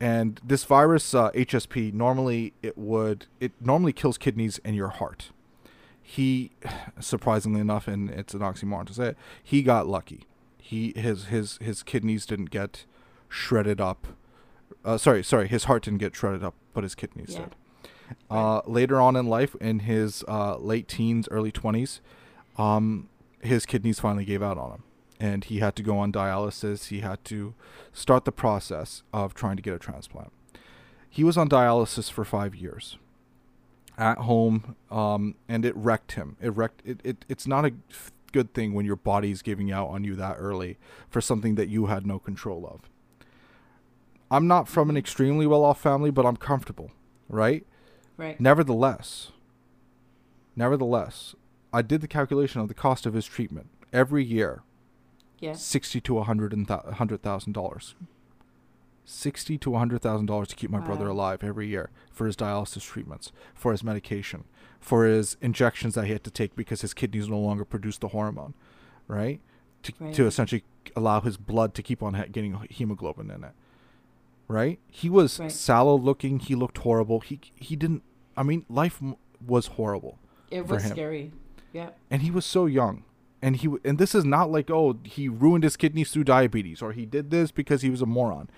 and 0.00 0.40
this 0.44 0.64
virus 0.64 1.14
uh, 1.14 1.30
HSP 1.32 1.92
normally 1.92 2.52
it 2.62 2.76
would 2.78 3.26
it 3.40 3.52
normally 3.60 3.92
kills 3.92 4.18
kidneys 4.18 4.60
and 4.64 4.74
your 4.76 4.88
heart. 4.88 5.30
He, 6.02 6.50
surprisingly 7.00 7.60
enough, 7.60 7.86
and 7.88 8.10
it's 8.10 8.34
an 8.34 8.40
oxymoron 8.40 8.86
to 8.86 8.94
say 8.94 9.06
it, 9.08 9.16
he 9.42 9.62
got 9.62 9.86
lucky. 9.86 10.24
He 10.58 10.92
his 10.96 11.26
his 11.26 11.58
his 11.60 11.82
kidneys 11.82 12.24
didn't 12.26 12.50
get 12.50 12.84
shredded 13.28 13.80
up. 13.80 14.06
Uh, 14.84 14.98
sorry, 14.98 15.22
sorry, 15.22 15.46
his 15.48 15.64
heart 15.64 15.84
didn't 15.84 16.00
get 16.00 16.14
shredded 16.16 16.42
up, 16.42 16.54
but 16.72 16.82
his 16.84 16.94
kidneys 16.94 17.34
Yeah. 17.34 17.40
did. 17.46 17.54
Uh, 18.30 18.60
later 18.66 19.00
on 19.00 19.16
in 19.16 19.26
life, 19.26 19.54
in 19.60 19.80
his 19.80 20.22
uh, 20.28 20.56
late 20.58 20.86
teens, 20.88 21.28
early 21.30 21.50
twenties, 21.50 22.00
um, 22.58 23.08
his 23.40 23.64
kidneys 23.64 23.98
finally 24.00 24.24
gave 24.26 24.42
out 24.42 24.58
on 24.58 24.70
him, 24.72 24.82
and 25.18 25.44
he 25.44 25.60
had 25.60 25.74
to 25.76 25.82
go 25.82 25.98
on 25.98 26.12
dialysis. 26.12 26.88
He 26.88 27.00
had 27.00 27.24
to 27.26 27.54
start 27.92 28.24
the 28.26 28.32
process 28.32 29.02
of 29.14 29.32
trying 29.32 29.56
to 29.56 29.62
get 29.62 29.72
a 29.74 29.78
transplant. 29.78 30.30
He 31.08 31.24
was 31.24 31.38
on 31.38 31.48
dialysis 31.48 32.10
for 32.10 32.24
five 32.24 32.54
years 32.54 32.98
at 33.96 34.18
home, 34.18 34.76
um, 34.90 35.34
and 35.48 35.64
it 35.64 35.74
wrecked 35.76 36.12
him. 36.12 36.36
It 36.40 36.50
wrecked. 36.54 36.82
It, 36.84 37.00
it. 37.04 37.24
It's 37.30 37.46
not 37.46 37.64
a 37.64 37.72
good 38.32 38.52
thing 38.54 38.72
when 38.74 38.84
your 38.86 38.96
body's 38.96 39.42
giving 39.42 39.70
out 39.72 39.88
on 39.88 40.04
you 40.04 40.14
that 40.16 40.36
early 40.38 40.78
for 41.10 41.20
something 41.20 41.54
that 41.54 41.68
you 41.68 41.86
had 41.86 42.06
no 42.06 42.18
control 42.18 42.66
of. 42.66 42.88
I'm 44.32 44.46
not 44.46 44.66
from 44.66 44.88
an 44.88 44.96
extremely 44.96 45.46
well-off 45.46 45.78
family, 45.78 46.10
but 46.10 46.24
I'm 46.24 46.38
comfortable, 46.38 46.90
right? 47.28 47.66
right 48.16 48.40
Nevertheless, 48.40 49.30
nevertheless, 50.56 51.34
I 51.70 51.82
did 51.82 52.00
the 52.00 52.08
calculation 52.08 52.60
of 52.62 52.68
the 52.68 52.74
cost 52.74 53.04
of 53.04 53.12
his 53.12 53.26
treatment 53.26 53.68
every 53.92 54.24
year, 54.24 54.62
yeah 55.38 55.52
sixty 55.52 56.00
to 56.00 56.18
a 56.18 56.24
hundred 56.24 56.52
and 56.54 56.66
th- 56.66 56.80
hundred 56.94 57.22
thousand 57.22 57.52
dollars. 57.52 57.94
Sixty 59.04 59.58
to 59.58 59.74
a 59.74 59.78
hundred 59.78 60.00
thousand 60.00 60.26
dollars 60.26 60.48
to 60.48 60.56
keep 60.56 60.70
my 60.70 60.78
brother 60.86 61.08
alive 61.08 61.44
every 61.44 61.66
year 61.68 61.90
for 62.10 62.26
his 62.26 62.36
dialysis 62.36 62.82
treatments, 62.82 63.32
for 63.54 63.72
his 63.72 63.84
medication, 63.84 64.44
for 64.80 65.04
his 65.04 65.36
injections 65.42 65.94
that 65.94 66.06
he 66.06 66.12
had 66.12 66.24
to 66.24 66.30
take 66.30 66.56
because 66.56 66.80
his 66.80 66.94
kidneys 66.94 67.28
no 67.28 67.38
longer 67.38 67.66
produce 67.66 67.98
the 67.98 68.08
hormone, 68.08 68.54
right? 69.08 69.40
To 69.82 69.92
to 70.14 70.26
essentially 70.26 70.64
allow 70.96 71.20
his 71.20 71.36
blood 71.36 71.74
to 71.74 71.82
keep 71.82 72.02
on 72.02 72.14
getting 72.32 72.54
hemoglobin 72.70 73.30
in 73.30 73.44
it, 73.44 73.52
right? 74.48 74.78
He 74.88 75.08
was 75.10 75.38
Right. 75.40 75.50
sallow 75.52 75.96
looking. 75.96 76.38
He 76.38 76.54
looked 76.54 76.78
horrible. 76.78 77.20
He 77.20 77.40
he 77.54 77.76
didn't. 77.76 78.02
I 78.36 78.42
mean, 78.42 78.64
life 78.68 78.98
m- 79.02 79.16
was 79.46 79.66
horrible 79.78 80.18
it 80.50 80.66
was 80.68 80.84
him. 80.84 80.90
scary 80.92 81.32
yeah 81.72 81.90
and 82.10 82.22
he 82.22 82.30
was 82.30 82.44
so 82.46 82.66
young 82.66 83.02
and 83.42 83.56
he 83.56 83.68
and 83.84 83.98
this 83.98 84.14
is 84.14 84.24
not 84.24 84.50
like 84.52 84.70
oh 84.70 84.98
he 85.02 85.28
ruined 85.28 85.64
his 85.64 85.76
kidneys 85.76 86.10
through 86.12 86.22
diabetes 86.24 86.80
or 86.80 86.92
he 86.92 87.04
did 87.04 87.30
this 87.30 87.50
because 87.50 87.82
he 87.82 87.90
was 87.90 88.00
a 88.02 88.06
moron 88.06 88.48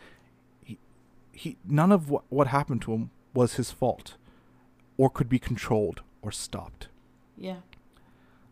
he 0.62 0.76
he 1.32 1.57
none 1.64 1.91
of 1.91 2.11
what, 2.11 2.24
what 2.28 2.49
happened 2.49 2.82
to 2.82 2.93
him 2.93 3.11
was 3.32 3.55
his 3.55 3.70
fault 3.70 4.16
or 4.99 5.09
could 5.09 5.28
be 5.28 5.39
controlled 5.39 6.03
or 6.20 6.30
stopped 6.30 6.89
yeah 7.39 7.59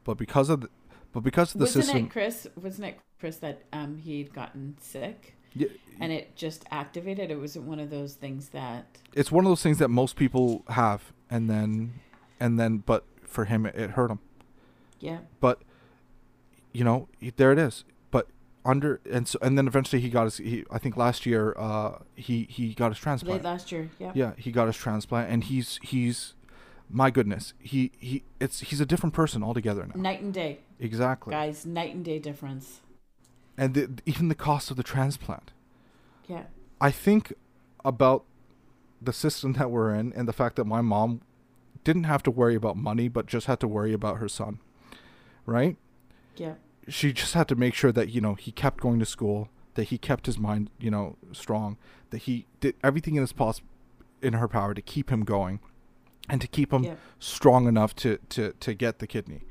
but 0.04 0.16
because 0.16 0.48
of 0.48 0.62
the 0.62 0.68
but 1.12 1.20
because 1.22 1.52
of 1.54 1.58
the 1.58 1.64
wasn't 1.64 1.84
system 1.84 2.04
it 2.06 2.10
chris 2.10 2.46
wasn't 2.56 2.86
it 2.88 2.98
chris 3.20 3.36
that 3.38 3.62
um 3.74 3.98
he'd 3.98 4.32
gotten 4.32 4.74
sick 4.80 5.34
Yeah, 5.54 5.68
and 6.00 6.12
it 6.12 6.34
just 6.36 6.64
activated 6.70 7.30
it 7.30 7.38
wasn't 7.38 7.66
one 7.66 7.78
of 7.80 7.90
those 7.90 8.14
things 8.14 8.48
that 8.50 8.86
it's 9.12 9.30
one 9.30 9.44
of 9.44 9.50
those 9.50 9.62
things 9.62 9.78
that 9.78 9.88
most 9.88 10.16
people 10.16 10.64
have 10.68 11.12
and 11.30 11.48
then 11.50 12.00
and 12.40 12.58
then 12.58 12.78
but 12.78 13.04
for 13.22 13.44
him 13.44 13.66
it, 13.66 13.74
it 13.74 13.90
hurt 13.90 14.10
him 14.10 14.18
yeah 15.00 15.18
but 15.40 15.60
you 16.72 16.84
know, 16.84 17.08
there 17.36 17.52
it 17.52 17.58
is. 17.58 17.84
But 18.10 18.28
under 18.64 19.00
and 19.10 19.28
so 19.28 19.38
and 19.42 19.56
then 19.56 19.66
eventually 19.66 20.00
he 20.00 20.08
got 20.08 20.24
his. 20.24 20.38
He, 20.38 20.64
I 20.70 20.78
think 20.78 20.96
last 20.96 21.26
year, 21.26 21.54
uh, 21.56 21.98
he 22.14 22.46
he 22.50 22.74
got 22.74 22.90
his 22.90 22.98
transplant. 22.98 23.42
Late 23.42 23.44
last 23.44 23.70
year, 23.70 23.90
yeah. 23.98 24.12
Yeah, 24.14 24.32
he 24.36 24.50
got 24.50 24.66
his 24.66 24.76
transplant, 24.76 25.30
and 25.30 25.44
he's 25.44 25.78
he's, 25.82 26.34
my 26.88 27.10
goodness, 27.10 27.54
he 27.58 27.92
he 27.98 28.24
it's 28.40 28.60
he's 28.60 28.80
a 28.80 28.86
different 28.86 29.14
person 29.14 29.42
altogether 29.42 29.86
now. 29.86 30.00
Night 30.00 30.22
and 30.22 30.32
day, 30.32 30.60
Exactly. 30.80 31.32
guys. 31.32 31.66
Night 31.66 31.94
and 31.94 32.04
day 32.04 32.18
difference. 32.18 32.80
And 33.56 33.74
the, 33.74 33.90
even 34.06 34.28
the 34.28 34.34
cost 34.34 34.70
of 34.70 34.76
the 34.76 34.82
transplant. 34.82 35.52
Yeah. 36.26 36.44
I 36.80 36.90
think 36.90 37.32
about 37.84 38.24
the 39.00 39.12
system 39.12 39.54
that 39.54 39.70
we're 39.70 39.94
in 39.94 40.12
and 40.14 40.26
the 40.26 40.32
fact 40.32 40.56
that 40.56 40.64
my 40.64 40.80
mom 40.80 41.20
didn't 41.84 42.04
have 42.04 42.22
to 42.22 42.30
worry 42.30 42.54
about 42.54 42.76
money, 42.76 43.08
but 43.08 43.26
just 43.26 43.46
had 43.46 43.60
to 43.60 43.68
worry 43.68 43.92
about 43.92 44.18
her 44.18 44.28
son. 44.28 44.60
Right? 45.44 45.76
Yeah. 46.36 46.54
She 46.88 47.12
just 47.12 47.34
had 47.34 47.48
to 47.48 47.54
make 47.56 47.74
sure 47.74 47.92
that, 47.92 48.08
you 48.10 48.20
know, 48.20 48.34
he 48.34 48.52
kept 48.52 48.80
going 48.80 48.98
to 49.00 49.06
school, 49.06 49.48
that 49.74 49.84
he 49.84 49.98
kept 49.98 50.26
his 50.26 50.38
mind, 50.38 50.70
you 50.78 50.90
know, 50.90 51.16
strong, 51.32 51.76
that 52.10 52.18
he 52.22 52.46
did 52.60 52.74
everything 52.82 53.16
in 53.16 53.20
his 53.22 53.32
poss- 53.32 53.62
in 54.20 54.34
her 54.34 54.48
power 54.48 54.74
to 54.74 54.82
keep 54.82 55.10
him 55.10 55.24
going 55.24 55.60
and 56.28 56.40
to 56.40 56.46
keep 56.46 56.72
him 56.72 56.84
Yeah. 56.84 56.94
strong 57.18 57.66
enough 57.66 57.94
to, 57.96 58.18
to, 58.30 58.52
to 58.60 58.74
get 58.74 58.98
the 59.00 59.06
kidney. 59.06 59.42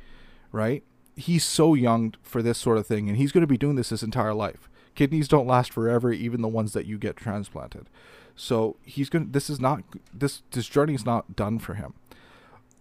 Right? 0.52 0.84
He's 1.16 1.44
so 1.44 1.74
young 1.74 2.16
for 2.22 2.42
this 2.42 2.58
sort 2.58 2.78
of 2.78 2.88
thing, 2.88 3.10
and 3.10 3.18
he's 3.18 3.32
going 3.32 3.42
to 3.42 3.48
be 3.48 3.58
doing 3.58 3.76
this 3.76 3.90
his 3.90 4.04
entire 4.04 4.34
life. 4.34 4.70
Kidneys 4.96 5.28
don't 5.28 5.48
last 5.48 5.72
forever, 5.72 6.12
even 6.12 6.42
the 6.42 6.48
ones 6.48 6.74
that 6.74 6.86
you 6.86 6.98
get 6.98 7.16
transplanted. 7.16 7.90
So 8.36 8.78
he's 8.84 9.10
going. 9.10 9.28
to 9.28 9.32
This 9.32 9.50
is 9.50 9.60
not 9.60 9.84
this. 10.14 10.44
This 10.52 10.68
journey 10.68 10.94
is 10.94 11.06
not 11.06 11.36
done 11.36 11.60
for 11.60 11.76
him. 11.76 11.94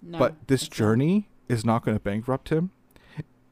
No. 0.03 0.19
but 0.19 0.47
this 0.47 0.63
it's 0.63 0.71
not. 0.71 0.77
journey 0.77 1.29
is 1.49 1.65
not 1.65 1.85
going 1.85 1.97
to 1.97 2.03
bankrupt 2.03 2.49
him, 2.49 2.71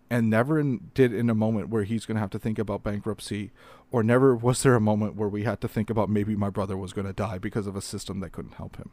and 0.08 0.30
never 0.30 0.58
in, 0.58 0.90
did 0.94 1.12
in 1.12 1.28
a 1.28 1.34
moment 1.34 1.68
where 1.68 1.84
he's 1.84 2.06
going 2.06 2.14
to 2.14 2.20
have 2.20 2.30
to 2.30 2.38
think 2.38 2.58
about 2.58 2.82
bankruptcy, 2.82 3.50
or 3.90 4.02
never 4.02 4.34
was 4.34 4.62
there 4.62 4.74
a 4.74 4.80
moment 4.80 5.16
where 5.16 5.28
we 5.28 5.44
had 5.44 5.60
to 5.60 5.68
think 5.68 5.90
about 5.90 6.08
maybe 6.08 6.34
my 6.36 6.50
brother 6.50 6.76
was 6.76 6.92
going 6.92 7.06
to 7.06 7.12
die 7.12 7.38
because 7.38 7.66
of 7.66 7.76
a 7.76 7.82
system 7.82 8.20
that 8.20 8.32
couldn't 8.32 8.54
help 8.54 8.76
him. 8.76 8.90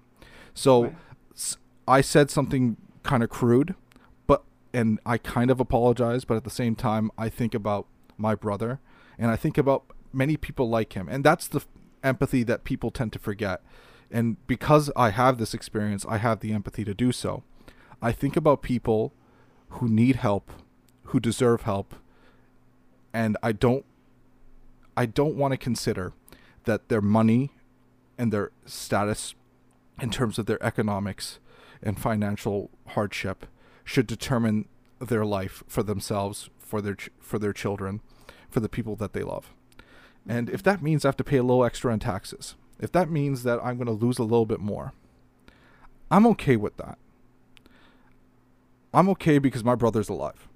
So 0.54 0.84
Right. 0.84 0.96
I 1.88 2.02
said 2.02 2.30
something 2.30 2.78
kind 3.04 3.24
of 3.24 3.30
crude, 3.30 3.76
and 4.76 5.00
I 5.06 5.18
kind 5.18 5.50
of 5.50 5.62
apologize, 5.62 6.26
but 6.26 6.36
at 6.36 6.44
the 6.44 6.50
same 6.50 6.76
time 6.76 7.10
I 7.18 7.30
think 7.30 7.54
about 7.54 7.88
my 8.18 8.36
brother 8.36 8.82
and 9.18 9.32
I 9.32 9.38
think 9.38 9.58
about 9.58 9.86
many 10.12 10.36
people 10.36 10.68
like 10.68 10.94
him. 10.94 11.08
And 11.10 11.24
that's 11.24 11.48
the 11.48 11.64
empathy 12.04 12.44
that 12.44 12.66
people 12.66 12.92
tend 12.92 13.14
to 13.14 13.20
forget. 13.20 13.62
And 14.12 14.36
because 14.48 14.92
I 14.94 15.12
have 15.12 15.38
this 15.38 15.54
experience, 15.54 16.06
I 16.08 16.18
have 16.18 16.42
the 16.42 16.52
empathy 16.52 16.84
to 16.84 16.94
do 16.94 17.14
so. 17.14 17.44
I 18.02 18.12
think 18.12 18.36
about 18.36 18.62
people 18.62 19.14
who 19.70 19.88
need 19.88 20.18
help, 20.18 20.52
who 21.06 21.22
deserve 21.22 21.62
help, 21.62 21.96
and 23.14 23.38
I 23.42 23.54
don't 23.54 23.86
I 24.98 25.06
don't 25.06 25.36
want 25.36 25.54
to 25.54 25.58
consider 25.58 26.12
that 26.66 26.90
their 26.90 27.02
money 27.02 27.52
and 28.18 28.32
their 28.32 28.52
status 28.66 29.36
in 30.02 30.10
terms 30.10 30.38
of 30.38 30.48
their 30.48 30.62
economics 30.62 31.40
and 31.82 31.98
financial 31.98 32.70
hardship 32.88 33.46
should 33.86 34.08
determine 34.08 34.68
their 35.00 35.24
life 35.26 35.64
for 35.68 35.82
themselves, 35.84 36.50
for 36.60 36.82
their 36.82 36.96
ch- 36.96 37.10
for 37.20 37.40
their 37.40 37.54
children, 37.54 38.02
for 38.50 38.60
the 38.60 38.68
people 38.70 38.96
that 38.98 39.14
they 39.14 39.24
love. 39.24 39.54
And 40.28 40.50
if 40.50 40.62
that 40.64 40.82
means 40.82 41.06
I 41.06 41.10
have 41.10 41.18
to 41.18 41.24
pay 41.24 41.38
a 41.38 41.44
little 41.44 41.64
extra 41.64 41.94
in 41.94 42.00
taxes, 42.00 42.56
if 42.80 42.92
that 42.92 43.10
means 43.10 43.44
that 43.44 43.60
I'm 43.64 43.78
going 43.78 43.86
to 43.88 43.94
lose 44.06 44.18
a 44.18 44.24
little 44.24 44.46
bit 44.48 44.60
more, 44.60 44.92
I'm 46.12 46.26
okay 46.28 46.56
with 46.56 46.76
that. 46.78 46.98
I'm 48.94 49.08
okay 49.10 49.38
because 49.40 49.64
my 49.64 49.76
brother's 49.76 50.10
alive, 50.10 50.48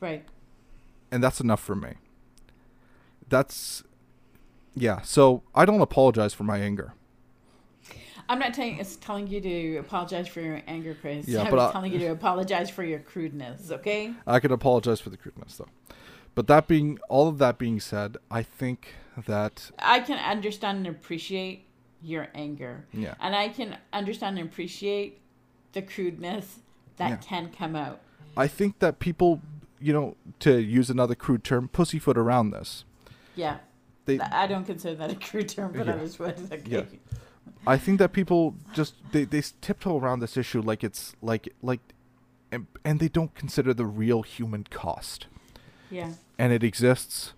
Right. 0.00 0.24
and 1.10 1.22
that's 1.24 1.40
enough 1.40 1.60
for 1.60 1.74
me. 1.74 1.94
That's 3.28 3.82
yeah, 4.74 5.00
so 5.02 5.42
I 5.54 5.64
don't 5.64 5.80
apologize 5.80 6.32
for 6.34 6.44
my 6.44 6.58
anger. 6.58 6.92
I'm 8.28 8.38
not 8.38 8.54
telling 8.54 8.78
it's 8.78 8.96
telling 8.96 9.26
you 9.26 9.40
to 9.40 9.76
apologize 9.78 10.28
for 10.28 10.40
your 10.40 10.62
anger, 10.66 10.96
Chris. 11.00 11.28
Yeah, 11.28 11.42
I 11.46 11.50
but 11.50 11.52
was 11.54 11.68
I- 11.70 11.72
telling 11.72 11.92
you 11.92 11.98
to 12.00 12.06
apologize 12.12 12.70
for 12.70 12.84
your 12.84 12.98
crudeness. 13.00 13.70
Okay. 13.70 14.14
I 14.26 14.40
can 14.40 14.52
apologize 14.52 15.00
for 15.00 15.10
the 15.10 15.16
crudeness 15.16 15.56
though. 15.56 15.68
But 16.34 16.46
that 16.46 16.66
being 16.66 16.98
all 17.08 17.28
of 17.28 17.38
that 17.38 17.58
being 17.58 17.78
said, 17.80 18.16
I 18.30 18.42
think 18.42 18.94
that 19.26 19.70
I 19.78 20.00
can 20.00 20.18
understand 20.18 20.78
and 20.78 20.86
appreciate 20.86 21.66
your 22.02 22.28
anger, 22.34 22.86
yeah, 22.92 23.14
and 23.20 23.36
I 23.36 23.48
can 23.48 23.76
understand 23.92 24.38
and 24.38 24.48
appreciate 24.48 25.20
the 25.72 25.82
crudeness 25.82 26.60
that 26.96 27.10
Yeah. 27.10 27.16
can 27.16 27.50
come 27.50 27.76
out. 27.76 28.00
I 28.36 28.48
think 28.48 28.78
that 28.78 28.98
people, 28.98 29.40
you 29.80 29.92
know, 29.92 30.16
to 30.40 30.58
use 30.58 30.88
another 30.90 31.14
crude 31.14 31.44
term, 31.44 31.68
pussyfoot 31.68 32.16
around 32.16 32.50
this. 32.50 32.84
Yeah. 33.36 33.58
They 34.06 34.18
I 34.18 34.46
don't 34.46 34.64
consider 34.64 34.96
that 34.96 35.12
a 35.12 35.14
crude 35.14 35.48
term, 35.50 35.72
but 35.76 35.86
Yeah. 35.86 35.94
I 35.94 36.02
was 36.02 36.18
okay. 36.18 36.60
Yeah. 36.66 36.82
I 37.66 37.78
think 37.78 37.98
that 37.98 38.12
people 38.12 38.54
just 38.72 38.94
they 39.12 39.24
they 39.24 39.42
tiptoe 39.60 39.98
around 39.98 40.20
this 40.20 40.36
issue 40.36 40.60
like 40.60 40.82
it's 40.84 41.14
like 41.22 41.48
like 41.62 41.80
and, 42.50 42.66
and 42.84 43.00
they 43.00 43.08
don't 43.08 43.34
consider 43.34 43.72
the 43.72 43.86
real 43.86 44.22
human 44.22 44.64
cost. 44.64 45.26
Yeah. 45.90 46.12
and 46.38 46.52
it 46.54 46.62
exists 46.64 47.34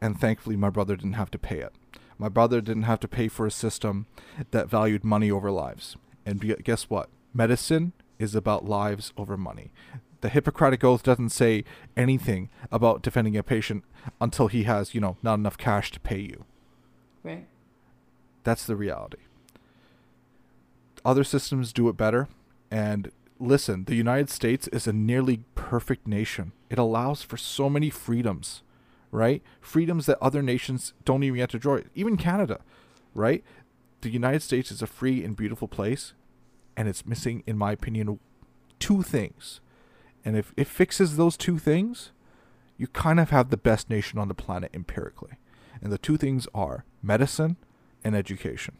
and 0.00 0.18
thankfully 0.18 0.56
my 0.56 0.70
brother 0.70 0.96
didn't 0.96 1.12
have 1.12 1.30
to 1.32 1.38
pay 1.38 1.58
it 1.58 1.74
my 2.16 2.30
brother 2.30 2.62
didn't 2.62 2.84
have 2.84 3.00
to 3.00 3.08
pay 3.08 3.28
for 3.28 3.44
a 3.46 3.50
system 3.50 4.06
that 4.50 4.66
valued 4.70 5.04
money 5.04 5.30
over 5.30 5.50
lives 5.50 5.96
and 6.24 6.40
be, 6.40 6.54
guess 6.64 6.84
what 6.88 7.10
medicine 7.34 7.92
is 8.18 8.34
about 8.34 8.64
lives 8.64 9.12
over 9.18 9.36
money 9.36 9.70
the 10.22 10.30
hippocratic 10.30 10.82
oath 10.82 11.02
doesn't 11.02 11.28
say 11.28 11.64
anything 11.98 12.48
about 12.72 13.02
defending 13.02 13.36
a 13.36 13.42
patient 13.42 13.84
until 14.22 14.48
he 14.48 14.62
has 14.62 14.94
you 14.94 15.00
know 15.02 15.18
not 15.22 15.34
enough 15.34 15.58
cash 15.58 15.90
to 15.90 16.00
pay 16.00 16.18
you 16.20 16.46
Right. 17.22 17.46
that's 18.42 18.64
the 18.64 18.74
reality 18.74 19.18
other 21.04 21.24
systems 21.24 21.72
do 21.72 21.88
it 21.88 21.96
better. 21.96 22.28
And 22.70 23.10
listen 23.40 23.84
the 23.84 23.94
united 23.94 24.28
states 24.28 24.66
is 24.68 24.86
a 24.86 24.92
nearly 24.92 25.40
perfect 25.54 26.06
nation. 26.06 26.52
It 26.70 26.78
allows 26.78 27.22
for 27.22 27.36
so 27.36 27.70
many 27.70 27.90
freedoms 27.90 28.62
right? 29.10 29.42
Freedoms 29.60 30.04
that 30.04 30.18
other 30.20 30.42
nations 30.42 30.92
don't 31.06 31.22
even 31.22 31.38
get 31.38 31.50
to 31.50 31.56
enjoy. 31.56 31.84
Even 31.94 32.16
canada 32.16 32.60
right? 33.14 33.44
The 34.00 34.10
united 34.10 34.42
states 34.42 34.70
is 34.70 34.82
a 34.82 34.86
free 34.86 35.24
and 35.24 35.36
beautiful 35.36 35.68
place 35.68 36.14
and 36.76 36.88
it's 36.88 37.06
missing 37.06 37.42
in 37.46 37.56
my 37.56 37.72
opinion 37.72 38.18
two 38.78 39.02
things. 39.02 39.60
And 40.24 40.36
if 40.36 40.52
it 40.56 40.66
fixes 40.66 41.16
those 41.16 41.36
two 41.36 41.58
things 41.58 42.10
you 42.76 42.86
kind 42.86 43.18
of 43.18 43.30
have 43.30 43.50
the 43.50 43.56
best 43.56 43.90
nation 43.90 44.18
on 44.18 44.28
the 44.28 44.34
planet 44.34 44.70
empirically. 44.72 45.32
And 45.82 45.92
the 45.92 45.98
two 45.98 46.16
things 46.16 46.46
are 46.54 46.84
medicine 47.02 47.56
and 48.04 48.14
education. 48.14 48.76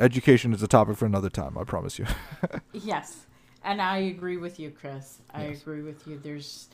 Education 0.00 0.54
is 0.54 0.62
a 0.62 0.66
topic 0.68 0.96
for 0.96 1.04
another 1.06 1.28
time, 1.30 1.56
I 1.58 1.64
promise 1.64 1.98
you. 1.98 2.06
Yes. 2.72 3.26
And 3.62 3.82
I 3.82 3.98
agree 3.98 4.38
with 4.38 4.58
you, 4.58 4.70
Chris. 4.70 5.18
I 5.34 5.48
Yes. 5.48 5.60
agree 5.60 5.82
with 5.82 6.06
you. 6.06 6.18
There's 6.18 6.68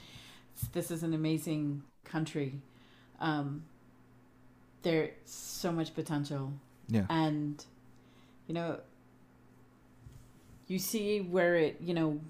this 0.73 0.91
is 0.91 1.03
an 1.03 1.13
amazing 1.13 1.83
country. 2.05 2.61
Um 3.21 3.65
there's 4.83 5.11
so 5.25 5.73
much 5.73 5.95
potential 5.95 6.53
yeah. 6.89 7.07
and 7.11 7.65
you 8.47 8.55
know 8.55 8.79
you 10.69 10.79
see 10.79 11.21
where 11.21 11.57
it, 11.57 11.77
you 11.81 11.95
know, 11.95 12.21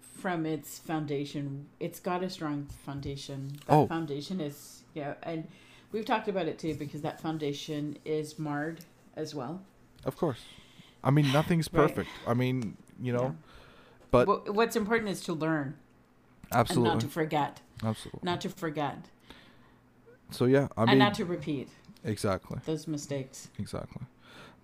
from 0.00 0.44
its 0.46 0.78
foundation, 0.78 1.66
it's 1.80 1.98
got 2.00 2.22
a 2.22 2.28
strong 2.30 2.66
foundation. 2.86 3.52
That 3.66 3.72
Oh. 3.74 3.86
foundation 3.86 4.40
is 4.40 4.82
yeah, 4.94 5.14
and 5.22 5.46
we've 5.92 6.04
talked 6.06 6.28
about 6.28 6.46
it 6.48 6.58
too 6.58 6.74
because 6.74 7.02
that 7.02 7.20
foundation 7.20 7.98
is 8.06 8.38
marred 8.38 8.80
as 9.16 9.34
well. 9.34 9.60
Of 10.04 10.16
course. 10.16 10.40
I 11.04 11.10
mean, 11.10 11.32
nothing's 11.32 11.68
Right. 11.72 11.88
perfect. 11.88 12.10
I 12.26 12.34
mean, 12.34 12.76
you 13.00 13.12
know, 13.12 13.22
Yeah. 13.22 13.32
but 14.10 14.28
Wha- 14.28 14.52
what's 14.52 14.76
important 14.76 15.10
is 15.10 15.20
to 15.22 15.32
learn 15.32 15.74
and 16.50 16.60
absolutely. 16.60 16.90
not 16.90 17.00
to 17.00 17.08
forget. 17.08 17.60
absolutely. 17.82 18.20
Not 18.22 18.40
to 18.42 18.48
forget. 18.48 19.08
so 20.30 20.44
yeah, 20.46 20.68
I 20.76 20.82
mean, 20.82 20.90
and 20.90 20.98
not 20.98 21.14
to 21.14 21.24
repeat 21.24 21.68
exactly. 22.04 22.58
those 22.64 22.86
mistakes. 22.88 23.50
Exactly. 23.58 24.02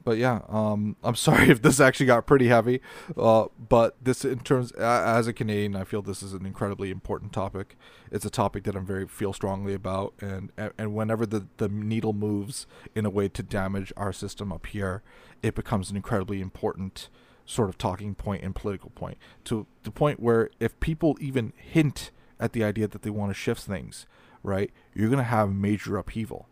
But 0.05 0.19
yeah, 0.19 0.41
um, 0.49 0.97
I'm 1.03 1.15
sorry 1.29 1.51
if 1.51 1.63
this 1.63 1.81
actually 1.81 2.07
got 2.07 2.27
pretty 2.27 2.49
heavy, 2.49 2.81
uh, 3.17 3.47
but 3.69 3.97
this 4.03 4.25
in 4.25 4.41
terms 4.41 4.73
as 4.73 5.27
a 5.27 5.33
Canadian, 5.33 5.77
I 5.77 5.85
feel 5.85 6.03
this 6.03 6.23
is 6.23 6.33
an 6.33 6.47
incredibly 6.47 6.91
important 6.91 7.33
topic. 7.33 7.77
It's 8.11 8.25
a 8.25 8.31
topic 8.31 8.65
that 8.65 8.75
I'm 8.75 8.87
very 8.87 9.07
feel 9.07 9.33
strongly 9.33 9.75
about, 9.75 10.15
and 10.21 10.53
and 10.57 10.95
whenever 10.95 11.27
the 11.27 11.47
the 11.57 11.69
needle 11.69 12.13
moves 12.13 12.67
in 12.95 13.05
a 13.05 13.11
way 13.11 13.29
to 13.29 13.43
damage 13.43 13.93
our 13.97 14.13
system 14.13 14.53
up 14.53 14.67
here, 14.67 15.03
it 15.43 15.55
becomes 15.55 15.91
an 15.91 15.97
incredibly 15.97 16.41
important 16.41 17.09
sort 17.45 17.71
of 17.71 17.79
talking 17.79 18.15
point 18.15 18.43
and 18.43 18.55
political 18.55 18.91
point 18.91 19.17
to 19.43 19.67
the 19.83 19.91
point 19.91 20.21
where 20.21 20.51
if 20.61 20.79
people 20.81 21.17
even 21.19 21.53
hint 21.57 22.11
at 22.39 22.53
the 22.53 22.63
idea 22.63 22.87
that 22.87 23.01
they 23.03 23.09
want 23.09 23.31
to 23.31 23.35
shift 23.35 23.63
things, 23.63 24.07
right, 24.43 24.71
you're 24.95 25.09
gonna 25.09 25.23
have 25.23 25.53
major 25.53 25.97
upheaval 25.97 26.47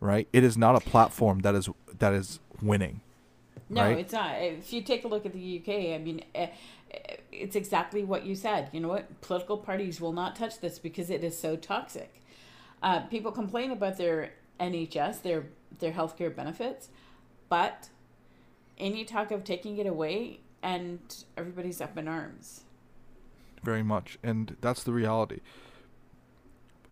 right? 0.00 0.28
It 0.32 0.44
is 0.44 0.56
not 0.56 0.76
a 0.76 0.80
platform 0.80 1.40
that 1.40 1.54
is 1.54 1.68
that 1.98 2.12
is 2.12 2.40
winning. 2.62 3.00
No, 3.68 3.82
Right. 3.82 3.98
it's 3.98 4.12
not. 4.12 4.40
If 4.40 4.72
you 4.72 4.82
take 4.82 5.04
a 5.04 5.08
look 5.08 5.26
at 5.26 5.32
the 5.32 5.58
UK, 5.58 5.94
I 5.94 5.98
mean, 5.98 6.22
uh, 6.34 6.38
uh, 6.38 6.48
it's 7.30 7.54
exactly 7.56 8.02
what 8.04 8.24
you 8.24 8.34
said. 8.34 8.70
You 8.72 8.80
know 8.80 8.88
what? 8.88 9.20
Political 9.20 9.58
parties 9.58 10.00
will 10.00 10.12
not 10.12 10.36
touch 10.36 10.60
this 10.60 10.78
because 10.78 11.10
it 11.10 11.22
is 11.22 11.38
so 11.38 11.56
toxic. 11.56 12.22
Uh, 12.82 13.00
people 13.00 13.30
complain 13.32 13.70
about 13.70 13.96
their 13.98 14.32
NHS, 14.60 15.22
their 15.22 15.46
their 15.80 15.92
healthcare 15.92 16.34
benefits, 16.34 16.88
but 17.48 17.88
any 18.78 19.04
talk 19.04 19.30
of 19.30 19.44
taking 19.44 19.76
it 19.78 19.86
away, 19.86 20.40
and 20.62 21.24
everybody's 21.36 21.80
up 21.80 21.96
in 21.98 22.08
arms. 22.08 22.62
Very 23.62 23.82
much, 23.82 24.18
and 24.22 24.56
that's 24.60 24.82
the 24.82 24.92
reality. 24.92 25.40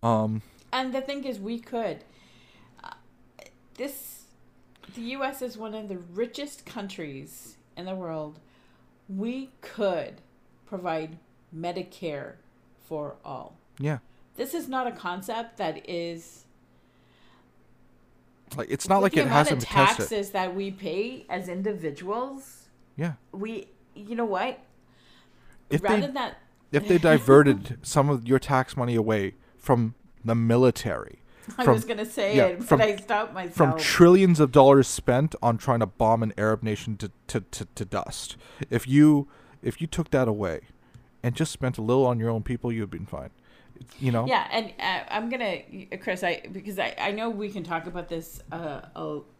Um, 0.02 0.42
and 0.72 0.92
the 0.92 1.00
thing 1.00 1.24
is, 1.24 1.38
we 1.40 1.58
could. 1.58 2.04
Uh, 2.82 2.90
this, 3.76 4.15
the 4.94 5.02
U.S. 5.02 5.42
is 5.42 5.56
one 5.56 5.74
of 5.74 5.88
the 5.88 5.98
richest 5.98 6.64
countries 6.66 7.56
in 7.76 7.86
the 7.86 7.94
world. 7.94 8.38
We 9.08 9.50
could 9.60 10.20
provide 10.66 11.18
Medicare 11.54 12.34
for 12.88 13.16
all. 13.24 13.56
Yeah. 13.78 13.98
This 14.36 14.54
is 14.54 14.68
not 14.68 14.86
a 14.86 14.92
concept 14.92 15.56
that 15.58 15.88
is 15.88 16.44
like 18.56 18.70
it's 18.70 18.88
not 18.88 19.02
like 19.02 19.16
it 19.16 19.26
hasn't 19.26 19.60
been 19.60 19.68
tested. 19.68 19.96
taxes 20.08 20.30
that 20.30 20.54
we 20.54 20.70
pay 20.70 21.26
as 21.28 21.48
individuals. 21.48 22.68
Yeah. 22.96 23.14
We, 23.32 23.68
you 23.94 24.14
know 24.14 24.24
what? 24.24 24.60
If 25.68 25.82
Rather 25.82 26.06
they, 26.06 26.12
than 26.12 26.32
if 26.72 26.86
they 26.86 26.98
diverted 26.98 27.78
some 27.82 28.08
of 28.08 28.26
your 28.26 28.38
tax 28.38 28.76
money 28.76 28.94
away 28.94 29.34
from 29.56 29.94
the 30.24 30.34
military. 30.34 31.20
From, 31.56 31.68
I 31.68 31.72
was 31.72 31.84
gonna 31.84 32.04
say 32.04 32.36
yeah, 32.36 32.46
it, 32.46 32.64
from, 32.64 32.78
but 32.78 32.88
I 32.88 32.96
stopped 32.96 33.32
myself. 33.32 33.54
From 33.54 33.78
trillions 33.78 34.40
of 34.40 34.50
dollars 34.50 34.88
spent 34.88 35.36
on 35.40 35.58
trying 35.58 35.78
to 35.80 35.86
bomb 35.86 36.24
an 36.24 36.32
Arab 36.36 36.62
nation 36.62 36.96
to, 36.96 37.12
to, 37.28 37.40
to, 37.40 37.66
to 37.74 37.84
dust. 37.84 38.36
If 38.68 38.88
you 38.88 39.28
if 39.62 39.80
you 39.80 39.86
took 39.86 40.10
that 40.10 40.26
away 40.26 40.62
and 41.22 41.36
just 41.36 41.52
spent 41.52 41.78
a 41.78 41.82
little 41.82 42.04
on 42.04 42.18
your 42.18 42.30
own 42.30 42.42
people, 42.42 42.72
you'd 42.72 42.90
been 42.90 43.06
fine 43.06 43.30
you 43.98 44.12
know 44.12 44.26
yeah 44.26 44.46
and 44.50 44.72
uh, 44.80 45.04
i'm 45.10 45.28
gonna 45.28 45.58
chris 46.00 46.22
i 46.22 46.42
because 46.52 46.78
i 46.78 46.94
i 46.98 47.10
know 47.10 47.30
we 47.30 47.48
can 47.48 47.62
talk 47.62 47.86
about 47.86 48.08
this 48.08 48.42
uh 48.52 48.80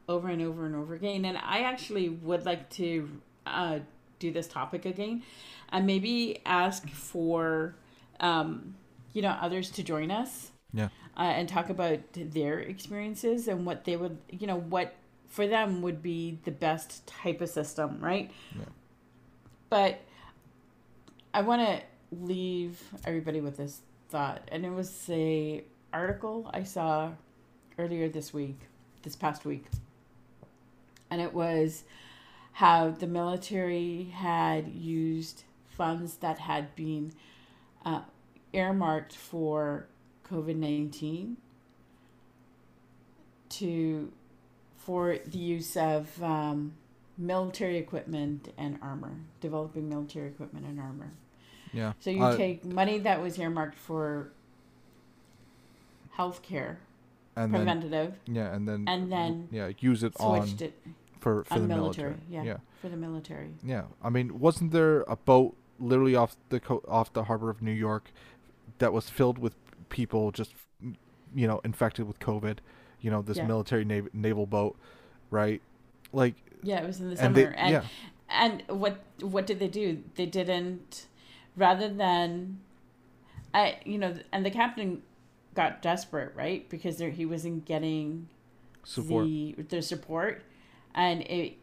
over 0.08 0.28
and 0.28 0.42
over 0.42 0.66
and 0.66 0.74
over 0.74 0.94
again 0.94 1.24
and 1.24 1.36
i 1.38 1.60
actually 1.60 2.08
would 2.08 2.44
like 2.44 2.68
to 2.70 3.08
uh 3.46 3.78
do 4.18 4.30
this 4.32 4.46
topic 4.46 4.84
again 4.84 5.22
and 5.70 5.86
maybe 5.86 6.40
ask 6.46 6.88
for 6.88 7.74
um 8.20 8.74
you 9.12 9.22
know 9.22 9.36
others 9.40 9.70
to 9.70 9.82
join 9.82 10.10
us 10.10 10.50
yeah. 10.76 10.88
Uh, 11.16 11.22
and 11.22 11.48
talk 11.48 11.70
about 11.70 11.98
their 12.14 12.60
experiences 12.60 13.48
and 13.48 13.64
what 13.64 13.84
they 13.84 13.96
would 13.96 14.18
you 14.30 14.46
know 14.46 14.58
what 14.58 14.94
for 15.26 15.46
them 15.46 15.82
would 15.82 16.02
be 16.02 16.38
the 16.44 16.50
best 16.50 17.06
type 17.06 17.40
of 17.40 17.48
system 17.48 17.98
right? 18.00 18.30
Yeah. 18.54 18.64
but 19.70 20.00
i 21.34 21.40
want 21.40 21.62
to 21.66 21.82
leave 22.12 22.82
everybody 23.04 23.40
with 23.40 23.56
this 23.56 23.80
thought, 24.08 24.42
and 24.48 24.64
it 24.64 24.70
was 24.70 25.08
a 25.10 25.64
article 25.92 26.50
I 26.52 26.62
saw 26.62 27.12
earlier 27.78 28.08
this 28.08 28.32
week, 28.32 28.58
this 29.02 29.16
past 29.16 29.44
week, 29.44 29.66
and 31.10 31.20
it 31.20 31.32
was 31.32 31.84
how 32.52 32.90
the 32.90 33.06
military 33.06 34.04
had 34.14 34.68
used 34.68 35.44
funds 35.66 36.16
that 36.18 36.38
had 36.38 36.74
been 36.74 37.12
uh, 37.84 38.00
earmarked 38.52 39.14
for 39.14 39.86
COVID 40.28 40.56
nineteen 40.56 41.36
to 43.48 44.12
for 44.76 45.18
the 45.26 45.38
use 45.38 45.76
of 45.76 46.22
um, 46.22 46.74
military 47.18 47.76
equipment 47.76 48.52
and 48.56 48.78
armor, 48.82 49.16
developing 49.40 49.88
military 49.88 50.28
equipment 50.28 50.66
and 50.66 50.78
armor. 50.78 51.12
Yeah. 51.72 51.92
So 52.00 52.10
you 52.10 52.22
uh, 52.22 52.36
take 52.36 52.64
money 52.64 52.98
that 53.00 53.20
was 53.20 53.38
earmarked 53.38 53.78
for 53.78 54.30
health 56.12 56.42
care, 56.42 56.78
preventative. 57.34 58.14
Then, 58.26 58.34
yeah, 58.34 58.54
and 58.54 58.68
then 58.68 58.84
and 58.86 59.12
then 59.12 59.48
yeah, 59.50 59.72
use 59.78 60.02
it 60.02 60.14
on 60.18 60.48
it 60.60 60.80
for 61.20 61.44
for 61.44 61.58
the 61.58 61.66
military. 61.66 62.10
military. 62.10 62.16
Yeah, 62.30 62.42
yeah, 62.44 62.56
for 62.80 62.88
the 62.88 62.96
military. 62.96 63.50
Yeah, 63.64 63.84
I 64.02 64.10
mean, 64.10 64.38
wasn't 64.38 64.72
there 64.72 65.00
a 65.02 65.16
boat 65.16 65.56
literally 65.78 66.14
off 66.14 66.36
the 66.48 66.60
co- 66.60 66.84
off 66.88 67.12
the 67.12 67.24
harbor 67.24 67.50
of 67.50 67.60
New 67.60 67.72
York 67.72 68.10
that 68.78 68.92
was 68.92 69.10
filled 69.10 69.38
with 69.38 69.54
people 69.88 70.30
just 70.30 70.52
you 71.34 71.46
know 71.46 71.60
infected 71.64 72.06
with 72.06 72.18
COVID? 72.18 72.58
You 73.00 73.10
know, 73.10 73.22
this 73.22 73.36
yeah. 73.36 73.46
military 73.46 73.84
nav- 73.84 74.12
naval 74.12 74.46
boat, 74.46 74.76
right? 75.30 75.60
Like 76.12 76.34
yeah, 76.62 76.82
it 76.82 76.86
was 76.86 77.00
in 77.00 77.10
the 77.10 77.16
summer, 77.16 77.26
and, 77.26 77.36
they, 77.36 77.44
and 77.44 77.70
yeah. 77.70 77.82
and 78.28 78.62
what 78.68 79.02
what 79.20 79.46
did 79.46 79.58
they 79.58 79.68
do? 79.68 80.02
They 80.14 80.26
didn't 80.26 81.06
rather 81.56 81.88
than 81.88 82.60
I 83.54 83.78
you 83.84 83.98
know 83.98 84.14
and 84.32 84.44
the 84.44 84.50
captain 84.50 85.02
got 85.54 85.80
desperate 85.80 86.34
right 86.36 86.68
because 86.68 86.98
there, 86.98 87.10
he 87.10 87.24
wasn't 87.24 87.64
getting 87.64 88.28
support 88.84 89.24
the, 89.24 89.56
the 89.68 89.82
support 89.82 90.42
and 90.94 91.22
it 91.22 91.56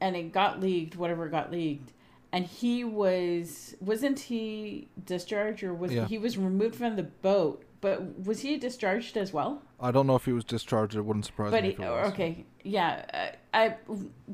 and 0.00 0.14
it 0.14 0.32
got 0.32 0.60
leaked 0.60 0.96
whatever 0.96 1.28
got 1.28 1.50
leaked 1.50 1.92
and 2.34 2.44
he 2.46 2.84
was 2.84 3.74
wasn't 3.80 4.18
he 4.18 4.88
discharged 5.06 5.62
or 5.62 5.72
was 5.72 5.92
yeah. 5.92 6.06
he 6.06 6.18
was 6.18 6.36
removed 6.36 6.74
from 6.74 6.96
the 6.96 7.02
boat 7.02 7.64
but 7.80 8.18
was 8.26 8.40
he 8.40 8.56
discharged 8.56 9.16
as 9.16 9.32
well 9.32 9.62
i 9.80 9.90
don't 9.90 10.06
know 10.06 10.16
if 10.16 10.24
he 10.24 10.32
was 10.32 10.44
discharged 10.44 10.96
it 10.96 11.02
wouldn't 11.02 11.24
surprise 11.24 11.50
but 11.50 11.62
me 11.62 11.72
he, 11.72 11.84
okay 11.84 12.44
yeah 12.64 13.34
I 13.54 13.76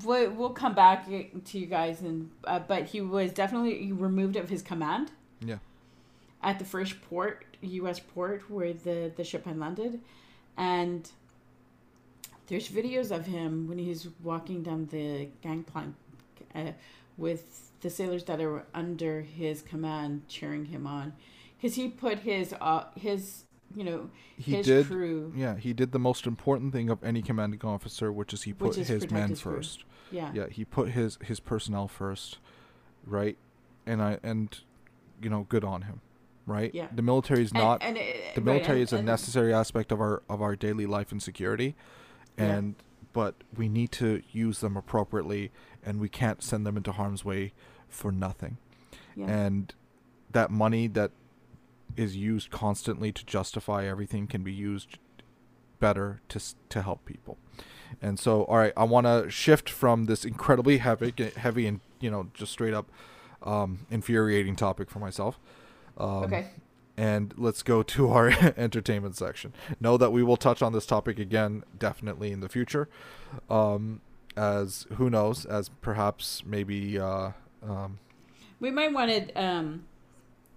we'll, 0.02 0.30
we'll 0.30 0.50
come 0.50 0.74
back 0.74 1.06
to 1.06 1.58
you 1.58 1.66
guys 1.66 2.00
and 2.00 2.30
uh, 2.44 2.58
but 2.60 2.86
he 2.86 3.02
was 3.02 3.32
definitely 3.32 3.92
removed 3.92 4.36
of 4.36 4.48
his 4.48 4.62
command. 4.62 5.12
Yeah. 5.40 5.58
At 6.42 6.58
the 6.58 6.64
first 6.64 7.02
port, 7.02 7.44
U.S. 7.60 8.00
port 8.00 8.50
where 8.50 8.72
the 8.72 9.12
the 9.14 9.24
ship 9.24 9.44
had 9.44 9.58
landed, 9.58 10.00
and 10.56 11.08
there's 12.46 12.68
videos 12.68 13.10
of 13.10 13.26
him 13.26 13.68
when 13.68 13.76
he's 13.76 14.08
walking 14.22 14.62
down 14.62 14.86
the 14.86 15.28
gangplank 15.42 15.94
uh, 16.54 16.72
with 17.18 17.69
the 17.80 17.90
sailors 17.90 18.24
that 18.24 18.40
are 18.40 18.66
under 18.74 19.22
his 19.22 19.62
command 19.62 20.28
cheering 20.28 20.66
him 20.66 20.86
on. 20.86 21.14
Because 21.56 21.76
he 21.76 21.88
put 21.88 22.20
his 22.20 22.54
uh, 22.60 22.84
his 22.94 23.44
you 23.74 23.84
know 23.84 24.10
he 24.36 24.56
his 24.56 24.66
did 24.66 24.86
crew. 24.86 25.32
yeah 25.36 25.56
he 25.56 25.72
did 25.72 25.92
the 25.92 25.98
most 25.98 26.26
important 26.26 26.72
thing 26.72 26.90
of 26.90 27.02
any 27.04 27.22
commanding 27.22 27.60
officer 27.62 28.10
which 28.12 28.32
is 28.32 28.42
he 28.42 28.52
put 28.52 28.76
is 28.76 28.88
his 28.88 29.10
men 29.10 29.30
his 29.30 29.40
first. 29.40 29.84
Yeah. 30.10 30.32
Yeah 30.34 30.46
he 30.50 30.64
put 30.64 30.90
his 30.90 31.18
his 31.22 31.38
personnel 31.40 31.86
first 31.86 32.38
right? 33.06 33.36
And 33.86 34.02
i 34.02 34.18
and 34.22 34.58
you 35.22 35.30
know 35.30 35.46
good 35.48 35.64
on 35.64 35.82
him 35.82 36.00
right? 36.46 36.74
Yeah. 36.74 36.88
The 36.92 37.02
military 37.02 37.42
is 37.42 37.54
not 37.54 37.82
and, 37.82 37.96
and 37.96 38.06
it, 38.06 38.34
the 38.34 38.40
military 38.40 38.80
right, 38.80 38.92
and, 38.92 39.00
is 39.00 39.00
a 39.00 39.02
necessary 39.02 39.54
aspect 39.54 39.92
of 39.92 40.00
our 40.00 40.22
of 40.28 40.42
our 40.42 40.56
daily 40.56 40.86
life 40.86 41.12
and 41.12 41.22
security. 41.22 41.76
And 42.36 42.74
yeah. 42.76 42.84
but 43.12 43.34
we 43.56 43.68
need 43.68 43.92
to 43.92 44.22
use 44.32 44.60
them 44.60 44.76
appropriately 44.76 45.52
and 45.84 46.00
we 46.00 46.08
can't 46.08 46.42
send 46.42 46.66
them 46.66 46.76
into 46.76 46.92
harm's 46.92 47.24
way 47.24 47.52
for 47.88 48.12
nothing 48.12 48.56
yeah. 49.16 49.26
and 49.26 49.74
that 50.32 50.50
money 50.50 50.86
that 50.86 51.10
is 51.96 52.16
used 52.16 52.50
constantly 52.50 53.12
to 53.12 53.24
justify 53.24 53.86
everything 53.86 54.26
can 54.26 54.42
be 54.42 54.52
used 54.52 54.98
better 55.80 56.20
to 56.28 56.40
to 56.68 56.82
help 56.82 57.04
people. 57.04 57.38
And 58.00 58.18
so, 58.18 58.44
all 58.44 58.58
right, 58.58 58.72
I 58.76 58.84
want 58.84 59.06
to 59.06 59.28
shift 59.30 59.68
from 59.68 60.04
this 60.04 60.24
incredibly 60.24 60.78
heavy, 60.78 61.12
heavy, 61.36 61.66
and 61.66 61.80
you 61.98 62.10
know, 62.10 62.28
just 62.34 62.52
straight 62.52 62.74
up 62.74 62.88
um, 63.42 63.86
infuriating 63.90 64.56
topic 64.56 64.90
for 64.90 65.00
myself. 65.00 65.40
Um, 65.98 66.24
okay. 66.24 66.50
And 66.96 67.34
let's 67.36 67.62
go 67.62 67.82
to 67.82 68.10
our 68.10 68.28
entertainment 68.56 69.16
section. 69.16 69.52
Know 69.80 69.96
that 69.96 70.12
we 70.12 70.22
will 70.22 70.36
touch 70.36 70.62
on 70.62 70.72
this 70.72 70.86
topic 70.86 71.18
again, 71.18 71.64
definitely 71.78 72.30
in 72.30 72.40
the 72.40 72.48
future. 72.48 72.88
Um, 73.48 74.02
as 74.36 74.86
who 74.94 75.10
knows, 75.10 75.44
as 75.44 75.68
perhaps 75.68 76.42
maybe. 76.46 76.98
Uh, 76.98 77.30
um, 77.62 77.98
we 78.58 78.70
might 78.70 78.92
want 78.92 79.10
to 79.10 79.32
um, 79.40 79.84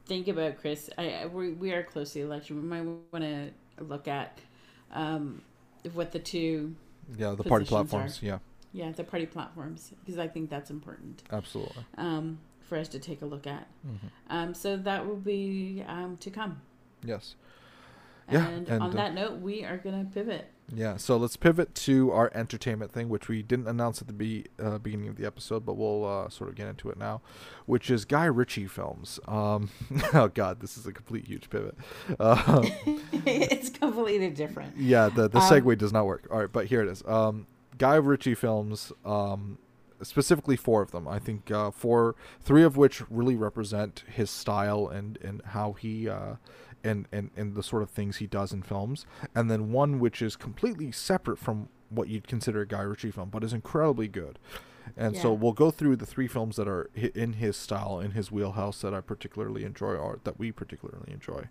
think 0.06 0.28
about 0.28 0.60
Chris. 0.60 0.90
I, 0.98 1.26
we, 1.26 1.52
we 1.52 1.72
are 1.72 1.84
close 1.84 2.14
to 2.14 2.20
the 2.20 2.26
election. 2.26 2.62
We 2.62 2.68
might 2.68 2.82
want 2.82 3.24
to 3.24 3.52
look 3.84 4.08
at 4.08 4.40
um, 4.92 5.42
what 5.94 6.12
the 6.12 6.20
two 6.20 6.76
yeah 7.18 7.36
the 7.36 7.44
party 7.44 7.66
platforms 7.66 8.22
are. 8.24 8.26
yeah 8.26 8.38
yeah 8.72 8.92
the 8.92 9.04
party 9.04 9.26
platforms 9.26 9.92
because 10.00 10.18
I 10.20 10.28
think 10.28 10.50
that's 10.50 10.70
important. 10.70 11.24
Absolutely. 11.32 11.84
Um, 11.98 12.40
for 12.62 12.78
us 12.78 12.88
to 12.90 13.00
take 13.00 13.22
a 13.22 13.26
look 13.26 13.46
at. 13.46 13.68
Mm-hmm. 13.86 14.08
Um, 14.30 14.54
so 14.54 14.78
that 14.78 15.06
will 15.06 15.18
be 15.18 15.84
um, 15.88 16.18
to 16.18 16.30
come. 16.30 16.62
Yes. 17.04 17.36
And, 18.28 18.68
yeah, 18.68 18.74
and 18.74 18.84
on 18.84 18.92
uh, 18.92 18.94
that 18.94 19.14
note, 19.14 19.42
we 19.42 19.64
are 19.64 19.78
going 19.78 20.06
to 20.06 20.12
pivot. 20.12 20.50
Yeah, 20.74 20.98
so 20.98 21.18
let's 21.18 21.36
pivot 21.36 21.76
to 21.76 22.12
our 22.12 22.32
entertainment 22.34 22.92
thing, 22.92 23.10
which 23.10 23.28
we 23.28 23.44
didn't 23.44 23.68
announce 23.68 24.02
at 24.02 24.08
the 24.08 24.14
be, 24.14 24.46
uh, 24.60 24.78
beginning 24.78 25.08
of 25.10 25.18
the 25.18 25.26
episode, 25.26 25.66
but 25.66 25.76
we'll 25.76 26.06
uh, 26.06 26.30
sort 26.30 26.50
of 26.50 26.56
get 26.56 26.68
into 26.68 26.90
it 26.90 26.98
now, 26.98 27.22
which 27.66 27.90
is 27.90 28.06
Guy 28.06 28.26
Ritchie 28.26 28.68
films. 28.68 29.20
Um, 29.28 29.70
oh 30.14 30.30
God, 30.34 30.62
this 30.62 30.78
is 30.78 30.88
a 30.88 30.94
complete 30.94 31.26
huge 31.26 31.50
pivot. 31.50 31.76
Uh, 32.20 32.64
it's 33.26 33.70
completely 33.70 34.30
different. 34.30 34.78
Yeah, 34.78 35.10
the 35.10 35.28
the 35.28 35.40
um, 35.40 35.52
segue 35.52 35.78
does 35.78 35.92
not 35.92 36.06
work. 36.06 36.28
All 36.32 36.40
right, 36.40 36.52
but 36.52 36.68
here 36.68 36.82
it 36.82 36.90
is. 36.90 37.04
Um, 37.06 37.48
Guy 37.78 37.96
Ritchie 37.96 38.36
films. 38.36 38.92
Um, 39.06 39.58
specifically 40.02 40.58
four 40.58 40.82
of 40.82 40.92
them. 40.92 41.08
I 41.08 41.18
think 41.18 41.50
uh, 41.50 41.72
four, 41.72 42.16
three 42.42 42.64
of 42.64 42.76
which 42.76 43.10
really 43.10 43.36
represent 43.36 44.04
his 44.08 44.30
style 44.30 44.88
and 44.88 45.18
and 45.22 45.42
how 45.46 45.74
he 45.74 46.10
uh, 46.10 46.36
and 46.84 47.08
and 47.12 47.32
and 47.36 47.56
the 47.56 47.64
sort 47.64 47.84
of 47.84 47.90
things 47.90 48.18
he 48.18 48.28
does 48.28 48.52
in 48.52 48.62
films, 48.64 49.06
and 49.34 49.50
then 49.50 49.72
one 49.72 50.00
which 50.00 50.22
is 50.22 50.36
completely 50.36 50.92
separate 50.92 51.38
from 51.38 51.70
what 51.90 52.08
you'd 52.08 52.28
consider 52.28 52.62
a 52.62 52.68
Guy 52.68 52.82
Ritchie 52.82 53.12
film, 53.12 53.30
but 53.30 53.44
is 53.44 53.54
incredibly 53.54 54.08
good. 54.08 54.40
And 54.98 55.16
so 55.16 55.32
we'll 55.32 55.54
go 55.54 55.72
through 55.72 55.96
the 55.96 56.06
three 56.06 56.28
films 56.28 56.58
that 56.58 56.68
are 56.68 56.90
in 56.94 57.34
his 57.34 57.56
style, 57.56 58.02
in 58.02 58.12
his 58.12 58.32
wheelhouse 58.32 58.82
that 58.82 58.94
I 58.94 59.00
particularly 59.00 59.64
enjoy, 59.64 59.96
or 59.96 60.20
that 60.26 60.38
we 60.38 60.52
particularly 60.52 61.12
enjoy. 61.14 61.48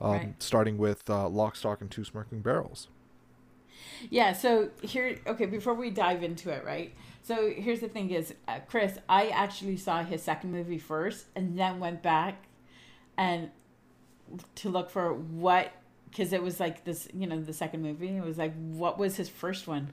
Um, 0.00 0.12
Right. 0.12 0.42
Starting 0.42 0.76
with 0.76 1.08
uh, 1.08 1.28
Lock, 1.28 1.56
Stock, 1.56 1.80
and 1.80 1.90
Two 1.90 2.04
Smoking 2.04 2.40
Barrels. 2.42 2.88
Yeah, 4.10 4.32
so 4.32 4.68
here, 4.82 5.18
okay, 5.26 5.46
before 5.46 5.74
we 5.74 5.90
dive 5.90 6.22
into 6.22 6.50
it, 6.50 6.64
right? 6.64 6.94
So 7.22 7.50
here's 7.50 7.80
the 7.80 7.88
thing 7.88 8.10
is, 8.10 8.34
uh, 8.46 8.60
Chris, 8.68 8.98
I 9.08 9.28
actually 9.28 9.78
saw 9.78 10.02
his 10.04 10.22
second 10.22 10.52
movie 10.52 10.78
first 10.78 11.26
and 11.34 11.58
then 11.58 11.80
went 11.80 12.02
back 12.02 12.46
and 13.16 13.50
to 14.56 14.68
look 14.68 14.90
for 14.90 15.12
what, 15.12 15.72
because 16.10 16.32
it 16.32 16.42
was 16.42 16.60
like 16.60 16.84
this, 16.84 17.08
you 17.14 17.26
know, 17.26 17.40
the 17.40 17.52
second 17.52 17.82
movie, 17.82 18.16
it 18.16 18.24
was 18.24 18.38
like, 18.38 18.54
what 18.54 18.98
was 18.98 19.16
his 19.16 19.28
first 19.28 19.66
one? 19.66 19.90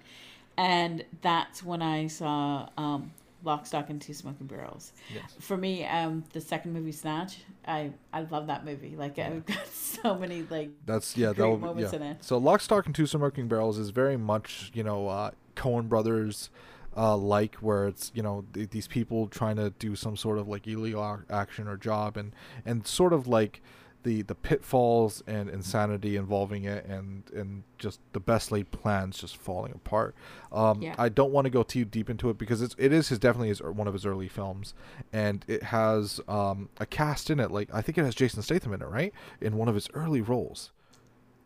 And 0.57 1.05
that's 1.21 1.63
when 1.63 1.81
I 1.81 2.07
saw 2.07 2.69
um, 2.77 3.11
Lock, 3.43 3.65
Stock, 3.65 3.89
and 3.89 4.01
Two 4.01 4.13
Smoking 4.13 4.47
Barrels. 4.47 4.91
Yes. 5.13 5.35
For 5.39 5.57
me, 5.57 5.85
um, 5.85 6.23
the 6.33 6.41
second 6.41 6.73
movie, 6.73 6.91
Snatch, 6.91 7.37
I, 7.65 7.91
I 8.13 8.21
love 8.23 8.47
that 8.47 8.65
movie. 8.65 8.95
Like, 8.95 9.17
I've 9.17 9.45
got 9.45 9.67
so 9.73 10.15
many, 10.15 10.45
like, 10.49 10.69
That's 10.85 11.17
yeah. 11.17 11.29
That 11.29 11.37
Great 11.37 11.49
will, 11.49 11.57
moments 11.57 11.93
yeah. 11.93 11.99
in 11.99 12.03
it. 12.03 12.23
So 12.23 12.37
Lock, 12.37 12.61
Stock, 12.61 12.85
and 12.85 12.93
Two 12.93 13.07
Smoking 13.07 13.47
Barrels 13.47 13.77
is 13.77 13.89
very 13.89 14.17
much 14.17 14.71
you 14.73 14.83
know 14.83 15.07
uh, 15.07 15.31
Coen 15.55 15.89
Brothers. 15.89 16.49
Uh, 16.95 17.15
like 17.15 17.55
where 17.55 17.87
it's 17.87 18.11
you 18.13 18.21
know 18.21 18.43
th- 18.53 18.71
these 18.71 18.85
people 18.85 19.25
trying 19.27 19.55
to 19.55 19.69
do 19.79 19.95
some 19.95 20.17
sort 20.17 20.37
of 20.37 20.49
like 20.49 20.67
illegal 20.67 21.01
ac- 21.01 21.23
action 21.29 21.65
or 21.65 21.77
job 21.77 22.17
and 22.17 22.33
and 22.65 22.85
sort 22.85 23.13
of 23.13 23.27
like 23.27 23.61
the 24.03 24.21
the 24.23 24.35
pitfalls 24.35 25.23
and 25.27 25.49
insanity 25.49 26.15
involving 26.15 26.63
it 26.63 26.85
and 26.85 27.23
and 27.35 27.63
just 27.77 27.99
the 28.13 28.19
best 28.19 28.51
laid 28.51 28.71
plans 28.71 29.17
just 29.17 29.37
falling 29.37 29.71
apart. 29.73 30.15
Um, 30.51 30.81
Yeah. 30.81 30.95
I 30.97 31.09
don't 31.09 31.31
want 31.31 31.45
to 31.45 31.51
go 31.51 31.63
too 31.63 31.85
deep 31.85 32.09
into 32.09 32.29
it 32.29 32.37
because 32.37 32.61
it's 32.61 32.75
it 32.77 32.91
is 32.91 33.09
his 33.09 33.19
definitely 33.19 33.49
his 33.49 33.61
one 33.61 33.87
of 33.87 33.93
his 33.93 34.05
early 34.05 34.27
films 34.27 34.73
and 35.13 35.45
it 35.47 35.63
has 35.63 36.19
um, 36.27 36.69
a 36.79 36.85
cast 36.85 37.29
in 37.29 37.39
it 37.39 37.51
like 37.51 37.69
I 37.73 37.81
think 37.81 37.97
it 37.97 38.05
has 38.05 38.15
Jason 38.15 38.41
Statham 38.41 38.73
in 38.73 38.81
it 38.81 38.87
right 38.87 39.13
in 39.39 39.57
one 39.57 39.67
of 39.67 39.75
his 39.75 39.87
early 39.93 40.21
roles 40.21 40.71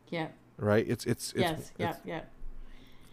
yeah, 0.09 0.27
right? 0.57 0.85
It's 0.87 1.05
it's, 1.05 1.31
it's 1.33 1.41
yes, 1.41 1.71
yeah, 1.77 1.89
it's, 1.89 1.99
yeah. 2.05 2.21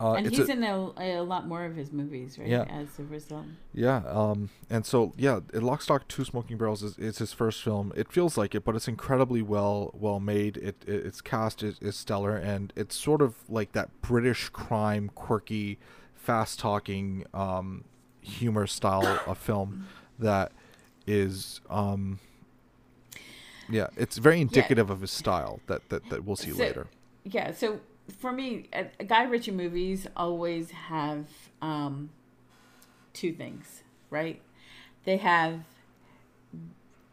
Uh, 0.01 0.14
and 0.14 0.28
he's 0.28 0.49
a, 0.49 0.53
in 0.53 0.64
a, 0.64 0.93
a 0.97 1.22
lot 1.22 1.47
more 1.47 1.64
of 1.64 1.76
his 1.76 1.93
movies, 1.93 2.38
right? 2.38 2.49
Yeah. 2.49 2.64
As 2.64 2.99
a 2.99 3.05
result. 3.05 3.45
yeah. 3.72 4.03
Um, 4.09 4.51
and 4.68 4.84
so 4.84 5.12
yeah, 5.16 5.40
Lock, 5.55 5.82
Stock, 5.82 6.09
Two 6.09 6.24
Smoking 6.24 6.57
Barrels 6.57 6.82
is, 6.82 6.99
is 6.99 7.18
his 7.18 7.32
first 7.32 7.62
film. 7.62 7.93
It 7.95 8.11
feels 8.12 8.36
like 8.36 8.55
it, 8.55 8.64
but 8.64 8.74
it's 8.74 8.88
incredibly 8.88 9.43
well 9.43 9.90
well 9.95 10.18
made. 10.20 10.57
It, 10.57 10.82
it 10.86 11.07
its 11.07 11.20
cast 11.20 11.62
is, 11.62 11.78
is 11.80 11.97
stellar, 11.97 12.36
and 12.36 12.72
it's 12.76 12.97
sort 12.97 13.22
of 13.22 13.36
like 13.49 13.72
that 13.72 13.90
British 14.03 14.49
crime, 14.49 15.11
quirky, 15.14 15.78
fast 16.14 16.59
talking, 16.59 17.24
um, 17.34 17.84
humor 18.20 18.66
style 18.66 19.20
of 19.26 19.38
film 19.38 19.86
that 20.18 20.53
is 21.07 21.61
um. 21.70 22.18
Yeah, 23.70 23.86
it's 23.97 24.18
very 24.18 24.40
indicative 24.40 24.90
of 24.90 25.01
his 25.01 25.11
style 25.12 25.61
that, 25.66 25.88
that, 25.88 26.11
that 26.11 26.24
we'll 26.24 26.36
see 26.36 26.51
So- 26.51 26.59
later. 26.59 26.86
Yeah. 27.24 27.53
So 27.53 27.80
for 28.18 28.32
me, 28.32 28.68
uh, 28.72 28.84
Guy 29.07 29.24
Ritchie 29.24 29.53
movies 29.53 30.07
always 30.16 30.70
have 30.70 31.26
um, 31.61 32.11
two 33.12 33.32
things, 33.32 33.82
right? 34.11 34.40
They 35.05 35.16
have 35.18 35.61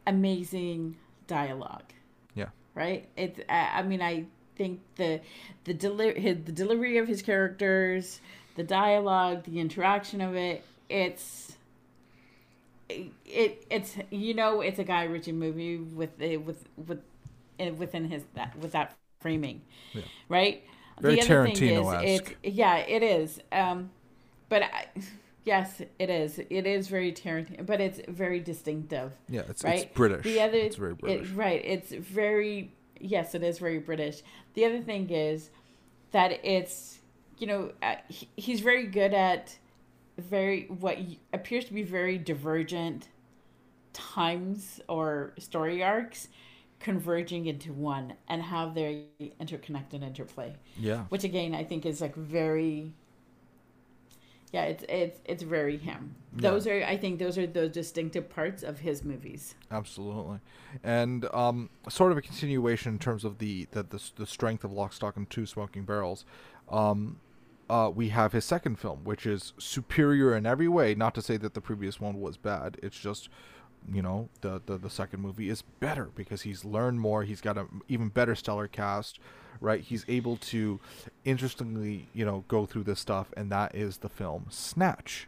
amazing 0.08 0.98
dialogue. 1.28 1.94
Yeah. 2.34 2.50
Right. 2.76 3.08
It's. 3.18 3.40
I 3.50 3.80
I 3.80 3.84
mean, 3.84 4.02
I 4.02 4.26
think 4.56 4.82
the 4.96 5.22
the 5.66 5.74
deli- 5.74 6.20
his, 6.20 6.38
the 6.46 6.52
delivery 6.52 6.98
of 6.98 7.08
his 7.08 7.22
characters, 7.22 8.20
the 8.56 8.64
dialogue, 8.64 9.44
the 9.44 9.60
interaction 9.60 10.22
of 10.22 10.36
it. 10.36 10.64
It's. 10.90 11.54
It, 12.88 13.12
it 13.26 13.66
it's 13.70 13.96
you 14.10 14.34
know 14.34 14.62
it's 14.62 14.80
a 14.80 14.84
Guy 14.84 15.04
Ritchie 15.04 15.32
movie 15.34 15.78
with 15.78 16.18
with 16.20 16.68
with 16.78 17.02
within 17.78 18.06
his 18.10 18.24
that 18.34 18.58
with 18.58 18.72
that 18.72 18.96
framing, 19.22 19.62
Yeah. 19.94 20.04
right? 20.28 20.64
Very 21.00 21.16
the 21.16 21.22
other 21.22 21.46
thing 21.50 21.64
is 21.64 21.88
it's 22.24 22.32
yeah 22.44 22.78
it 22.78 23.04
is, 23.04 23.40
um, 23.52 23.90
but 24.50 24.64
I, 24.64 24.88
yes 25.46 25.82
it 25.98 26.10
is 26.10 26.40
it 26.40 26.66
is 26.66 26.88
very 26.88 27.12
Tarantino, 27.12 27.66
but 27.66 27.80
it's 27.82 28.00
very 28.08 28.40
distinctive. 28.40 29.14
Yeah, 29.30 29.44
it's 29.50 29.64
right? 29.64 29.84
it's 29.84 29.94
British. 29.94 30.24
The 30.24 30.42
other, 30.42 30.58
it's 30.58 30.76
very 30.76 30.94
British. 30.94 31.30
It, 31.30 31.36
right. 31.36 31.62
It's 31.64 31.92
very, 31.92 32.74
yes, 33.00 33.36
it 33.36 33.44
is 33.44 33.60
very 33.60 33.80
British. 33.80 34.22
The 34.54 34.66
other 34.66 34.82
thing 34.82 35.10
is 35.10 35.50
that 36.12 36.44
it's, 36.44 37.00
you 37.38 37.48
know, 37.48 37.72
uh, 37.82 37.96
he, 38.08 38.28
he's 38.36 38.62
very 38.62 38.88
good 38.88 39.14
at 39.14 39.58
very, 40.18 40.66
what 40.68 40.98
appears 41.34 41.66
to 41.66 41.74
be 41.74 41.84
very 41.84 42.18
divergent 42.18 43.08
times 43.94 44.82
or 44.88 45.34
story 45.38 45.82
arcs 45.84 46.28
converging 46.80 47.46
into 47.46 47.74
one 47.74 48.14
and 48.28 48.42
how 48.42 48.70
they 48.70 49.06
interconnect 49.42 49.94
and 49.94 50.04
interplay 50.04 50.54
yeah. 50.78 51.04
which 51.10 51.24
again 51.24 51.54
I 51.54 51.64
think 51.64 51.86
is 51.86 52.00
like 52.02 52.16
very 52.16 52.94
yeah 54.52 54.64
it's 54.64 54.84
it's 54.88 55.20
it's 55.26 55.44
very 55.44 55.78
him 55.78 56.16
Yeah. 56.36 56.52
those 56.52 56.68
are 56.68 56.84
I 56.84 56.98
think 56.98 57.20
those 57.20 57.38
are 57.38 57.46
the 57.48 57.68
distinctive 57.68 58.30
parts 58.30 58.64
of 58.64 58.80
his 58.80 59.04
movies 59.04 59.56
Absolutely, 59.72 60.40
and 60.84 61.26
um, 61.34 61.70
sort 61.90 62.12
of 62.12 62.18
a 62.18 62.22
continuation 62.22 62.94
in 62.94 63.00
terms 63.00 63.24
of 63.26 63.38
the 63.40 63.68
the, 63.72 63.84
the, 63.84 64.02
the 64.16 64.26
strength 64.26 64.64
of 64.64 64.72
Lock, 64.72 64.94
Stock, 64.94 65.18
and 65.18 65.30
Two 65.30 65.46
Smoking 65.46 65.84
Barrels. 65.84 66.26
Um, 66.70 67.20
uh, 67.70 67.92
we 67.94 68.10
have 68.10 68.32
his 68.34 68.46
second 68.46 68.80
film, 68.80 69.04
which 69.04 69.28
is 69.28 69.54
superior 69.60 70.36
in 70.36 70.46
every 70.48 70.68
way. 70.68 70.96
Not 70.96 71.14
to 71.16 71.22
say 71.22 71.38
that 71.38 71.54
the 71.54 71.62
previous 71.62 72.00
one 72.00 72.20
was 72.20 72.36
bad. 72.36 72.78
It's 72.82 72.98
just, 72.98 73.30
you 73.92 74.02
know, 74.02 74.30
the 74.42 74.62
the, 74.66 74.78
the 74.78 74.90
second 74.90 75.22
movie 75.22 75.50
is 75.50 75.62
better 75.80 76.10
because 76.16 76.42
he's 76.44 76.66
learned 76.66 77.00
more. 77.00 77.24
He's 77.24 77.42
got 77.42 77.58
an 77.58 77.82
even 77.88 78.10
better 78.10 78.36
stellar 78.36 78.68
cast, 78.68 79.20
right? 79.62 79.82
He's 79.82 80.06
able 80.08 80.38
to 80.38 80.80
interestingly, 81.26 82.08
you 82.14 82.26
know, 82.26 82.44
go 82.48 82.66
through 82.66 82.84
this 82.84 83.00
stuff, 83.00 83.32
and 83.38 83.52
that 83.52 83.76
is 83.76 83.98
the 83.98 84.10
film 84.10 84.48
Snatch. 84.50 85.28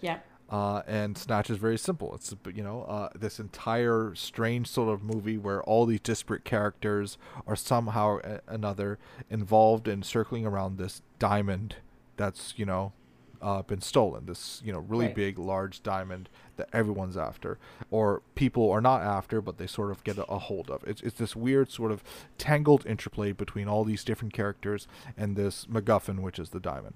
yeah 0.00 0.18
Uh, 0.50 0.82
and 0.86 1.16
Snatch 1.16 1.48
is 1.50 1.56
very 1.58 1.78
simple. 1.78 2.14
It's 2.14 2.34
you 2.54 2.62
know 2.62 2.82
uh, 2.82 3.08
this 3.18 3.38
entire 3.40 4.12
strange 4.14 4.66
sort 4.68 4.90
of 4.92 5.02
movie 5.02 5.38
where 5.38 5.62
all 5.62 5.86
these 5.86 6.00
disparate 6.00 6.44
characters 6.44 7.16
are 7.46 7.56
somehow 7.56 8.06
or 8.08 8.40
another 8.46 8.98
involved 9.30 9.88
in 9.88 10.02
circling 10.02 10.44
around 10.46 10.76
this 10.78 11.00
diamond 11.18 11.76
that's 12.16 12.54
you 12.56 12.66
know 12.66 12.92
uh, 13.40 13.62
been 13.62 13.80
stolen. 13.80 14.26
This 14.26 14.60
you 14.64 14.72
know 14.72 14.80
really 14.80 15.06
Right. 15.06 15.14
big, 15.14 15.38
large 15.38 15.82
diamond 15.82 16.28
that 16.56 16.68
everyone's 16.72 17.16
after, 17.16 17.58
or 17.90 18.22
people 18.34 18.70
are 18.70 18.80
not 18.80 19.02
after, 19.02 19.40
but 19.40 19.58
they 19.58 19.66
sort 19.66 19.90
of 19.90 20.02
get 20.04 20.18
a, 20.18 20.24
a 20.26 20.38
hold 20.38 20.70
of. 20.70 20.82
It's 20.84 21.02
it's 21.02 21.18
this 21.18 21.34
weird 21.36 21.70
sort 21.70 21.92
of 21.92 22.02
tangled 22.38 22.86
interplay 22.86 23.32
between 23.32 23.68
all 23.68 23.84
these 23.84 24.04
different 24.04 24.32
characters 24.34 24.86
and 25.16 25.36
this 25.36 25.66
MacGuffin, 25.66 26.20
which 26.20 26.38
is 26.38 26.50
the 26.50 26.60
diamond. 26.60 26.94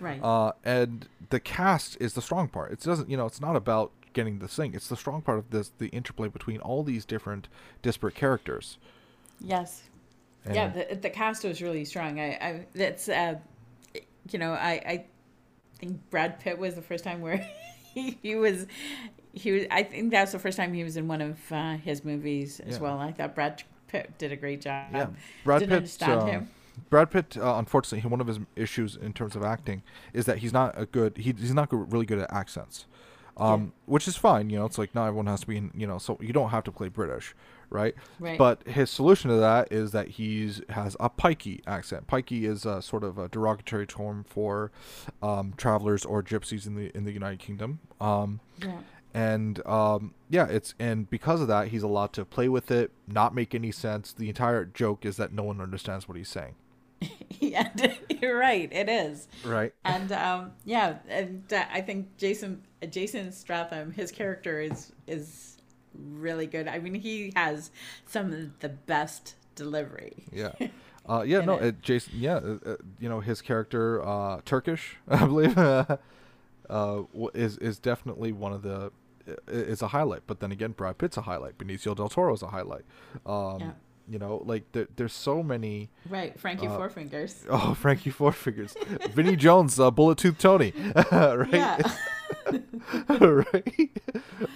right 0.00 0.22
Uh, 0.22 0.52
and 0.64 1.08
the 1.30 1.40
cast 1.40 1.96
is 2.00 2.14
the 2.14 2.22
strong 2.22 2.48
part. 2.48 2.72
It 2.72 2.80
doesn't, 2.80 3.10
you 3.10 3.16
know, 3.16 3.26
it's 3.26 3.40
not 3.40 3.56
about 3.56 3.92
getting 4.12 4.38
the 4.38 4.48
thing. 4.48 4.74
It's 4.74 4.88
the 4.88 4.96
strong 4.96 5.22
part 5.22 5.38
of 5.38 5.50
this, 5.50 5.70
the 5.78 5.88
interplay 5.88 6.28
between 6.28 6.60
all 6.60 6.82
these 6.82 7.04
different 7.04 7.48
disparate 7.82 8.14
characters. 8.14 8.78
yes 9.40 9.82
And 10.44 10.54
yeah 10.54 10.68
the, 10.68 10.96
the 10.96 11.10
cast 11.10 11.44
was 11.44 11.60
really 11.62 11.84
strong 11.84 12.18
I 12.20 12.28
I 12.40 12.66
that's 12.74 13.08
uh 13.08 13.36
you 14.30 14.38
know 14.38 14.52
I 14.52 14.70
I 14.70 15.04
think 15.78 15.98
Brad 16.10 16.40
Pitt 16.40 16.58
was 16.58 16.74
the 16.74 16.82
first 16.82 17.04
time 17.04 17.20
where 17.20 17.46
he, 18.22 18.34
was 18.34 18.66
he 19.32 19.52
was 19.52 19.64
I 19.70 19.82
think 19.82 20.10
that 20.12 20.22
was 20.22 20.32
the 20.32 20.38
first 20.38 20.56
time 20.56 20.72
he 20.74 20.84
was 20.84 20.96
in 20.96 21.08
one 21.08 21.20
of 21.20 21.38
uh, 21.52 21.76
his 21.76 22.04
movies 22.04 22.60
as 22.60 22.74
Yeah. 22.76 22.82
well 22.82 22.98
I 22.98 23.12
thought 23.12 23.34
Brad 23.34 23.62
Pitt 23.88 24.12
did 24.18 24.32
a 24.32 24.36
great 24.36 24.60
job 24.60 24.88
yeah, 24.92 25.06
Brad 25.44 25.60
didn't 25.60 25.70
Pitt. 25.70 25.76
understand 25.78 26.20
uh, 26.20 26.26
him. 26.26 26.50
Brad 26.90 27.10
Pitt, 27.10 27.36
uh, 27.36 27.56
unfortunately, 27.56 28.08
one 28.08 28.20
of 28.20 28.28
his 28.28 28.38
issues 28.54 28.94
in 28.96 29.12
terms 29.12 29.34
of 29.34 29.42
acting 29.42 29.82
is 30.12 30.26
that 30.26 30.38
he's 30.38 30.52
not 30.52 30.80
a 30.80 30.86
good. 30.86 31.16
He, 31.16 31.32
he's 31.36 31.52
not 31.52 31.70
go- 31.70 31.78
really 31.78 32.06
good 32.06 32.20
at 32.20 32.32
accents, 32.32 32.86
um, 33.36 33.72
which 33.86 34.06
is 34.06 34.16
fine. 34.16 34.48
You 34.48 34.60
know, 34.60 34.64
it's 34.66 34.78
like 34.78 34.94
not 34.94 35.06
everyone 35.08 35.26
has 35.26 35.40
to 35.40 35.46
be. 35.48 35.56
In, 35.56 35.72
you 35.74 35.88
know, 35.88 35.98
so 35.98 36.16
you 36.20 36.32
don't 36.32 36.50
have 36.50 36.62
to 36.64 36.70
play 36.72 36.88
British, 36.88 37.34
right? 37.70 37.94
right 38.18 38.38
But 38.38 38.66
his 38.66 38.90
solution 38.90 39.30
to 39.30 39.36
that 39.36 39.72
is 39.72 39.92
that 39.92 40.08
he's 40.08 40.60
has 40.70 40.96
a 41.00 41.10
pikey 41.10 41.60
accent. 41.66 42.06
Pikey 42.06 42.44
is 42.44 42.64
a 42.64 42.82
sort 42.82 43.04
of 43.04 43.18
a 43.18 43.28
derogatory 43.28 43.86
term 43.86 44.24
for 44.28 44.70
um, 45.22 45.54
travelers 45.56 46.04
or 46.04 46.22
gypsies 46.22 46.66
in 46.66 46.74
the 46.74 46.90
in 46.96 47.04
the 47.04 47.12
United 47.12 47.38
Kingdom. 47.38 47.80
Um, 48.00 48.40
yeah 48.60 48.78
and 49.14 49.66
um, 49.66 50.14
yeah, 50.28 50.46
it's 50.46 50.74
and 50.78 51.08
because 51.08 51.40
of 51.40 51.48
that, 51.48 51.68
he's 51.68 51.82
allowed 51.82 52.12
to 52.14 52.24
play 52.24 52.48
with 52.48 52.70
it, 52.70 52.90
not 53.06 53.34
make 53.34 53.54
any 53.54 53.72
sense. 53.72 54.12
The 54.12 54.28
entire 54.28 54.64
joke 54.64 55.04
is 55.04 55.16
that 55.16 55.32
no 55.32 55.42
one 55.42 55.60
understands 55.60 56.06
what 56.08 56.16
he's 56.16 56.28
saying. 56.28 56.54
yeah, 57.40 57.70
you're 58.08 58.36
right. 58.36 58.70
It 58.72 58.88
is. 58.88 59.28
Right. 59.44 59.72
And 59.84 60.12
um, 60.12 60.52
yeah, 60.64 60.98
and 61.08 61.50
uh, 61.52 61.64
I 61.72 61.80
think 61.80 62.16
Jason 62.16 62.62
Jason 62.90 63.32
Statham, 63.32 63.92
his 63.92 64.12
character 64.12 64.60
is 64.60 64.92
is 65.06 65.57
really 65.98 66.46
good. 66.46 66.68
I 66.68 66.78
mean, 66.78 66.94
he 66.94 67.32
has 67.36 67.70
some 68.06 68.32
of 68.32 68.58
the 68.60 68.68
best 68.68 69.34
delivery. 69.54 70.24
Yeah. 70.32 70.52
Uh, 71.08 71.22
yeah, 71.22 71.40
no, 71.40 71.54
it. 71.54 71.80
Jason. 71.80 72.12
Yeah, 72.16 72.34
uh, 72.34 72.58
uh, 72.66 72.76
you 73.00 73.08
know 73.08 73.20
his 73.20 73.40
character, 73.40 74.06
uh, 74.06 74.42
Turkish, 74.44 74.98
I 75.08 75.24
believe, 75.24 75.56
uh, 75.58 75.96
is 77.32 77.56
is 77.56 77.78
definitely 77.78 78.30
one 78.32 78.52
of 78.52 78.60
the 78.60 78.92
is 79.46 79.80
a 79.80 79.88
highlight. 79.88 80.24
But 80.26 80.40
then 80.40 80.52
again, 80.52 80.72
Brad 80.72 80.98
Pitt's 80.98 81.16
a 81.16 81.22
highlight. 81.22 81.56
Benicio 81.56 81.96
del 81.96 82.10
Toro 82.10 82.34
is 82.34 82.42
a 82.42 82.48
highlight. 82.48 82.84
Um, 83.24 83.60
Yeah. 83.60 83.70
You 84.08 84.18
know, 84.18 84.42
like 84.44 84.72
there, 84.72 84.88
there's 84.96 85.12
so 85.12 85.42
many. 85.42 85.90
Right, 86.08 86.38
Frankie 86.38 86.66
Uh, 86.66 86.76
Four 86.76 86.88
Fingers. 86.90 87.44
Oh, 87.50 87.74
Frankie 87.74 88.10
Four 88.10 88.32
Fingers, 88.32 88.74
Vinnie 89.12 89.36
Jones, 89.36 89.78
uh, 89.78 89.90
Bullet 89.90 90.18
Tooth 90.18 90.38
Tony, 90.38 90.72
right? 91.12 91.84
Right. 93.08 93.90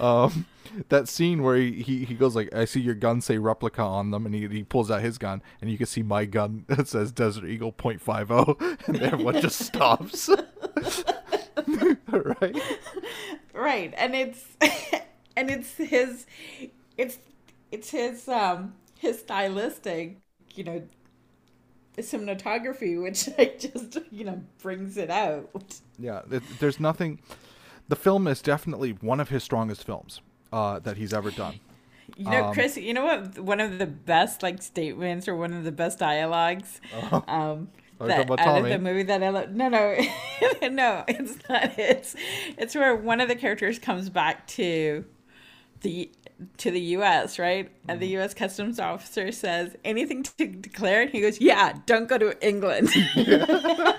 Um, 0.01 0.47
that 0.89 1.09
scene 1.09 1.43
where 1.43 1.57
he, 1.57 1.83
he, 1.83 2.05
he 2.05 2.15
goes 2.15 2.35
like, 2.35 2.55
"I 2.55 2.65
see 2.65 2.81
your 2.81 2.95
gun 2.95 3.21
say 3.21 3.37
replica 3.39 3.83
on 3.83 4.11
them," 4.11 4.25
and 4.27 4.35
he, 4.35 4.47
he 4.49 4.63
pulls 4.63 4.91
out 4.91 5.03
his 5.03 5.19
gun, 5.19 5.43
and 5.61 5.71
you 5.71 5.77
can 5.77 5.87
see 5.87 6.03
my 6.03 6.25
gun 6.25 6.65
that 6.69 6.89
says 6.89 7.13
Desert 7.13 7.45
Eagle 7.47 7.73
.50, 7.73 8.89
and 8.89 9.03
everyone 9.03 9.41
just 9.41 9.59
stops. 9.59 10.31
right. 12.09 12.57
right 13.55 13.95
and 13.97 14.15
it's 14.15 14.45
and 15.37 15.51
it's 15.51 15.75
his 15.77 16.27
it's 16.97 17.19
it's 17.71 17.91
his 17.91 18.29
um 18.29 18.75
his 19.03 19.21
stylistic 19.21 20.19
you 20.55 20.65
know 20.65 20.83
cinematography 21.99 23.01
which 23.01 23.29
like 23.39 23.59
just 23.61 23.99
you 24.11 24.25
know 24.25 24.43
brings 24.63 24.97
it 24.97 25.11
out 25.11 25.51
Yeah. 25.99 26.23
There's 26.59 26.81
nothing. 26.81 27.21
The 27.89 27.97
film 27.97 28.27
is 28.27 28.41
definitely 28.43 28.93
one 28.93 29.21
of 29.21 29.29
his 29.29 29.45
strongest 29.45 29.85
films 29.85 30.21
uh, 30.53 30.79
that 30.81 30.97
he's 30.97 31.13
ever 31.13 31.31
done. 31.31 31.61
you 32.17 32.31
know 32.31 32.45
Um, 32.47 32.55
chris 32.55 32.77
you 32.77 32.95
know 32.95 33.05
what 33.05 33.39
one 33.39 33.61
of 33.61 33.79
the 33.79 33.87
best 33.87 34.43
like 34.43 34.63
statements 34.63 35.29
or 35.29 35.37
one 35.37 35.53
of 35.53 35.65
the 35.65 35.73
best 35.73 35.99
dialogues 35.99 36.81
um 37.29 37.69
that 38.01 38.29
out 38.39 38.59
of 38.59 38.65
the 38.65 38.79
movie 38.81 39.05
that 39.05 39.23
I 39.23 39.29
love. 39.29 39.51
No, 39.51 39.69
no, 39.69 39.95
no. 40.63 41.05
It's 41.07 41.37
not. 41.49 41.79
It's 41.79 42.17
it's 42.59 42.75
where 42.75 42.97
one 42.97 43.21
of 43.21 43.29
the 43.29 43.37
characters 43.37 43.79
comes 43.79 44.09
back 44.11 44.47
to 44.59 45.05
the 45.83 46.11
to 46.59 46.71
the 46.71 46.81
U.S. 46.81 47.39
Right, 47.39 47.71
and 47.87 47.97
Mm-hmm. 47.97 48.01
the 48.01 48.07
U.S. 48.09 48.35
customs 48.35 48.81
officer 48.81 49.31
says 49.33 49.77
anything 49.85 50.23
to 50.25 50.47
declare, 50.47 51.03
and 51.03 51.11
he 51.11 51.21
goes, 51.21 51.41
"Yeah, 51.41 51.75
don't 51.87 52.09
go 52.09 52.19
to 52.19 52.47
England." 52.47 52.91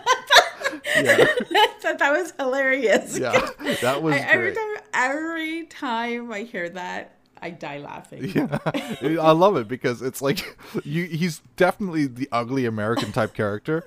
Yeah. 0.95 1.15
Thought 1.79 1.99
that 1.99 2.11
was 2.11 2.33
hilarious. 2.37 3.17
Yeah. 3.17 3.49
That 3.81 4.01
was 4.03 4.15
I, 4.15 4.19
every 4.19 4.53
time, 4.53 4.75
every 4.93 5.63
time 5.65 6.31
I 6.31 6.41
hear 6.41 6.69
that, 6.69 7.15
I 7.43 7.49
die 7.49 7.79
laughing. 7.79 8.23
Yeah, 8.33 8.57
I 9.21 9.31
love 9.31 9.57
it 9.57 9.67
because 9.67 10.01
it's 10.01 10.21
like 10.21 10.57
you. 10.83 11.03
He's 11.05 11.41
definitely 11.57 12.07
the 12.07 12.29
ugly 12.31 12.65
American 12.65 13.11
type 13.11 13.33
character, 13.33 13.85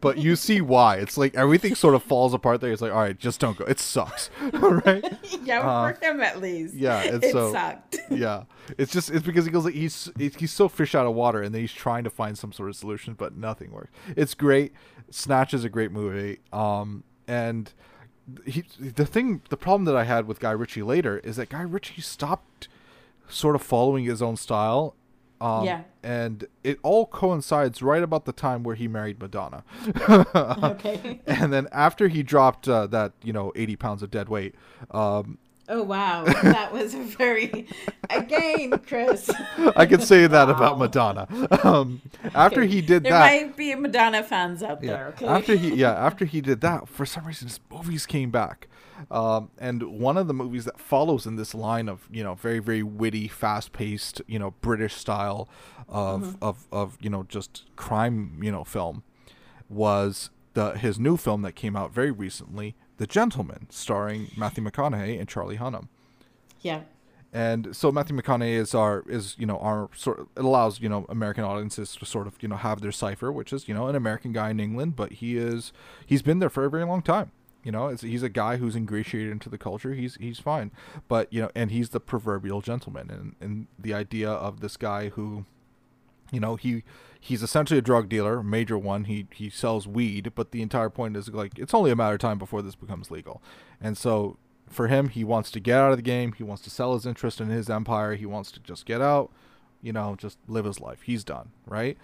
but 0.00 0.18
you 0.18 0.36
see 0.36 0.60
why. 0.60 0.96
It's 0.96 1.18
like 1.18 1.34
everything 1.34 1.74
sort 1.74 1.94
of 1.94 2.02
falls 2.02 2.32
apart. 2.32 2.60
There, 2.60 2.70
it's 2.72 2.80
like, 2.82 2.92
all 2.92 3.00
right, 3.00 3.18
just 3.18 3.40
don't 3.40 3.56
go. 3.56 3.64
It 3.64 3.80
sucks, 3.80 4.30
right? 4.52 5.04
yeah, 5.44 5.60
Uh, 5.68 5.92
for 5.92 6.04
him 6.04 6.20
at 6.20 6.40
least. 6.40 6.74
yeah, 6.74 7.02
and 7.02 7.24
it 7.24 7.32
so- 7.32 7.52
sucked. 7.52 7.98
Yeah, 8.10 8.44
it's 8.78 8.92
just 8.92 9.10
it's 9.10 9.24
because 9.26 9.44
he 9.44 9.50
goes 9.50 9.64
like 9.64 9.74
he's 9.74 10.10
he's 10.18 10.52
so 10.52 10.68
fish 10.68 10.94
out 10.94 11.06
of 11.06 11.14
water, 11.14 11.42
and 11.42 11.54
then 11.54 11.60
he's 11.60 11.72
trying 11.72 12.04
to 12.04 12.10
find 12.10 12.38
some 12.38 12.52
sort 12.52 12.68
of 12.68 12.76
solution, 12.76 13.14
but 13.14 13.36
nothing 13.36 13.72
works. 13.72 13.90
It's 14.16 14.34
great. 14.34 14.72
Snatch 15.10 15.52
is 15.52 15.64
a 15.64 15.68
great 15.68 15.90
movie. 15.92 16.38
Um, 16.52 17.04
and 17.26 17.72
he 18.46 18.62
the 18.78 19.04
thing 19.04 19.42
the 19.48 19.56
problem 19.56 19.84
that 19.86 19.96
I 19.96 20.04
had 20.04 20.26
with 20.28 20.38
Guy 20.38 20.52
Ritchie 20.52 20.82
later 20.82 21.18
is 21.18 21.36
that 21.36 21.48
Guy 21.48 21.62
Ritchie 21.62 22.00
stopped 22.02 22.68
sort 23.32 23.54
of 23.54 23.62
following 23.62 24.04
his 24.04 24.22
own 24.22 24.36
style. 24.36 24.94
Um, 25.40 25.64
Yeah. 25.64 25.82
And 26.04 26.46
it 26.64 26.78
all 26.82 27.06
coincides 27.06 27.80
right 27.82 28.02
about 28.02 28.24
the 28.24 28.32
time 28.32 28.62
where 28.64 28.74
he 28.74 28.88
married 28.88 29.20
Madonna. 29.20 29.64
Okay. 30.62 31.20
and 31.26 31.52
then 31.52 31.68
after 31.72 32.08
he 32.08 32.22
dropped 32.22 32.68
uh, 32.68 32.86
that, 32.88 33.12
you 33.22 33.32
know, 33.32 33.52
80 33.56 33.76
pounds 33.76 34.02
of 34.02 34.10
dead 34.10 34.28
weight, 34.28 34.54
um, 34.90 35.38
Oh 35.68 35.82
wow, 35.82 36.24
that 36.42 36.72
was 36.72 36.92
a 36.92 37.02
very 37.02 37.68
again, 38.10 38.78
Chris. 38.84 39.30
I 39.76 39.86
could 39.86 40.02
say 40.02 40.26
that 40.26 40.50
about 40.50 40.76
Madonna. 40.76 41.28
Um, 41.62 42.02
after 42.34 42.64
he 42.64 42.80
did 42.80 43.04
there 43.04 43.12
that, 43.12 43.30
There 43.30 43.46
might 43.46 43.56
be 43.56 43.74
Madonna 43.76 44.24
fans 44.24 44.62
out 44.64 44.82
yeah, 44.82 44.90
there. 44.90 45.06
Okay. 45.08 45.26
after 45.26 45.54
he 45.54 45.74
yeah 45.76 45.92
after 45.92 46.24
he 46.24 46.40
did 46.40 46.62
that, 46.62 46.88
for 46.88 47.06
some 47.06 47.24
reason 47.24 47.46
his 47.46 47.60
movies 47.70 48.06
came 48.06 48.30
back. 48.30 48.66
Um, 49.10 49.50
and 49.58 49.82
one 50.00 50.16
of 50.16 50.26
the 50.28 50.34
movies 50.34 50.64
that 50.64 50.78
follows 50.80 51.26
in 51.26 51.36
this 51.36 51.54
line 51.54 51.88
of 51.88 52.08
you 52.10 52.22
know 52.22 52.34
very 52.34 52.58
very 52.60 52.82
witty, 52.82 53.28
fast 53.28 53.72
paced 53.72 54.22
you 54.26 54.38
know 54.38 54.52
British 54.60 54.94
style 54.94 55.48
of 55.88 56.22
Mm-hmm. 56.22 56.44
of 56.44 56.66
of 56.72 56.98
you 57.00 57.10
know 57.10 57.24
just 57.24 57.64
crime 57.76 58.38
you 58.42 58.50
know 58.52 58.64
film 58.64 59.02
was 59.68 60.30
the 60.54 60.72
his 60.72 60.98
new 60.98 61.16
film 61.16 61.42
that 61.42 61.52
came 61.52 61.76
out 61.76 61.92
very 61.92 62.10
recently, 62.10 62.74
The 62.98 63.06
Gentleman, 63.06 63.66
starring 63.70 64.30
Matthew 64.36 64.62
McConaughey 64.64 65.18
and 65.18 65.28
Charlie 65.28 65.56
Hunnam. 65.56 65.88
yeah. 66.60 66.82
and 67.32 67.74
so 67.74 67.90
Matthew 67.90 68.14
McConaughey 68.16 68.54
is 68.54 68.74
our 68.74 69.02
is 69.08 69.34
you 69.38 69.46
know 69.46 69.58
our 69.58 69.88
sort 69.96 70.20
of, 70.20 70.28
it 70.36 70.44
allows 70.44 70.80
you 70.80 70.88
know 70.88 71.06
American 71.08 71.44
audiences 71.44 71.96
to 71.96 72.04
sort 72.06 72.26
of 72.26 72.34
you 72.42 72.48
know 72.48 72.56
have 72.56 72.80
their 72.82 72.92
cipher, 72.92 73.32
which 73.32 73.52
is 73.52 73.66
you 73.68 73.74
know 73.74 73.86
an 73.88 73.96
American 73.96 74.32
guy 74.32 74.50
in 74.50 74.60
England, 74.60 74.94
but 74.96 75.12
he 75.14 75.36
is 75.36 75.72
he's 76.06 76.22
been 76.22 76.38
there 76.38 76.50
for 76.50 76.64
a 76.64 76.70
very 76.70 76.84
long 76.84 77.02
time. 77.02 77.30
You 77.64 77.70
know, 77.72 77.88
it's, 77.88 78.02
he's 78.02 78.22
a 78.22 78.28
guy 78.28 78.56
who's 78.56 78.74
ingratiated 78.74 79.30
into 79.30 79.48
the 79.48 79.58
culture. 79.58 79.94
He's 79.94 80.16
he's 80.16 80.40
fine, 80.40 80.72
but 81.08 81.32
you 81.32 81.42
know, 81.42 81.50
and 81.54 81.70
he's 81.70 81.90
the 81.90 82.00
proverbial 82.00 82.60
gentleman, 82.60 83.10
and 83.10 83.36
and 83.40 83.66
the 83.78 83.94
idea 83.94 84.30
of 84.30 84.60
this 84.60 84.76
guy 84.76 85.10
who, 85.10 85.44
you 86.32 86.40
know, 86.40 86.56
he 86.56 86.82
he's 87.20 87.42
essentially 87.42 87.78
a 87.78 87.82
drug 87.82 88.08
dealer, 88.08 88.42
major 88.42 88.76
one. 88.76 89.04
He 89.04 89.26
he 89.32 89.48
sells 89.48 89.86
weed, 89.86 90.32
but 90.34 90.50
the 90.50 90.60
entire 90.60 90.90
point 90.90 91.16
is 91.16 91.28
like 91.28 91.58
it's 91.58 91.72
only 91.74 91.92
a 91.92 91.96
matter 91.96 92.14
of 92.14 92.20
time 92.20 92.38
before 92.38 92.62
this 92.62 92.74
becomes 92.74 93.10
legal, 93.12 93.40
and 93.80 93.96
so 93.96 94.38
for 94.68 94.88
him, 94.88 95.08
he 95.08 95.22
wants 95.22 95.50
to 95.52 95.60
get 95.60 95.78
out 95.78 95.90
of 95.92 95.98
the 95.98 96.02
game. 96.02 96.32
He 96.32 96.42
wants 96.42 96.62
to 96.64 96.70
sell 96.70 96.94
his 96.94 97.06
interest 97.06 97.40
in 97.40 97.48
his 97.48 97.68
empire. 97.70 98.14
He 98.14 98.26
wants 98.26 98.50
to 98.52 98.60
just 98.60 98.86
get 98.86 99.00
out, 99.00 99.30
you 99.82 99.92
know, 99.92 100.16
just 100.16 100.38
live 100.48 100.64
his 100.64 100.80
life. 100.80 101.02
He's 101.02 101.22
done, 101.24 101.50
right? 101.66 101.96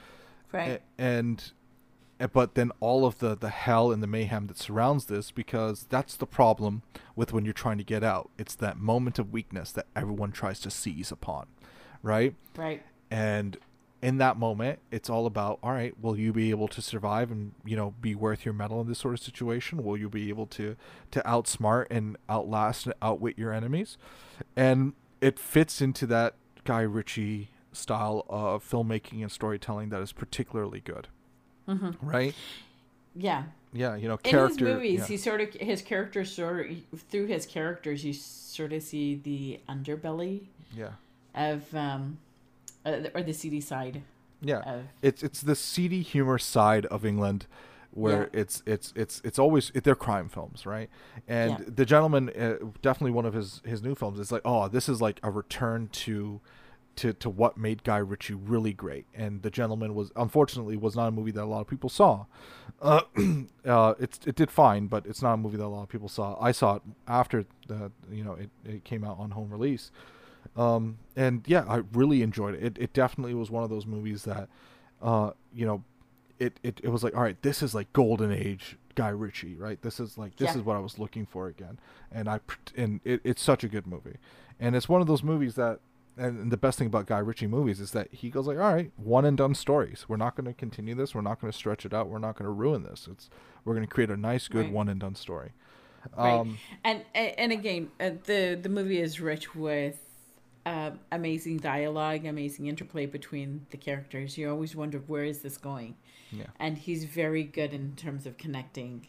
Right. 0.52 0.80
A- 0.98 1.02
and 1.02 1.50
Eh, 2.20 2.26
but 2.26 2.54
then 2.54 2.72
all 2.80 3.04
of 3.04 3.18
the 3.18 3.36
the 3.36 3.50
hell 3.50 3.92
and 3.92 4.02
the 4.02 4.06
mayhem 4.06 4.46
that 4.48 4.58
surrounds 4.58 5.06
this 5.06 5.30
because 5.30 5.86
that's 5.88 6.16
the 6.16 6.26
problem 6.26 6.82
with 7.14 7.32
when 7.32 7.44
you're 7.44 7.54
trying 7.54 7.78
to 7.78 7.84
get 7.84 8.02
out. 8.02 8.30
It's 8.38 8.54
that 8.56 8.76
moment 8.78 9.18
of 9.18 9.32
weakness 9.32 9.72
that 9.72 9.86
everyone 9.94 10.32
tries 10.32 10.60
to 10.60 10.70
seize 10.70 11.12
upon, 11.12 11.46
right? 12.02 12.34
right. 12.56 12.82
and 13.10 13.56
in 14.00 14.18
that 14.18 14.36
moment 14.36 14.78
it's 14.90 15.10
all 15.10 15.26
about 15.26 15.58
all 15.62 15.72
right 15.72 15.94
will 16.00 16.16
you 16.16 16.32
be 16.32 16.50
able 16.50 16.68
to 16.68 16.80
survive 16.80 17.30
and 17.30 17.52
you 17.64 17.76
know 17.76 17.94
be 18.00 18.14
worth 18.14 18.44
your 18.44 18.54
mettle 18.54 18.80
in 18.80 18.86
this 18.86 19.00
sort 19.00 19.14
of 19.14 19.20
situation 19.20 19.82
will 19.82 19.96
you 19.96 20.08
be 20.08 20.28
able 20.28 20.46
to 20.46 20.76
to 21.10 21.20
outsmart 21.22 21.86
and 21.90 22.16
outlast 22.28 22.86
and 22.86 22.94
outwit 23.02 23.36
your 23.36 23.52
enemies 23.52 23.98
and 24.54 24.92
it 25.20 25.38
fits 25.38 25.80
into 25.80 26.06
that 26.06 26.34
guy 26.64 26.82
ritchie 26.82 27.50
style 27.72 28.24
of 28.28 28.64
filmmaking 28.68 29.20
and 29.20 29.32
storytelling 29.32 29.88
that 29.88 30.00
is 30.00 30.12
particularly 30.12 30.80
good 30.80 31.08
right 32.02 32.34
Yeah. 33.14 33.44
yeah 33.72 33.94
you 33.96 34.08
know 34.08 34.18
In 34.24 34.36
his 34.36 34.60
movies, 34.60 35.00
yeah. 35.00 35.06
he 35.06 35.16
sort 35.16 35.40
of 35.40 35.54
his 35.54 35.82
characters 35.82 36.32
sort 36.32 36.70
of 36.70 37.00
through 37.10 37.26
his 37.26 37.46
characters, 37.46 38.04
you 38.04 38.12
sort 38.12 38.72
of 38.72 38.82
see 38.82 39.16
the 39.16 39.60
underbelly 39.68 40.42
yeah 40.74 40.92
of 41.34 41.74
um, 41.74 42.18
uh, 42.84 42.96
or 43.14 43.22
the 43.22 43.32
seedy 43.32 43.60
side 43.60 44.02
yeah 44.40 44.60
of 44.60 44.82
it's 45.02 45.22
it's 45.22 45.40
the 45.40 45.54
seedy 45.54 46.02
humor 46.02 46.38
side 46.38 46.86
of 46.86 47.04
England 47.04 47.46
where 47.90 48.28
it's 48.32 48.62
it's 48.66 48.92
it's 48.94 49.20
it's 49.24 49.38
always 49.38 49.70
they're 49.70 49.94
crime 49.96 50.28
films 50.28 50.64
right 50.66 50.88
and 51.26 51.50
Yeah. 51.58 51.64
the 51.74 51.84
gentleman 51.84 52.28
uh, 52.30 52.56
definitely 52.82 53.10
one 53.12 53.26
of 53.26 53.34
his 53.34 53.60
his 53.64 53.82
new 53.82 53.94
films 53.94 54.20
it's 54.20 54.30
like 54.30 54.42
oh 54.44 54.68
this 54.68 54.88
is 54.88 55.00
like 55.00 55.18
a 55.22 55.30
return 55.30 55.88
to 55.88 56.40
to 56.98 57.12
to 57.14 57.30
what 57.30 57.56
made 57.56 57.82
guy 57.84 57.98
ritchie 57.98 58.34
really 58.34 58.72
great. 58.72 59.06
And 59.14 59.42
the 59.42 59.50
gentleman 59.50 59.94
was 59.94 60.12
unfortunately 60.16 60.76
was 60.76 60.94
not 60.94 61.08
a 61.08 61.10
movie 61.10 61.30
that 61.32 61.42
a 61.44 61.46
lot 61.46 61.60
of 61.60 61.66
people 61.66 61.88
saw. 61.88 62.26
Uh, 62.80 63.02
uh 63.64 63.94
it's 63.98 64.20
it 64.24 64.36
did 64.36 64.50
fine 64.52 64.86
but 64.86 65.04
it's 65.04 65.20
not 65.20 65.34
a 65.34 65.36
movie 65.36 65.56
that 65.56 65.64
a 65.64 65.68
lot 65.68 65.82
of 65.82 65.88
people 65.88 66.08
saw. 66.08 66.36
I 66.40 66.52
saw 66.52 66.76
it 66.76 66.82
after 67.06 67.44
the 67.66 67.90
you 68.10 68.22
know 68.24 68.34
it, 68.34 68.50
it 68.64 68.84
came 68.84 69.02
out 69.04 69.18
on 69.18 69.30
home 69.32 69.50
release. 69.50 69.90
Um 70.56 70.98
and 71.16 71.42
yeah 71.46 71.64
i 71.68 71.82
really 71.92 72.22
enjoyed 72.22 72.54
it. 72.54 72.62
it 72.62 72.78
it 72.78 72.92
definitely 72.92 73.34
was 73.34 73.50
one 73.50 73.64
of 73.64 73.70
those 73.70 73.86
movies 73.86 74.24
that 74.24 74.48
uh 75.02 75.30
you 75.52 75.66
know 75.66 75.82
it, 76.38 76.58
it 76.62 76.80
it 76.84 76.88
was 76.88 77.02
like 77.02 77.16
all 77.16 77.22
right 77.22 77.40
this 77.42 77.62
is 77.62 77.74
like 77.74 77.92
golden 77.92 78.30
age 78.32 78.76
guy 78.94 79.08
ritchie 79.10 79.54
right? 79.56 79.80
This 79.82 80.00
is 80.00 80.16
like 80.18 80.36
this 80.36 80.50
Yeah. 80.52 80.58
is 80.58 80.62
what 80.64 80.76
i 80.76 80.80
was 80.80 80.98
looking 80.98 81.26
for 81.26 81.46
again. 81.48 81.78
And 82.10 82.28
i 82.28 82.40
and 82.76 83.00
it, 83.04 83.20
it's 83.24 83.42
such 83.42 83.62
a 83.64 83.68
good 83.68 83.86
movie. 83.86 84.16
And 84.60 84.74
it's 84.74 84.88
one 84.88 85.00
of 85.00 85.06
those 85.06 85.22
movies 85.22 85.54
that 85.56 85.78
and 86.18 86.50
the 86.50 86.56
best 86.56 86.78
thing 86.78 86.86
about 86.86 87.06
Guy 87.06 87.18
Ritchie 87.18 87.46
movies 87.46 87.80
is 87.80 87.92
that 87.92 88.08
he 88.12 88.28
goes 88.30 88.46
like, 88.46 88.58
all 88.58 88.74
right, 88.74 88.90
one 88.96 89.24
and 89.24 89.36
done 89.36 89.54
stories. 89.54 90.04
We're 90.08 90.16
not 90.16 90.34
going 90.36 90.46
to 90.46 90.52
continue 90.54 90.94
this. 90.94 91.14
We're 91.14 91.20
not 91.22 91.40
going 91.40 91.50
to 91.52 91.56
stretch 91.56 91.86
it 91.86 91.94
out. 91.94 92.08
We're 92.08 92.18
not 92.18 92.36
going 92.36 92.44
to 92.46 92.50
ruin 92.52 92.82
this. 92.82 93.08
It's 93.10 93.30
we're 93.64 93.74
going 93.74 93.86
to 93.86 93.92
create 93.92 94.10
a 94.10 94.16
nice, 94.16 94.48
good 94.48 94.66
Right. 94.66 94.72
one 94.72 94.88
and 94.88 95.00
done 95.00 95.14
story. 95.14 95.52
Right. 96.16 96.32
Um, 96.40 96.58
and 96.84 97.04
and 97.14 97.52
again, 97.52 97.90
uh, 98.00 98.10
the 98.24 98.58
the 98.60 98.68
movie 98.68 99.00
is 99.00 99.20
rich 99.20 99.54
with 99.54 99.98
uh, 100.66 100.90
amazing 101.12 101.58
dialogue, 101.58 102.24
amazing 102.26 102.66
interplay 102.66 103.06
between 103.06 103.66
the 103.70 103.76
characters. 103.76 104.36
You 104.38 104.50
always 104.50 104.76
wonder 104.76 104.98
where 104.98 105.24
is 105.24 105.40
this 105.40 105.56
going, 105.58 105.96
Yeah. 106.30 106.46
and 106.58 106.78
he's 106.78 107.04
very 107.04 107.42
good 107.42 107.72
in 107.72 107.94
terms 107.96 108.26
of 108.26 108.36
connecting 108.38 109.06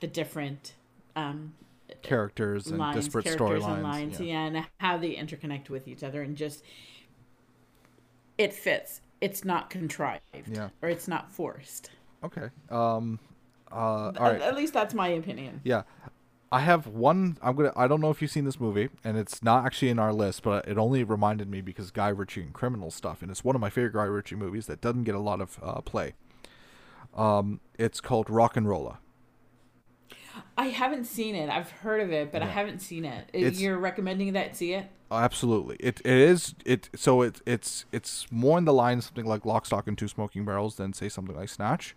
the 0.00 0.06
different 0.06 0.74
um, 1.16 1.54
characters 2.02 2.66
and 2.68 2.78
lines, 2.78 2.96
disparate 2.96 3.26
storylines. 3.26 3.82
lines, 3.82 4.20
yeah. 4.20 4.26
yeah, 4.26 4.46
and 4.46 4.66
how 4.78 4.96
they 4.98 5.14
interconnect 5.14 5.68
with 5.70 5.88
each 5.88 6.02
other, 6.02 6.22
and 6.22 6.36
just 6.36 6.62
it 8.38 8.52
fits. 8.52 9.00
It's 9.20 9.44
not 9.44 9.70
contrived, 9.70 10.22
Yeah. 10.50 10.68
or 10.82 10.88
it's 10.88 11.08
not 11.08 11.32
forced. 11.32 11.90
Okay. 12.22 12.48
Um. 12.70 13.18
Uh. 13.70 13.76
All 13.76 14.26
At, 14.26 14.42
at 14.42 14.56
least 14.56 14.72
that's 14.72 14.94
my 14.94 15.08
opinion. 15.08 15.60
Yeah. 15.64 15.82
I 16.52 16.60
have 16.60 16.86
one. 16.86 17.36
I'm 17.42 17.56
gonna. 17.56 17.72
I 17.74 17.88
don't 17.88 18.00
know 18.00 18.10
if 18.10 18.22
you've 18.22 18.30
seen 18.30 18.44
this 18.44 18.60
movie, 18.60 18.88
and 19.02 19.16
it's 19.16 19.42
not 19.42 19.66
actually 19.66 19.88
in 19.88 19.98
our 19.98 20.12
list, 20.12 20.42
but 20.44 20.68
it 20.68 20.78
only 20.78 21.02
reminded 21.02 21.48
me 21.48 21.60
because 21.60 21.90
Guy 21.90 22.08
Ritchie 22.10 22.42
and 22.42 22.52
criminal 22.52 22.92
stuff, 22.92 23.22
and 23.22 23.30
it's 23.30 23.42
one 23.42 23.56
of 23.56 23.60
my 23.60 23.70
favorite 23.70 23.94
Guy 23.94 24.04
Ritchie 24.04 24.36
movies 24.36 24.66
that 24.66 24.80
doesn't 24.80 25.02
get 25.02 25.16
a 25.16 25.20
lot 25.20 25.40
of 25.40 25.58
uh, 25.62 25.80
play. 25.80 26.14
Um, 27.12 27.60
it's 27.76 28.00
called 28.00 28.28
RocknRolla. 28.28 28.98
I 30.56 30.66
haven't 30.66 31.04
seen 31.04 31.34
it. 31.34 31.48
I've 31.48 31.70
heard 31.70 32.00
of 32.00 32.12
it, 32.12 32.32
but 32.32 32.42
I 32.42 32.46
haven't 32.46 32.80
seen 32.80 33.04
it. 33.04 33.28
It's- 33.32 33.60
You're 33.60 33.78
recommending 33.78 34.32
that 34.34 34.56
see 34.56 34.72
it? 34.74 34.86
Absolutely, 35.10 35.76
it 35.78 36.00
it 36.04 36.16
is 36.16 36.54
it. 36.64 36.90
So 36.96 37.22
it 37.22 37.40
it's 37.46 37.84
it's 37.92 38.26
more 38.32 38.58
in 38.58 38.64
the 38.64 38.72
line 38.72 38.98
of 38.98 39.04
something 39.04 39.26
like 39.26 39.44
Lock, 39.44 39.64
Stock, 39.66 39.86
and 39.86 39.96
Two 39.96 40.08
Smoking 40.08 40.44
Barrels 40.44 40.74
than 40.76 40.92
say 40.92 41.08
something 41.08 41.36
like 41.36 41.48
Snatch, 41.48 41.94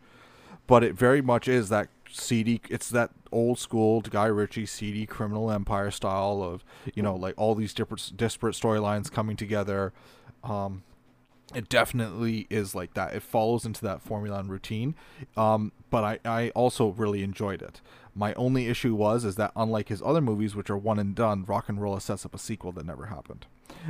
but 0.68 0.84
it 0.84 0.94
very 0.94 1.22
much 1.22 1.48
is 1.48 1.70
that 1.70 1.88
seedy. 2.12 2.62
It's 2.70 2.90
that 2.90 3.10
old 3.32 3.58
school 3.58 4.02
Guy 4.02 4.26
Ritchie 4.28 4.68
seedy 4.68 5.08
criminal 5.08 5.50
empire 5.50 5.90
style 5.90 6.44
of 6.44 6.64
you 6.94 7.02
know 7.02 7.16
like 7.16 7.34
all 7.38 7.56
these 7.56 7.74
different 7.74 8.16
disparate 8.16 8.54
storylines 8.56 9.12
coming 9.12 9.36
together. 9.36 9.94
Um, 10.44 10.84
it 11.56 11.70
definitely 11.70 12.46
is 12.50 12.76
like 12.76 12.94
that. 12.96 13.14
It 13.14 13.24
follows 13.24 13.66
into 13.66 13.82
that 13.86 14.02
formula 14.02 14.40
and 14.40 14.50
routine. 14.50 14.96
Um, 15.36 15.72
but 15.90 16.04
I, 16.04 16.20
I 16.26 16.50
also 16.50 16.90
really 16.90 17.24
enjoyed 17.24 17.62
it. 17.62 17.82
My 18.14 18.34
only 18.34 18.68
issue 18.68 18.96
was 18.96 19.24
is 19.24 19.36
that 19.36 19.52
unlike 19.56 19.90
his 19.90 20.02
other 20.02 20.22
movies, 20.22 20.56
which 20.56 20.70
are 20.70 20.78
one 20.78 21.00
and 21.00 21.14
done, 21.16 21.46
RocknRolla 21.46 22.02
sets 22.02 22.26
up 22.26 22.34
a 22.36 22.40
sequel 22.40 22.72
that 22.74 22.86
never 22.86 23.06
happened. 23.06 23.46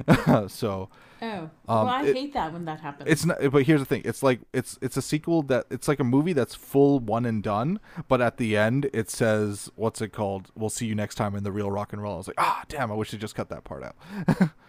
so 0.49 0.89
Oh, 1.19 1.49
well, 1.67 1.87
I 1.87 2.03
it- 2.03 2.15
hate 2.15 2.33
that 2.33 2.53
when 2.53 2.65
that 2.65 2.79
happens. 2.81 3.09
it's 3.09 3.25
not. 3.25 3.37
But 3.51 3.63
here's 3.63 3.79
the 3.81 3.85
thing: 3.85 4.03
it's 4.05 4.21
like 4.21 4.41
it's 4.53 4.77
it's 4.83 4.97
a 4.97 5.01
sequel 5.01 5.41
that 5.43 5.65
it's 5.71 5.87
like 5.87 5.99
a 5.99 6.03
movie 6.03 6.33
that's 6.33 6.53
full 6.53 6.99
one 6.99 7.25
and 7.25 7.41
done. 7.41 7.79
But 8.07 8.21
at 8.21 8.37
the 8.37 8.55
end, 8.55 8.87
it 8.93 9.09
says, 9.09 9.71
"What's 9.75 9.99
it 9.99 10.09
called? 10.09 10.51
We'll 10.55 10.69
see 10.69 10.85
you 10.85 10.93
next 10.93 11.15
time 11.15 11.35
in 11.35 11.43
the 11.43 11.51
real 11.51 11.71
Rock 11.71 11.91
and 11.91 12.03
Roll." 12.03 12.13
I 12.13 12.17
was 12.17 12.27
like, 12.27 12.39
ah, 12.39 12.63
damn! 12.67 12.91
I 12.91 12.95
wish 12.95 13.09
they 13.09 13.17
just 13.17 13.33
cut 13.33 13.49
that 13.49 13.63
part 13.63 13.83
out. 13.83 13.95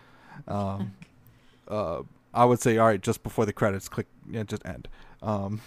um, 0.48 0.94
uh, 1.68 2.02
I 2.34 2.44
would 2.44 2.60
say, 2.60 2.76
all 2.78 2.86
right, 2.86 3.00
just 3.00 3.22
before 3.22 3.46
the 3.46 3.52
credits, 3.52 3.88
click, 3.88 4.06
yeah, 4.30 4.42
just 4.42 4.64
end. 4.66 4.88
Um, 5.22 5.60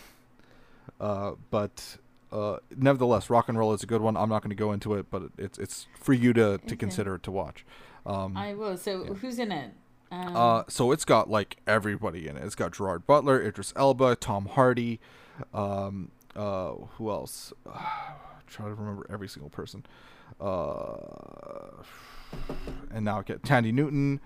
uh, 1.00 1.34
but 1.50 1.98
uh, 2.32 2.58
nevertheless, 2.76 3.30
Rock 3.30 3.50
and 3.50 3.58
Roll 3.58 3.74
is 3.74 3.84
a 3.84 3.88
good 3.88 4.02
one. 4.02 4.16
I'm 4.16 4.30
not 4.30 4.42
going 4.42 4.52
to 4.52 4.56
go 4.56 4.72
into 4.72 4.94
it, 4.94 5.08
but 5.10 5.24
it's 5.38 5.58
it's 5.58 5.88
for 6.00 6.14
you 6.14 6.34
to 6.34 6.58
to 6.58 6.64
Okay. 6.66 6.76
consider 6.76 7.18
to 7.18 7.32
watch. 7.32 7.66
Um, 8.06 8.38
I 8.38 8.54
will. 8.54 8.78
So 8.78 9.04
yeah. 9.06 9.14
who's 9.14 9.40
in 9.40 9.52
it? 9.52 9.72
Um, 10.12 10.36
uh, 10.36 10.64
so 10.68 10.92
it's 10.92 11.06
got 11.06 11.30
like 11.30 11.58
everybody 11.66 12.28
in 12.28 12.38
it. 12.38 12.44
It's 12.44 12.56
got 12.56 12.74
Gerard 12.74 13.08
Butler, 13.08 13.42
Idris 13.42 13.74
Elba, 13.76 14.16
Tom 14.18 14.46
Hardy. 14.46 15.00
Um, 15.54 16.12
uh, 16.36 16.72
who 16.98 17.10
else? 17.10 17.54
try 18.48 18.66
to 18.68 18.74
remember 18.74 19.06
every 19.10 19.30
single 19.30 19.50
person. 19.50 19.86
Uh, 20.40 21.84
and 22.94 23.06
now 23.06 23.20
I 23.20 23.24
get 23.24 23.42
Thandie 23.44 23.74
Newton. 23.74 24.20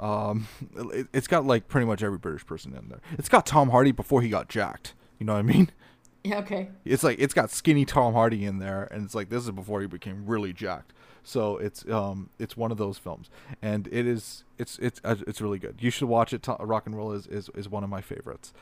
Um, 0.00 0.48
it, 0.92 1.08
it's 1.12 1.26
got 1.26 1.44
like 1.44 1.68
pretty 1.68 1.86
much 1.86 2.02
every 2.02 2.18
British 2.18 2.46
person 2.46 2.74
in 2.74 2.88
there. 2.88 3.00
It's 3.18 3.28
got 3.28 3.46
Tom 3.46 3.70
Hardy 3.70 3.92
before 3.92 4.22
he 4.22 4.28
got 4.28 4.48
jacked. 4.48 4.94
You 5.18 5.26
know 5.26 5.34
what 5.34 5.40
I 5.40 5.42
mean? 5.42 5.70
yeah, 6.24 6.38
okay. 6.38 6.70
It's 6.84 7.02
like 7.02 7.18
it's 7.18 7.34
got 7.34 7.50
skinny 7.50 7.84
Tom 7.84 8.14
Hardy 8.14 8.44
in 8.44 8.58
there, 8.58 8.88
and 8.90 9.04
it's 9.04 9.14
like 9.14 9.28
this 9.28 9.44
is 9.44 9.50
before 9.50 9.80
he 9.80 9.86
became 9.86 10.26
really 10.26 10.52
jacked. 10.52 10.92
So 11.24 11.56
it's 11.56 11.88
um 11.88 12.30
it's 12.38 12.56
one 12.56 12.72
of 12.72 12.78
those 12.78 12.98
films, 12.98 13.30
and 13.60 13.86
it 13.92 14.06
is 14.06 14.44
it's 14.58 14.78
it's 14.78 15.00
uh, 15.04 15.16
it's 15.26 15.40
really 15.40 15.58
good. 15.58 15.76
You 15.78 15.90
should 15.90 16.08
watch 16.08 16.32
it. 16.32 16.46
Rock 16.58 16.86
and 16.86 16.96
Roll 16.96 17.12
is, 17.12 17.26
is 17.28 17.48
is 17.54 17.68
one 17.68 17.84
of 17.84 17.90
my 17.90 18.00
favorites. 18.00 18.52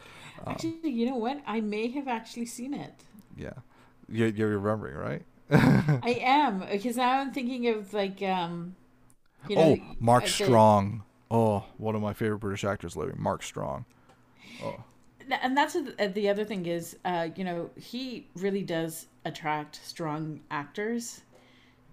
Um, 0.45 0.53
Actually, 0.53 0.91
you 0.91 1.07
know 1.07 1.16
what? 1.16 1.41
I 1.47 1.61
may 1.61 1.89
have 1.93 2.09
actually 2.09 2.47
seen 2.47 2.74
it. 2.74 2.93
yeah, 3.37 3.53
you're, 4.09 4.28
you're 4.28 4.59
remembering 4.59 4.97
right? 4.97 5.22
I 5.53 6.20
am 6.22 6.64
because 6.70 6.97
now 6.97 7.20
I'm 7.20 7.33
thinking 7.33 7.66
of 7.68 7.93
like 7.95 8.22
um, 8.22 8.76
you 9.49 9.57
know, 9.57 9.78
oh, 9.81 9.97
Mark 9.99 10.24
uh, 10.24 10.26
Strong. 10.26 11.03
Oh, 11.31 11.64
one 11.78 11.95
of 11.95 12.03
my 12.03 12.12
favorite 12.12 12.39
British 12.39 12.64
actors 12.64 12.97
living, 12.97 13.16
Mark 13.18 13.43
Strong. 13.43 13.85
Oh, 14.62 14.83
and 15.31 15.57
that's 15.57 15.74
the- 15.74 15.95
uh, 16.03 16.09
the 16.09 16.28
other 16.28 16.45
thing 16.45 16.66
is 16.66 16.97
uh, 17.05 17.28
you 17.37 17.45
know 17.45 17.70
he 17.76 18.26
really 18.35 18.62
does 18.62 19.07
attract 19.24 19.76
strong 19.85 20.41
actors 20.51 21.20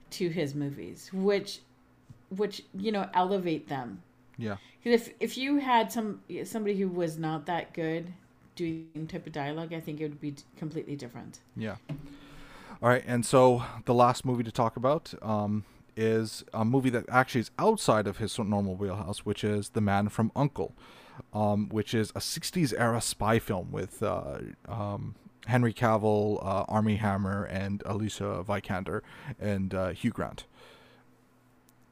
to 0.10 0.30
his 0.30 0.56
movies 0.56 1.10
which 1.14 1.60
which 2.30 2.64
you 2.74 2.92
know 2.92 3.08
elevate 3.14 3.68
them 3.68 4.02
yeah. 4.38 4.56
'Cause 4.84 4.94
if 4.94 5.10
if 5.20 5.38
you 5.38 5.58
had 5.58 5.92
some 5.92 6.22
somebody 6.46 6.76
who 6.80 6.88
was 6.88 7.18
not 7.20 7.46
that 7.46 7.74
good 7.74 8.12
doing 8.56 9.06
type 9.08 9.28
of 9.28 9.34
dialogue 9.34 9.72
i 9.72 9.80
think 9.80 10.00
it 10.02 10.06
would 10.10 10.20
be 10.22 10.34
completely 10.58 10.96
different 10.96 11.40
Yeah. 11.56 11.76
All 12.82 12.90
right, 12.90 13.04
and 13.08 13.26
so 13.26 13.64
the 13.86 13.94
last 13.94 14.24
movie 14.26 14.44
to 14.44 14.52
talk 14.52 14.78
about 14.78 15.14
um, 15.22 15.64
is 15.98 16.44
a 16.54 16.64
movie 16.64 16.90
that 16.92 17.06
actually 17.10 17.42
is 17.42 17.52
outside 17.58 18.08
of 18.08 18.18
his 18.18 18.38
normal 18.38 18.76
wheelhouse, 18.76 19.26
which 19.26 19.44
is 19.44 19.70
The 19.70 19.82
Man 19.82 20.10
from 20.10 20.32
U.N.C.L.E., 20.36 20.72
um, 21.34 21.70
which 21.70 21.94
is 21.94 22.12
a 22.12 22.20
'60s 22.20 22.74
era 22.78 23.02
spy 23.02 23.40
film 23.40 23.72
with 23.72 24.04
uh, 24.04 24.38
um, 24.68 25.16
Henry 25.48 25.74
Cavill, 25.74 26.38
uh, 26.44 26.66
Armie 26.68 26.98
Hammer, 26.98 27.44
and 27.46 27.82
Alicia 27.86 28.44
Vikander, 28.48 29.02
and 29.40 29.74
uh, 29.74 29.90
Hugh 29.90 30.12
Grant. 30.12 30.46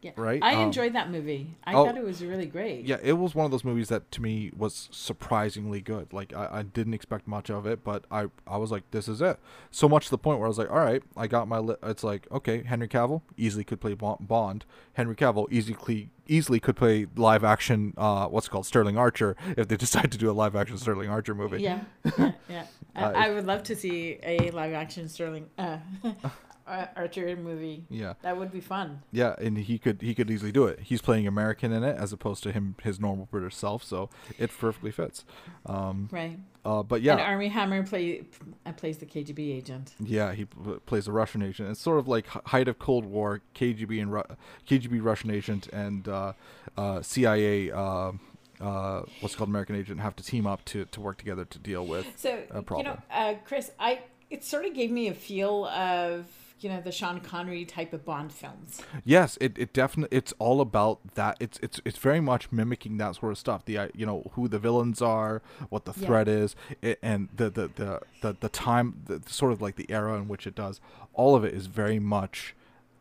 Yeah 0.06 0.12
Right, 0.16 0.42
i 0.44 0.54
um, 0.56 0.62
enjoyed 0.68 0.94
that 0.94 1.10
movie 1.10 1.56
i 1.66 1.74
oh, 1.74 1.86
thought 1.86 1.98
it 1.98 2.04
was 2.04 2.24
really 2.24 2.46
great 2.46 2.86
Yeah, 2.86 2.98
it 3.02 3.14
was 3.14 3.34
one 3.34 3.46
of 3.46 3.52
those 3.52 3.64
movies 3.64 3.90
that 3.90 4.12
to 4.12 4.22
me 4.22 4.52
was 4.56 4.88
surprisingly 4.92 5.82
good. 5.82 6.14
Like 6.14 6.34
I, 6.34 6.60
I 6.60 6.62
didn't 6.64 6.94
expect 6.94 7.28
much 7.28 7.50
of 7.50 7.66
it, 7.66 7.84
but 7.84 8.06
I 8.12 8.28
I 8.46 8.58
was 8.58 8.72
like, 8.72 8.84
this 8.92 9.08
is 9.08 9.22
it. 9.22 9.40
So 9.72 9.90
much 9.90 10.06
to 10.06 10.12
the 10.12 10.18
point 10.18 10.40
where 10.40 10.48
I 10.48 10.50
was 10.50 10.58
like, 10.58 10.72
all 10.72 10.80
right, 10.80 11.02
I 11.18 11.28
got 11.28 11.48
my. 11.48 11.60
Li- 11.60 11.82
it's 11.84 12.04
like 12.04 12.28
okay, 12.32 12.64
Henry 12.64 12.88
Cavill 12.88 13.22
easily 13.38 13.64
could 13.64 13.82
play 13.82 13.94
Bond. 13.94 14.66
Henry 14.94 15.16
Cavill 15.16 15.48
easily 15.52 16.10
easily 16.28 16.60
could 16.60 16.76
play 16.76 17.08
live 17.16 17.44
action. 17.44 17.94
Uh, 17.98 18.28
what's 18.28 18.48
it 18.48 18.52
called 18.52 18.66
Sterling 18.66 18.98
Archer 18.98 19.36
if 19.58 19.68
they 19.68 19.78
decide 19.78 20.12
to 20.12 20.18
do 20.18 20.30
a 20.30 20.34
live 20.44 20.56
action 20.56 20.78
Sterling 20.78 21.10
Archer 21.10 21.36
movie. 21.36 21.62
yeah 21.62 21.82
yeah, 22.18 22.32
yeah. 22.50 22.66
I, 22.96 23.04
Uh, 23.04 23.12
I 23.16 23.30
would 23.34 23.46
love 23.46 23.64
to 23.64 23.76
see 23.76 24.20
a 24.24 24.52
live 24.52 24.74
action 24.74 25.10
sterling 25.10 25.48
uh, 25.58 25.78
Ar- 26.68 26.90
archer 26.96 27.36
movie 27.36 27.86
Yeah, 27.90 28.14
that 28.22 28.38
would 28.38 28.52
be 28.52 28.60
fun 28.62 29.02
yeah, 29.12 29.36
and 29.38 29.58
he 29.58 29.78
could 29.78 30.02
he 30.02 30.16
could 30.16 30.32
easily 30.32 30.52
do 30.52 30.66
it. 30.66 30.80
He's 30.82 31.02
playing 31.02 31.28
American 31.28 31.72
in 31.72 31.84
it 31.84 31.96
as 31.98 32.12
opposed 32.12 32.44
to 32.44 32.52
him 32.52 32.76
his 32.84 33.00
normal 33.00 33.28
British 33.30 33.56
self, 33.56 33.84
so 33.84 34.10
it 34.40 34.50
perfectly 34.58 34.92
fits. 34.92 35.26
Um, 35.66 36.10
right 36.12 36.40
uh, 36.66 36.82
but 36.82 36.96
and 36.96 37.04
yeah, 37.06 37.18
armie 37.18 37.50
hammer 37.50 37.84
play 37.84 38.24
uh, 38.66 38.72
plays 38.72 38.98
the 38.98 39.06
kgb 39.06 39.40
agent 39.56 39.94
Yeah, 40.00 40.34
he 40.34 40.46
p- 40.46 40.56
plays 40.88 41.08
a 41.08 41.12
Russian 41.12 41.44
agent. 41.44 41.70
It's 41.70 41.80
sort 41.80 42.00
of 42.00 42.08
like 42.08 42.26
height 42.28 42.68
of 42.68 42.80
Cold 42.80 43.06
War, 43.06 43.42
KGB 43.54 44.02
and 44.02 44.12
Ru- 44.12 44.24
KGB 44.68 45.04
Russian 45.04 45.30
agent 45.30 45.68
and 45.72 46.08
uh, 46.08 46.34
uh, 46.76 47.02
CIA, 47.04 47.72
uh, 47.72 48.14
uh, 48.60 49.04
what's 49.20 49.36
called 49.36 49.50
American 49.50 49.76
agent, 49.76 50.00
have 50.00 50.16
to 50.16 50.24
team 50.24 50.48
up 50.48 50.66
to, 50.66 50.86
to 50.86 51.00
work 51.02 51.18
together 51.20 51.46
to 51.46 51.60
deal 51.60 51.86
with. 51.86 52.08
So 52.16 52.42
a 52.50 52.64
problem. 52.64 52.88
you 52.88 52.94
know, 52.94 53.00
uh, 53.12 53.36
Chris, 53.46 53.72
I 53.80 54.00
it 54.32 54.44
sort 54.44 54.66
of 54.66 54.74
gave 54.74 54.90
me 54.90 55.08
a 55.08 55.14
feel 55.14 55.66
of 55.68 56.26
you 56.60 56.70
know 56.70 56.80
the 56.82 56.92
Sean 56.92 57.20
Connery 57.20 57.66
type 57.66 57.92
of 57.94 58.06
Bond 58.06 58.32
films. 58.32 58.82
Yes, 59.04 59.38
it, 59.42 59.58
it 59.58 59.74
definitely 59.74 60.18
it's 60.18 60.34
all 60.40 60.62
about 60.62 61.00
that. 61.16 61.38
It's 61.40 61.60
it's 61.62 61.82
it's 61.86 61.98
very 61.98 62.22
much 62.22 62.52
mimicking 62.52 62.98
that 62.98 63.16
sort 63.18 63.32
of 63.34 63.38
stuff. 63.38 63.66
The 63.66 63.78
uh, 63.78 63.88
you 63.94 64.06
know 64.06 64.32
who 64.34 64.48
the 64.48 64.60
villains 64.60 65.02
are, 65.02 65.42
what 65.70 65.86
the 65.86 65.94
Yeah. 65.98 66.08
threat 66.08 66.28
is, 66.28 66.56
it, 66.82 67.00
and 67.02 67.30
the 67.36 67.50
the 67.50 67.68
the 67.76 68.00
the, 68.22 68.38
the 68.40 68.50
time, 68.50 69.02
the 69.06 69.22
sort 69.28 69.52
of 69.52 69.62
like 69.62 69.76
the 69.76 69.86
era 69.90 70.16
in 70.18 70.28
which 70.28 70.48
it 70.48 70.56
does. 70.56 70.80
All 71.14 71.36
of 71.36 71.44
it 71.44 71.54
is 71.54 71.68
very 71.68 72.00
much, 72.00 72.56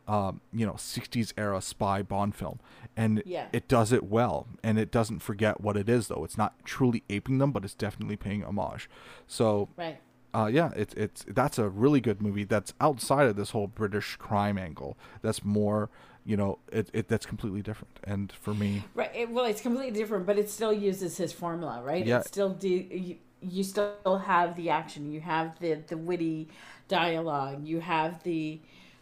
um, 0.07 0.41
you 0.53 0.65
know, 0.65 0.73
'60s 0.73 1.33
era 1.37 1.61
spy 1.61 2.01
Bond 2.01 2.35
film, 2.35 2.59
and 2.97 3.23
Yeah. 3.25 3.47
it 3.53 3.67
does 3.67 3.91
it 3.91 4.03
well, 4.03 4.47
and 4.63 4.77
it 4.77 4.91
doesn't 4.91 5.19
forget 5.19 5.61
what 5.61 5.77
it 5.77 5.87
is 5.89 6.07
though. 6.09 6.23
It's 6.23 6.37
not 6.37 6.53
truly 6.65 7.03
aping 7.09 7.37
them, 7.39 7.51
but 7.51 7.63
it's 7.63 7.73
definitely 7.73 8.17
paying 8.17 8.43
homage. 8.43 8.89
So 9.27 9.69
Right. 9.77 9.99
Uh, 10.35 10.47
yeah, 10.47 10.71
it's 10.75 10.93
it's 10.95 11.25
that's 11.27 11.57
a 11.57 11.69
really 11.69 12.01
good 12.01 12.21
movie 12.21 12.43
that's 12.43 12.73
outside 12.81 13.27
of 13.27 13.35
this 13.35 13.51
whole 13.51 13.67
British 13.67 14.17
crime 14.17 14.57
angle. 14.57 14.97
That's 15.21 15.43
more 15.43 15.89
you 16.25 16.35
know, 16.35 16.57
it, 16.71 16.89
it 16.91 17.07
that's 17.07 17.25
completely 17.25 17.61
different. 17.61 17.99
And 18.03 18.31
for 18.31 18.53
me, 18.53 18.83
Right. 18.95 19.11
It, 19.13 19.29
well, 19.29 19.45
it's 19.45 19.61
completely 19.61 19.91
different, 19.91 20.25
but 20.25 20.37
it 20.39 20.49
still 20.49 20.73
uses 20.73 21.17
his 21.17 21.31
formula, 21.31 21.81
right? 21.83 22.05
Yeah. 22.05 22.19
It 22.19 22.25
still 22.25 22.49
do. 22.49 22.67
You, 22.67 23.17
you 23.41 23.63
still 23.63 24.23
have 24.25 24.55
the 24.55 24.71
action. 24.71 25.11
You 25.11 25.21
have 25.21 25.59
the 25.59 25.75
the 25.87 25.97
witty 25.97 26.49
dialogue. 26.87 27.65
You 27.65 27.79
have 27.79 28.23
the 28.23 28.59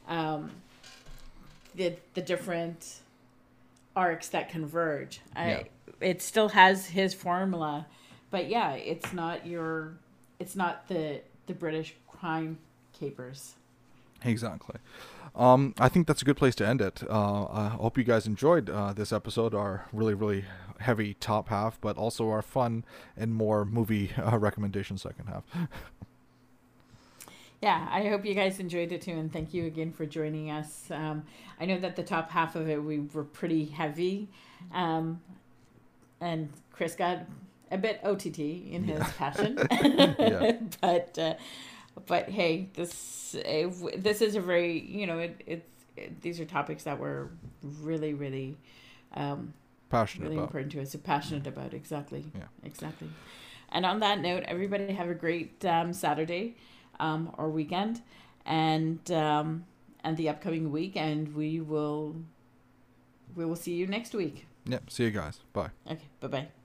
um, 0.07 0.51
the 1.75 1.95
the 2.13 2.21
different 2.21 2.99
arcs 3.95 4.27
that 4.29 4.49
converge. 4.49 5.21
I, 5.35 5.49
Yeah. 5.49 5.63
It 6.01 6.21
still 6.21 6.49
has 6.49 6.87
his 6.87 7.13
formula, 7.13 7.87
but 8.29 8.49
yeah, 8.49 8.73
it's 8.73 9.13
not 9.13 9.47
your. 9.47 9.93
It's 10.39 10.55
not 10.55 10.87
the 10.87 11.21
the 11.47 11.53
British 11.53 11.95
crime 12.07 12.57
capers. 12.93 13.55
Exactly. 14.23 14.79
Um, 15.35 15.73
I 15.79 15.89
think 15.89 16.07
that's 16.07 16.21
a 16.21 16.25
good 16.25 16.37
place 16.37 16.55
to 16.55 16.67
end 16.67 16.79
it. 16.79 17.03
Uh, 17.09 17.45
I 17.45 17.69
hope 17.69 17.97
you 17.97 18.03
guys 18.03 18.27
enjoyed 18.27 18.69
uh, 18.69 18.93
this 18.93 19.11
episode, 19.11 19.53
our 19.53 19.87
really, 19.91 20.13
really 20.13 20.45
heavy 20.79 21.15
top 21.15 21.49
half, 21.49 21.81
but 21.81 21.97
also 21.97 22.29
our 22.29 22.41
fun 22.41 22.85
and 23.17 23.33
more 23.33 23.65
movie 23.65 24.11
uh, 24.17 24.37
recommendation 24.37 24.97
second 24.97 25.27
half. 25.27 25.43
Yeah, 27.61 27.87
I 27.89 28.09
hope 28.09 28.25
you 28.25 28.35
guys 28.35 28.59
enjoyed 28.59 28.91
it 28.91 29.01
too, 29.01 29.13
and 29.13 29.31
thank 29.31 29.53
you 29.53 29.65
again 29.65 29.93
for 29.93 30.05
joining 30.05 30.51
us. 30.51 30.91
Um, 30.91 31.23
I 31.59 31.65
know 31.65 31.79
that 31.79 31.95
the 31.95 32.03
top 32.03 32.29
half 32.29 32.57
of 32.57 32.69
it 32.69 32.83
we 32.83 32.99
were 32.99 33.23
pretty 33.23 33.65
heavy, 33.65 34.27
um, 34.73 35.21
and 36.19 36.49
Chris 36.73 36.93
got 36.93 37.19
a 37.73 37.77
bit 37.77 37.99
OTT 38.03 38.39
in 38.75 38.83
his 38.83 39.03
passion, 39.17 39.57
Yeah. 39.71 40.57
but 40.81 41.17
uh, 41.19 41.33
but 42.05 42.29
hey, 42.29 42.69
this 42.73 43.35
uh, 43.35 43.69
this 43.97 44.21
is 44.21 44.35
a 44.35 44.41
very 44.41 44.79
you 44.79 45.05
know 45.07 45.19
it, 45.19 45.41
it's 45.45 45.69
it, 45.97 46.21
these 46.21 46.39
are 46.39 46.45
topics 46.45 46.83
that 46.83 46.99
we're 46.99 47.27
really 47.81 48.13
really 48.13 48.57
um, 49.15 49.53
Passionate 49.89 50.23
really 50.25 50.35
about. 50.37 50.45
important 50.49 50.71
to 50.73 50.81
us, 50.81 50.95
passionate 51.03 51.45
about 51.47 51.73
exactly, 51.73 52.23
Yeah. 52.35 52.45
exactly. 52.63 53.09
And 53.75 53.85
on 53.85 53.99
that 53.99 54.21
note, 54.21 54.43
everybody 54.47 54.93
have 54.93 55.09
a 55.09 55.13
great 55.15 55.63
um, 55.65 55.93
Saturday 55.93 56.55
um, 56.99 57.31
or 57.37 57.49
weekend, 57.49 58.01
and 58.45 58.99
um, 59.11 59.65
and 60.03 60.15
the 60.17 60.29
upcoming 60.29 60.71
week, 60.71 60.95
and 60.95 61.33
we 61.35 61.59
will 61.59 62.15
we 63.35 63.45
will 63.45 63.55
see 63.65 63.73
you 63.73 63.87
next 63.87 64.13
week. 64.13 64.45
Yep. 64.65 64.89
See 64.89 65.03
you 65.05 65.11
guys. 65.11 65.39
Bye. 65.53 65.69
Okay, 65.89 66.07
bye 66.21 66.27
bye. 66.27 66.62